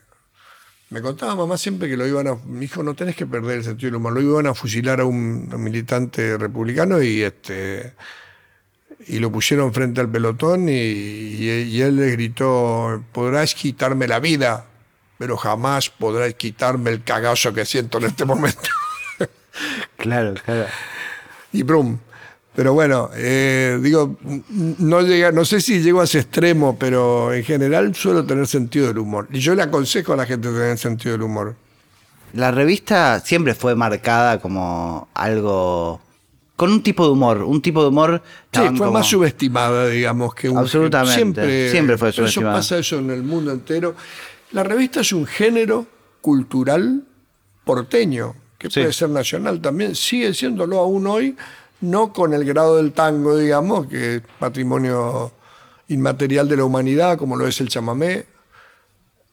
me 0.90 1.00
contaba 1.00 1.36
mamá 1.36 1.56
siempre 1.56 1.88
que 1.88 1.96
lo 1.96 2.06
iban 2.06 2.26
a. 2.26 2.34
Mi 2.46 2.64
hijo, 2.64 2.82
no 2.82 2.94
tenés 2.94 3.14
que 3.14 3.26
perder 3.26 3.58
el 3.58 3.64
sentido 3.64 3.88
del 3.88 3.96
humor. 3.96 4.12
Lo 4.12 4.20
iban 4.20 4.46
a 4.46 4.54
fusilar 4.54 5.00
a 5.00 5.04
un, 5.04 5.48
militante 5.62 6.36
republicano 6.36 7.02
y 7.02 7.22
este. 7.22 7.94
Y 9.06 9.18
lo 9.18 9.30
pusieron 9.30 9.72
frente 9.72 10.00
al 10.00 10.08
pelotón 10.08 10.68
y, 10.68 10.72
y 10.72 11.80
él 11.80 11.96
le 11.96 12.10
gritó: 12.12 13.02
Podrás 13.12 13.54
quitarme 13.54 14.06
la 14.06 14.20
vida, 14.20 14.66
pero 15.18 15.36
jamás 15.36 15.90
podrás 15.90 16.34
quitarme 16.34 16.90
el 16.90 17.04
cagazo 17.04 17.52
que 17.52 17.64
siento 17.64 17.98
en 17.98 18.04
este 18.04 18.24
momento. 18.24 18.68
claro, 19.96 20.34
claro. 20.44 20.66
Y 21.52 21.62
brum. 21.62 21.98
Pero 22.54 22.74
bueno, 22.74 23.08
eh, 23.14 23.78
digo, 23.80 24.16
no, 24.50 25.00
llega, 25.00 25.32
no 25.32 25.44
sé 25.44 25.60
si 25.62 25.80
llego 25.80 26.02
a 26.02 26.04
ese 26.04 26.18
extremo, 26.18 26.76
pero 26.78 27.32
en 27.32 27.44
general 27.44 27.94
suelo 27.94 28.26
tener 28.26 28.46
sentido 28.46 28.88
del 28.88 28.98
humor. 28.98 29.26
Y 29.32 29.38
yo 29.38 29.54
le 29.54 29.62
aconsejo 29.62 30.12
a 30.12 30.16
la 30.16 30.26
gente 30.26 30.48
tener 30.48 30.76
sentido 30.76 31.12
del 31.12 31.22
humor. 31.22 31.54
La 32.34 32.50
revista 32.50 33.20
siempre 33.20 33.54
fue 33.54 33.74
marcada 33.74 34.38
como 34.40 35.08
algo 35.14 36.00
con 36.62 36.70
un 36.70 36.80
tipo 36.80 37.04
de 37.04 37.10
humor, 37.10 37.42
un 37.42 37.60
tipo 37.60 37.82
de 37.82 37.88
humor. 37.88 38.22
Sí, 38.52 38.60
fue 38.76 38.88
más 38.88 39.08
subestimada, 39.08 39.88
digamos, 39.88 40.32
que 40.32 40.48
un. 40.48 40.58
Absolutamente. 40.58 41.16
Siempre, 41.16 41.70
siempre 41.72 41.98
fue 41.98 42.12
subestimada. 42.12 42.52
Eso 42.52 42.58
pasa 42.60 42.78
eso 42.78 42.98
en 43.00 43.10
el 43.10 43.24
mundo 43.24 43.50
entero. 43.50 43.96
La 44.52 44.62
revista 44.62 45.00
es 45.00 45.12
un 45.12 45.26
género 45.26 45.88
cultural 46.20 47.02
porteño, 47.64 48.36
que 48.58 48.70
puede 48.70 48.92
ser 48.92 49.10
nacional 49.10 49.60
también, 49.60 49.96
sigue 49.96 50.32
siéndolo 50.34 50.78
aún 50.78 51.04
hoy, 51.08 51.36
no 51.80 52.12
con 52.12 52.32
el 52.32 52.44
grado 52.44 52.76
del 52.76 52.92
tango, 52.92 53.36
digamos, 53.36 53.88
que 53.88 54.14
es 54.14 54.22
patrimonio 54.38 55.32
inmaterial 55.88 56.48
de 56.48 56.58
la 56.58 56.64
humanidad, 56.64 57.18
como 57.18 57.34
lo 57.34 57.44
es 57.44 57.60
el 57.60 57.70
chamamé, 57.70 58.24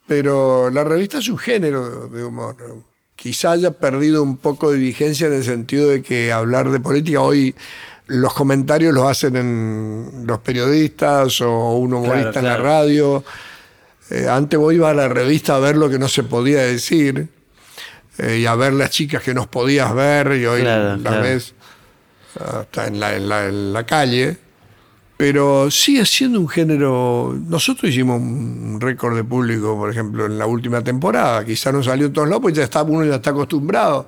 pero 0.08 0.72
la 0.72 0.84
revista 0.84 1.20
es 1.20 1.30
un 1.30 1.38
género 1.38 2.08
de 2.08 2.24
humor. 2.24 2.56
Quizá 3.20 3.52
haya 3.52 3.72
perdido 3.72 4.24
un 4.24 4.38
poco 4.38 4.72
de 4.72 4.78
vigencia 4.78 5.28
en 5.28 5.34
el 5.34 5.44
sentido 5.44 5.90
de 5.90 6.02
que 6.02 6.32
hablar 6.32 6.70
de 6.70 6.80
política 6.80 7.20
hoy 7.20 7.54
los 8.08 8.34
comentarios 8.34 8.94
los 8.94 9.06
hacen 9.06 9.36
en 9.36 10.24
los 10.26 10.40
periodistas 10.40 11.42
o 11.42 11.74
un 11.74 11.94
humorista 11.94 12.40
en 12.40 12.46
la 12.46 12.56
radio. 12.56 13.26
Eh, 14.10 14.26
antes 14.30 14.58
vos 14.58 14.74
ibas 14.74 14.92
a 14.92 14.94
la 14.94 15.10
revista 15.10 15.58
a 15.58 15.60
ver 15.60 15.76
lo 15.76 15.90
que 15.90 16.00
no 16.00 16.08
se 16.08 16.24
podía 16.24 16.62
decir 16.62 17.28
eh, 18.20 18.38
y 18.38 18.46
a 18.46 18.56
ver 18.56 18.72
las 18.72 18.90
chicas 18.90 19.22
que 19.22 19.34
nos 19.34 19.48
podías 19.48 19.94
ver 19.94 20.38
y 20.38 20.46
hoy 20.46 20.64
las 20.64 21.22
ves 21.22 21.54
hasta 22.40 22.88
en 22.88 23.02
la, 23.02 23.16
en 23.16 23.74
la 23.74 23.86
calle 23.86 24.38
pero 25.20 25.70
sigue 25.70 26.06
siendo 26.06 26.40
un 26.40 26.48
género. 26.48 27.38
Nosotros 27.46 27.92
hicimos 27.92 28.22
un 28.22 28.80
récord 28.80 29.18
de 29.18 29.26
público, 29.26 29.78
por 29.78 29.92
ejemplo, 29.92 30.26
en 30.26 30.38
la 30.38 30.46
última 30.46 30.82
temporada. 30.82 31.44
Quizá 31.44 31.74
no 31.74 31.84
salió 31.84 32.08
en 32.08 32.14
todos 32.14 32.30
lados, 32.30 32.42
pues 32.42 32.56
ya 32.56 32.64
está, 32.64 32.84
uno 32.84 33.04
ya 33.04 33.16
está 33.16 33.32
acostumbrado. 33.32 34.08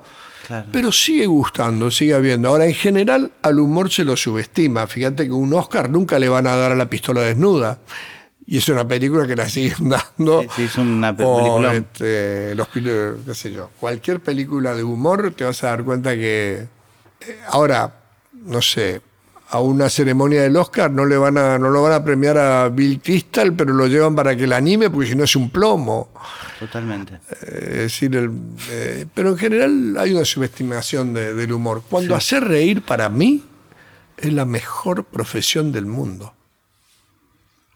Pero 0.72 0.90
sigue 0.90 1.26
gustando, 1.26 1.90
sigue 1.90 2.14
habiendo. 2.14 2.48
Ahora, 2.48 2.64
en 2.64 2.72
general, 2.72 3.30
al 3.42 3.60
humor 3.60 3.90
se 3.90 4.04
lo 4.04 4.16
subestima. 4.16 4.86
Fíjate 4.86 5.26
que 5.26 5.32
un 5.32 5.52
Oscar 5.52 5.90
nunca 5.90 6.18
le 6.18 6.30
van 6.30 6.46
a 6.46 6.56
dar 6.56 6.72
a 6.72 6.76
la 6.76 6.88
pistola 6.88 7.20
desnuda. 7.20 7.78
Y 8.46 8.56
es 8.56 8.68
una 8.70 8.88
película 8.88 9.26
que 9.26 9.36
la 9.36 9.50
siguen 9.50 9.90
dando. 10.16 10.46
Sí, 10.56 10.62
es 10.62 10.78
una 10.78 11.14
película. 11.14 11.74
Este, 11.74 12.54
los, 12.54 12.68
qué 12.68 13.34
sé 13.34 13.52
yo. 13.52 13.68
Cualquier 13.78 14.20
película 14.20 14.74
de 14.74 14.82
humor 14.82 15.34
te 15.36 15.44
vas 15.44 15.62
a 15.62 15.66
dar 15.66 15.84
cuenta 15.84 16.14
que. 16.14 16.68
Eh, 17.20 17.38
ahora, 17.50 17.96
no 18.32 18.62
sé, 18.62 19.02
a 19.52 19.60
una 19.60 19.90
ceremonia 19.90 20.42
del 20.42 20.56
Oscar 20.56 20.90
no 20.90 21.04
le 21.04 21.18
van 21.18 21.36
a 21.36 21.58
no 21.58 21.68
lo 21.68 21.82
van 21.82 21.92
a 21.92 22.02
premiar 22.02 22.38
a 22.38 22.70
Bill 22.70 23.02
Crystal, 23.02 23.52
pero 23.52 23.74
lo 23.74 23.86
llevan 23.86 24.16
para 24.16 24.34
que 24.34 24.46
la 24.46 24.56
anime 24.56 24.88
porque 24.88 25.10
si 25.10 25.14
no 25.14 25.24
es 25.24 25.36
un 25.36 25.50
plomo. 25.50 26.08
Totalmente. 26.58 27.20
Eh, 27.42 27.68
es 27.72 27.78
decir, 27.82 28.16
el, 28.16 28.30
eh, 28.70 29.04
pero 29.12 29.28
en 29.28 29.36
general 29.36 29.96
hay 29.98 30.14
una 30.14 30.24
subestimación 30.24 31.12
del 31.12 31.52
humor. 31.52 31.82
Cuando 31.86 32.16
hacer 32.16 32.44
reír 32.44 32.80
para 32.80 33.10
mí 33.10 33.44
es 34.16 34.32
la 34.32 34.46
mejor 34.46 35.04
profesión 35.04 35.70
del 35.70 35.84
mundo. 35.84 36.32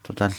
Total. 0.01 0.33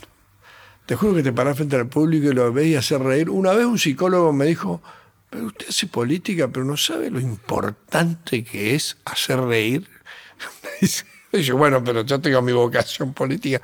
Te 0.86 0.96
juro 0.96 1.14
que 1.14 1.22
te 1.22 1.32
paras 1.32 1.56
frente 1.56 1.76
al 1.76 1.86
público 1.86 2.30
y 2.30 2.34
lo 2.34 2.52
ves 2.52 2.66
y 2.66 2.74
hacer 2.74 3.00
reír. 3.00 3.30
Una 3.30 3.52
vez 3.52 3.64
un 3.64 3.78
psicólogo 3.78 4.32
me 4.32 4.46
dijo, 4.46 4.82
pero 5.30 5.46
usted 5.46 5.68
hace 5.68 5.86
política, 5.86 6.48
pero 6.48 6.64
no 6.64 6.76
sabe 6.76 7.12
lo 7.12 7.20
importante 7.20 8.42
que 8.42 8.74
es 8.74 8.96
hacer 9.04 9.40
reír. 9.40 9.88
Dice, 11.32 11.52
bueno, 11.52 11.82
pero 11.84 12.02
yo 12.02 12.20
tengo 12.20 12.40
mi 12.42 12.52
vocación 12.52 13.12
política. 13.12 13.60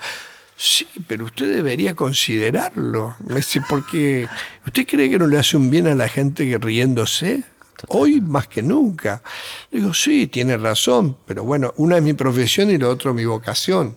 Sí, 0.57 0.87
pero 1.07 1.25
usted 1.25 1.53
debería 1.55 1.95
considerarlo. 1.95 3.17
Me 3.27 3.37
dice, 3.37 3.61
porque 3.69 4.29
¿usted 4.67 4.87
cree 4.87 5.11
que 5.11 5.19
no 5.19 5.27
le 5.27 5.39
hace 5.39 5.57
un 5.57 5.71
bien 5.71 5.87
a 5.89 5.95
la 5.95 6.09
gente 6.09 6.49
que 6.49 6.59
riéndose? 6.59 7.43
Hoy 7.89 8.21
más 8.21 8.47
que 8.47 8.62
nunca. 8.62 9.23
Le 9.71 9.81
digo, 9.81 9.93
sí, 9.93 10.29
tiene 10.29 10.57
razón, 10.57 11.19
pero 11.27 11.45
bueno, 11.45 11.75
una 11.77 11.97
es 11.97 12.03
mi 12.03 12.12
profesión 12.12 12.71
y 12.71 12.79
lo 12.79 12.89
otro 12.89 13.12
mi 13.12 13.25
vocación. 13.25 13.97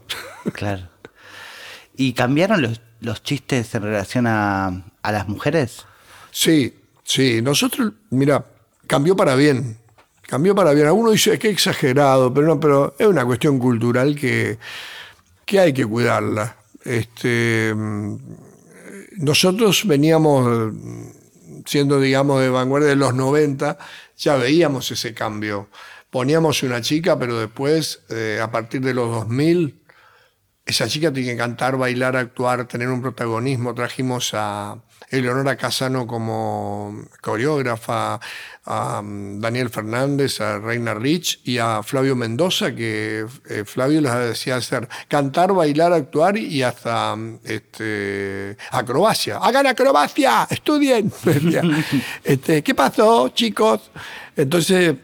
Claro. 0.54 0.90
¿Y 1.96 2.14
cambiaron 2.14 2.62
los, 2.62 2.82
los 3.02 3.22
chistes 3.22 3.74
en 3.76 3.84
relación 3.84 4.28
a, 4.28 4.84
a 5.02 5.12
las 5.12 5.28
mujeres? 5.28 5.86
Sí, 6.32 6.74
sí. 7.04 7.42
Nosotros, 7.42 7.94
mira, 8.10 8.46
cambió 8.88 9.16
para 9.16 9.36
bien. 9.36 9.78
Cambió 10.28 10.54
para 10.54 10.74
bien. 10.74 10.88
Algunos 10.88 11.14
dice 11.14 11.40
que 11.40 11.50
exagerado, 11.50 12.34
pero 12.34 12.48
no, 12.48 12.60
pero 12.60 12.96
es 13.00 13.08
una 13.08 13.26
cuestión 13.26 13.58
cultural 13.60 14.16
que, 14.16 14.58
que 15.46 15.60
hay 15.60 15.74
que 15.74 15.86
cuidarla. 15.86 16.58
Este, 16.84 17.74
nosotros 19.18 19.88
veníamos 19.88 20.74
siendo, 21.66 22.00
digamos, 22.00 22.42
de 22.42 22.50
vanguardia 22.50 22.90
de 22.90 22.96
los 22.98 23.14
90, 23.14 23.78
ya 24.18 24.36
veíamos 24.36 24.92
ese 24.92 25.14
cambio. 25.14 25.70
Poníamos 26.10 26.62
una 26.64 26.82
chica, 26.82 27.18
pero 27.18 27.40
después, 27.40 28.02
eh, 28.10 28.40
a 28.42 28.52
partir 28.52 28.82
de 28.82 28.94
los 28.94 29.10
2000, 29.10 29.76
esa 30.68 30.88
chica 30.88 31.12
tiene 31.12 31.32
que 31.32 31.38
cantar, 31.38 31.78
bailar, 31.78 32.18
actuar, 32.18 32.68
tener 32.68 32.90
un 32.90 33.02
protagonismo. 33.02 33.74
Trajimos 33.74 34.32
a 34.34 34.78
Eleonora 35.10 35.56
Casano 35.56 36.06
como 36.06 37.06
coreógrafa, 37.22 38.20
a 38.66 39.00
um, 39.00 39.40
Daniel 39.40 39.70
Fernández, 39.70 40.42
a 40.42 40.60
Reina 40.60 40.94
Rich 40.94 41.40
y 41.46 41.58
a 41.58 41.82
Flavio 41.82 42.18
Mendoza, 42.18 42.76
que 42.76 43.26
eh, 43.50 43.64
Flavio 43.66 44.02
les 44.02 44.14
decía 44.14 44.58
hacer 44.58 44.90
cantar, 45.08 45.54
bailar, 45.54 45.94
actuar 45.94 46.38
y 46.38 46.62
hasta 46.64 47.14
um, 47.14 47.40
este, 47.46 48.58
acrobacia. 48.72 49.38
¡Hagan 49.38 49.68
acrobacia! 49.68 50.46
¡Estudien! 50.50 51.12
este, 52.26 52.62
¿Qué 52.62 52.76
pasó, 52.76 53.30
chicos? 53.30 53.90
Entonces, 54.36 54.96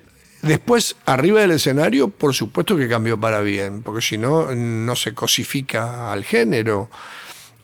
Después, 0.44 0.98
arriba 1.06 1.40
del 1.40 1.52
escenario, 1.52 2.10
por 2.10 2.34
supuesto 2.34 2.76
que 2.76 2.90
cambió 2.90 3.18
para 3.18 3.40
bien, 3.40 3.82
porque 3.82 4.02
si 4.02 4.18
no, 4.18 4.54
no 4.54 4.96
se 4.96 5.14
cosifica 5.14 6.12
al 6.12 6.26
género. 6.26 6.90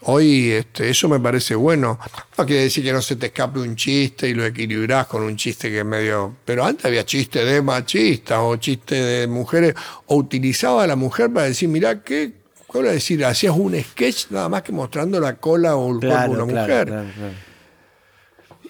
Hoy 0.03 0.51
este, 0.51 0.89
eso 0.89 1.09
me 1.09 1.19
parece 1.19 1.55
bueno. 1.55 1.99
No 2.37 2.45
quiere 2.45 2.63
decir 2.63 2.81
que 2.85 2.93
no 2.93 3.01
se 3.01 3.17
te 3.17 3.25
escape 3.27 3.59
un 3.59 3.75
chiste 3.75 4.29
y 4.29 4.33
lo 4.33 4.45
equilibrás 4.45 5.07
con 5.07 5.23
un 5.23 5.35
chiste 5.35 5.69
que 5.69 5.79
es 5.79 5.85
medio. 5.85 6.37
Pero 6.45 6.63
antes 6.63 6.85
había 6.85 7.05
chiste 7.05 7.43
de 7.43 7.61
machistas 7.61 8.39
o 8.41 8.55
chiste 8.55 8.95
de 8.95 9.27
mujeres, 9.27 9.75
o 10.05 10.15
utilizaba 10.15 10.83
a 10.85 10.87
la 10.87 10.95
mujer 10.95 11.33
para 11.33 11.47
decir, 11.47 11.67
mirá, 11.67 12.01
¿qué? 12.01 12.31
¿Cómo 12.65 12.85
decir? 12.85 13.25
Hacías 13.25 13.57
un 13.57 13.77
sketch 13.77 14.27
nada 14.29 14.47
más 14.47 14.61
que 14.61 14.71
mostrando 14.71 15.19
la 15.19 15.35
cola 15.35 15.75
o 15.75 15.91
el 15.91 15.99
cuerpo 15.99 16.33
de 16.33 16.43
una 16.43 16.45
mujer. 16.45 16.93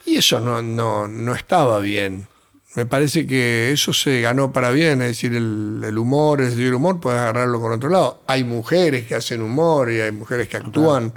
y 0.04 0.16
eso 0.16 0.40
no, 0.40 0.64
no, 0.64 1.08
no 1.08 1.36
estaba 1.36 1.80
bien. 1.80 2.29
Me 2.76 2.86
parece 2.86 3.26
que 3.26 3.72
eso 3.72 3.94
se 3.94 4.22
ganó 4.22 4.54
para 4.54 4.70
bien, 4.70 5.02
es 5.02 5.10
decir, 5.10 5.34
el, 5.34 5.98
humor, 5.98 6.42
es 6.42 6.52
decir, 6.52 6.68
el 6.68 6.76
humor 6.76 7.00
puedes 7.00 7.20
agarrarlo 7.20 7.60
por 7.60 7.72
otro 7.72 7.90
lado. 7.90 8.22
Hay 8.28 8.44
mujeres 8.44 9.08
que 9.08 9.16
hacen 9.16 9.42
humor 9.42 9.92
y 9.92 10.00
hay 10.00 10.12
mujeres 10.12 10.48
que 10.48 10.58
actúan. 10.58 11.14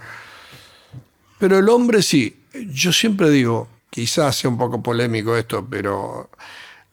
Pero 1.39 1.59
el 1.59 1.69
hombre 1.69 2.03
sí. 2.03 2.39
Yo 2.71 2.93
siempre 2.93 3.29
digo, 3.29 3.69
quizás 3.91 4.37
sea 4.37 4.49
un 4.49 4.57
poco 4.57 4.83
polémico 4.83 5.37
esto, 5.37 5.67
pero 5.69 6.31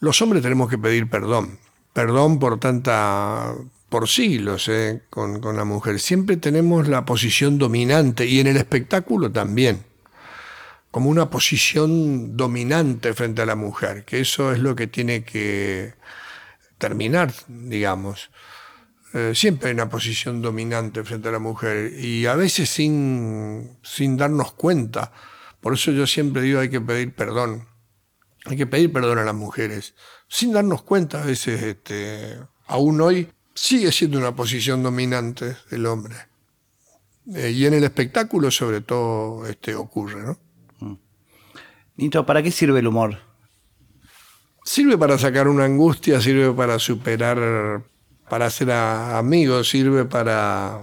los 0.02 0.22
hombres 0.22 0.44
tenemos 0.44 0.70
que 0.70 0.78
pedir 0.78 1.10
perdón. 1.10 1.58
Perdón 1.94 2.40
por 2.40 2.60
tanta 2.60 3.56
por 3.88 4.08
siglos 4.08 4.68
eh, 4.68 5.02
con, 5.10 5.40
con 5.40 5.56
la 5.56 5.64
mujer. 5.64 6.00
Siempre 6.00 6.38
tenemos 6.38 6.88
la 6.88 7.06
posición 7.06 7.58
dominante 7.58 8.26
y 8.26 8.40
en 8.40 8.48
el 8.48 8.58
espectáculo 8.58 9.32
también 9.32 9.89
como 10.92 11.10
una 11.10 11.30
posición 11.30 12.36
dominante 12.36 13.14
frente 13.14 13.42
a 13.42 13.46
la 13.46 13.56
mujer, 13.56 14.06
que 14.06 14.20
eso 14.20 14.52
es 14.52 14.60
lo 14.60 14.76
que 14.76 14.88
tiene 14.88 15.24
que 15.24 15.94
terminar, 16.78 17.34
digamos. 17.48 18.32
Eh, 19.14 19.34
siempre 19.36 19.70
hay 19.70 19.74
una 19.74 19.90
posición 19.90 20.42
dominante 20.42 21.04
frente 21.04 21.30
a 21.30 21.32
la 21.32 21.40
mujer 21.40 21.94
y 22.00 22.26
a 22.26 22.36
veces 22.36 22.70
sin, 22.70 23.78
sin 23.84 24.18
darnos 24.18 24.54
cuenta. 24.54 25.12
Por 25.62 25.74
eso 25.74 25.92
yo 25.92 26.08
siempre 26.08 26.42
digo 26.42 26.60
hay 26.60 26.70
que 26.70 26.82
pedir 26.82 27.14
perdón. 27.14 27.68
Hay 28.46 28.58
que 28.58 28.68
pedir 28.68 28.92
perdón 28.92 29.20
a 29.20 29.24
las 29.24 29.36
mujeres. 29.36 29.96
Sin 30.28 30.54
darnos 30.54 30.84
cuenta, 30.84 31.22
a 31.22 31.26
veces, 31.26 31.62
este, 31.62 32.40
aún 32.68 33.02
hoy, 33.02 33.30
sigue 33.54 33.92
siendo 33.92 34.18
una 34.18 34.36
posición 34.36 34.82
dominante 34.82 35.58
del 35.70 35.86
hombre. 35.88 36.16
Eh, 37.36 37.52
y 37.52 37.66
en 37.66 37.74
el 37.74 37.84
espectáculo, 37.84 38.50
sobre 38.50 38.82
todo, 38.82 39.46
este, 39.46 39.76
ocurre, 39.76 40.24
¿no? 40.24 40.40
Nito, 42.00 42.26
¿para 42.26 42.42
qué 42.42 42.50
sirve 42.50 42.80
el 42.80 42.88
humor? 42.88 43.18
Sirve 44.64 44.98
para 44.98 45.18
sacar 45.18 45.50
una 45.50 45.66
angustia, 45.66 46.22
sirve 46.22 46.54
para 46.54 46.80
superar, 46.80 47.84
para 48.30 48.46
hacer 48.46 48.72
amigos, 48.72 49.68
sirve 49.68 50.06
para... 50.06 50.80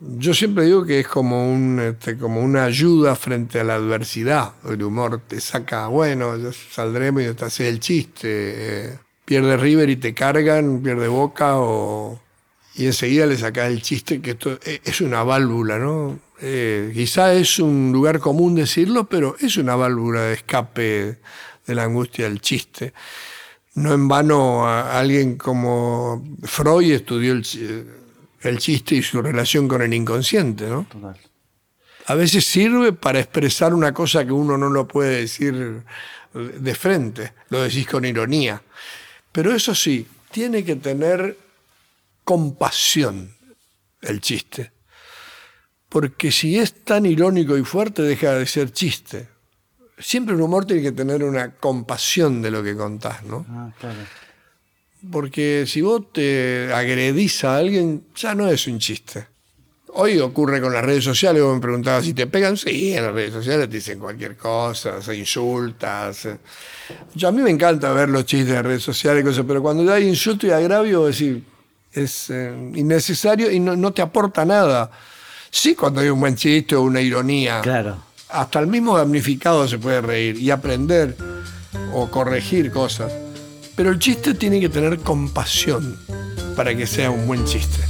Yo 0.00 0.32
siempre 0.32 0.64
digo 0.64 0.84
que 0.84 1.00
es 1.00 1.08
como, 1.08 1.52
un, 1.52 1.80
este, 1.80 2.16
como 2.16 2.40
una 2.40 2.64
ayuda 2.64 3.16
frente 3.16 3.58
a 3.58 3.64
la 3.64 3.74
adversidad. 3.74 4.52
El 4.68 4.84
humor 4.84 5.22
te 5.26 5.40
saca, 5.40 5.88
bueno, 5.88 6.34
saldremos 6.52 7.24
y 7.24 7.34
te 7.34 7.44
hace 7.44 7.68
el 7.68 7.80
chiste. 7.80 8.28
Eh, 8.28 8.98
pierde 9.24 9.56
River 9.56 9.90
y 9.90 9.96
te 9.96 10.14
cargan, 10.14 10.82
pierde 10.82 11.08
Boca 11.08 11.56
o... 11.56 12.20
Y 12.76 12.86
enseguida 12.86 13.26
le 13.26 13.36
sacas 13.36 13.72
el 13.72 13.82
chiste, 13.82 14.20
que 14.20 14.30
esto 14.30 14.56
es 14.62 15.00
una 15.00 15.24
válvula, 15.24 15.78
¿no? 15.78 16.18
Eh, 16.44 16.90
quizá 16.92 17.32
es 17.34 17.60
un 17.60 17.92
lugar 17.92 18.18
común 18.18 18.56
decirlo, 18.56 19.04
pero 19.08 19.36
es 19.38 19.56
una 19.56 19.76
válvula 19.76 20.22
de 20.22 20.34
escape 20.34 21.18
de 21.64 21.74
la 21.74 21.84
angustia 21.84 22.24
del 22.24 22.40
chiste. 22.40 22.92
No 23.74 23.94
en 23.94 24.08
vano 24.08 24.66
alguien 24.68 25.36
como 25.36 26.36
Freud 26.42 26.90
estudió 26.90 27.32
el, 27.32 28.58
chiste 28.58 28.96
y 28.96 29.02
su 29.02 29.22
relación 29.22 29.68
con 29.68 29.82
el 29.82 29.94
inconsciente, 29.94 30.66
¿no? 30.66 30.84
A 32.06 32.14
veces 32.16 32.44
sirve 32.44 32.92
para 32.92 33.20
expresar 33.20 33.72
una 33.72 33.94
cosa 33.94 34.24
que 34.26 34.32
uno 34.32 34.58
no 34.58 34.68
lo 34.68 34.88
puede 34.88 35.20
decir 35.20 35.84
de 36.34 36.74
frente, 36.74 37.34
lo 37.50 37.62
decís 37.62 37.86
con 37.86 38.04
ironía. 38.04 38.60
Pero 39.30 39.54
eso 39.54 39.76
sí, 39.76 40.08
tiene 40.32 40.64
que 40.64 40.74
tener 40.74 41.38
compasión 42.24 43.32
el 44.00 44.20
chiste. 44.20 44.72
Porque 45.92 46.32
si 46.32 46.58
es 46.58 46.84
tan 46.84 47.04
irónico 47.04 47.58
y 47.58 47.64
fuerte, 47.64 48.00
deja 48.00 48.32
de 48.32 48.46
ser 48.46 48.72
chiste. 48.72 49.28
Siempre 49.98 50.34
un 50.34 50.40
humor 50.40 50.64
tiene 50.64 50.80
que 50.80 50.92
tener 50.92 51.22
una 51.22 51.54
compasión 51.56 52.40
de 52.40 52.50
lo 52.50 52.62
que 52.62 52.74
contás, 52.74 53.22
¿no? 53.24 53.44
Ah, 53.50 53.70
Porque 55.10 55.66
si 55.66 55.82
vos 55.82 56.10
te 56.10 56.72
agredís 56.72 57.44
a 57.44 57.58
alguien, 57.58 58.04
ya 58.16 58.34
no 58.34 58.48
es 58.48 58.66
un 58.66 58.78
chiste. 58.78 59.26
Hoy 59.88 60.18
ocurre 60.18 60.62
con 60.62 60.72
las 60.72 60.82
redes 60.82 61.04
sociales, 61.04 61.42
vos 61.42 61.56
me 61.56 61.60
preguntabas 61.60 62.06
si 62.06 62.14
te 62.14 62.26
pegan, 62.26 62.56
sí, 62.56 62.94
en 62.94 63.04
las 63.04 63.12
redes 63.12 63.34
sociales 63.34 63.68
te 63.68 63.76
dicen 63.76 63.98
cualquier 63.98 64.34
cosa, 64.38 65.02
se 65.02 65.14
insultas. 65.14 66.26
Yo, 67.14 67.28
a 67.28 67.32
mí 67.32 67.42
me 67.42 67.50
encanta 67.50 67.92
ver 67.92 68.08
los 68.08 68.24
chistes 68.24 68.54
de 68.54 68.62
redes 68.62 68.82
sociales, 68.82 69.22
cosas, 69.22 69.44
pero 69.46 69.60
cuando 69.60 69.92
hay 69.92 70.08
insulto 70.08 70.46
y 70.46 70.50
agravio, 70.52 71.06
es 71.06 71.18
decir, 71.18 71.44
es 71.92 72.30
eh, 72.30 72.50
innecesario 72.74 73.50
y 73.50 73.60
no, 73.60 73.76
no 73.76 73.92
te 73.92 74.00
aporta 74.00 74.46
nada. 74.46 74.90
Sí, 75.54 75.74
cuando 75.74 76.00
hay 76.00 76.08
un 76.08 76.18
buen 76.18 76.34
chiste 76.34 76.74
o 76.74 76.80
una 76.80 77.02
ironía. 77.02 77.60
Claro. 77.60 77.98
Hasta 78.30 78.58
el 78.58 78.68
mismo 78.68 78.96
damnificado 78.96 79.68
se 79.68 79.76
puede 79.76 80.00
reír 80.00 80.38
y 80.38 80.50
aprender 80.50 81.14
o 81.92 82.10
corregir 82.10 82.72
cosas. 82.72 83.12
Pero 83.76 83.90
el 83.90 83.98
chiste 83.98 84.32
tiene 84.32 84.60
que 84.60 84.70
tener 84.70 84.98
compasión 85.00 85.98
para 86.56 86.74
que 86.74 86.86
sea 86.86 87.10
un 87.10 87.26
buen 87.26 87.44
chiste. 87.44 87.84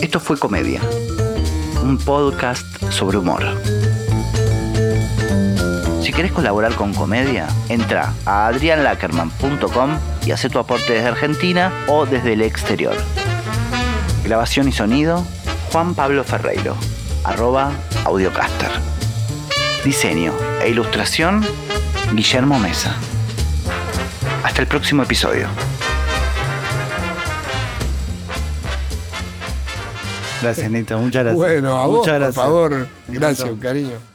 Esto 0.00 0.18
fue 0.18 0.38
Comedia, 0.38 0.80
un 1.84 1.98
podcast 1.98 2.66
sobre 2.90 3.18
humor. 3.18 3.44
Si 6.02 6.10
querés 6.10 6.32
colaborar 6.32 6.74
con 6.74 6.94
Comedia, 6.94 7.48
entra 7.68 8.14
a 8.24 8.46
adrianlackerman.com 8.46 9.90
y 10.24 10.30
hace 10.30 10.48
tu 10.48 10.58
aporte 10.58 10.94
desde 10.94 11.08
Argentina 11.08 11.70
o 11.88 12.06
desde 12.06 12.32
el 12.32 12.40
exterior. 12.40 12.96
Grabación 14.24 14.68
y 14.68 14.72
sonido, 14.72 15.24
Juan 15.72 15.94
Pablo 15.94 16.22
Ferreiro, 16.24 16.76
arroba 17.24 17.72
audiocaster. 18.04 18.70
Diseño 19.84 20.32
e 20.62 20.68
ilustración, 20.70 21.44
Guillermo 22.12 22.58
Mesa. 22.58 22.94
Hasta 24.44 24.60
el 24.62 24.68
próximo 24.68 25.02
episodio. 25.02 25.48
Gracias, 30.40 30.70
Nito. 30.70 30.98
Muchas 30.98 31.22
gracias. 31.24 31.36
Bueno, 31.36 31.76
a 31.80 31.86
vos, 31.86 31.98
Muchas 31.98 32.12
por 32.12 32.20
gracias. 32.20 32.34
favor. 32.44 32.88
Me 33.08 33.18
Gracias, 33.18 33.50
cariño. 33.60 34.11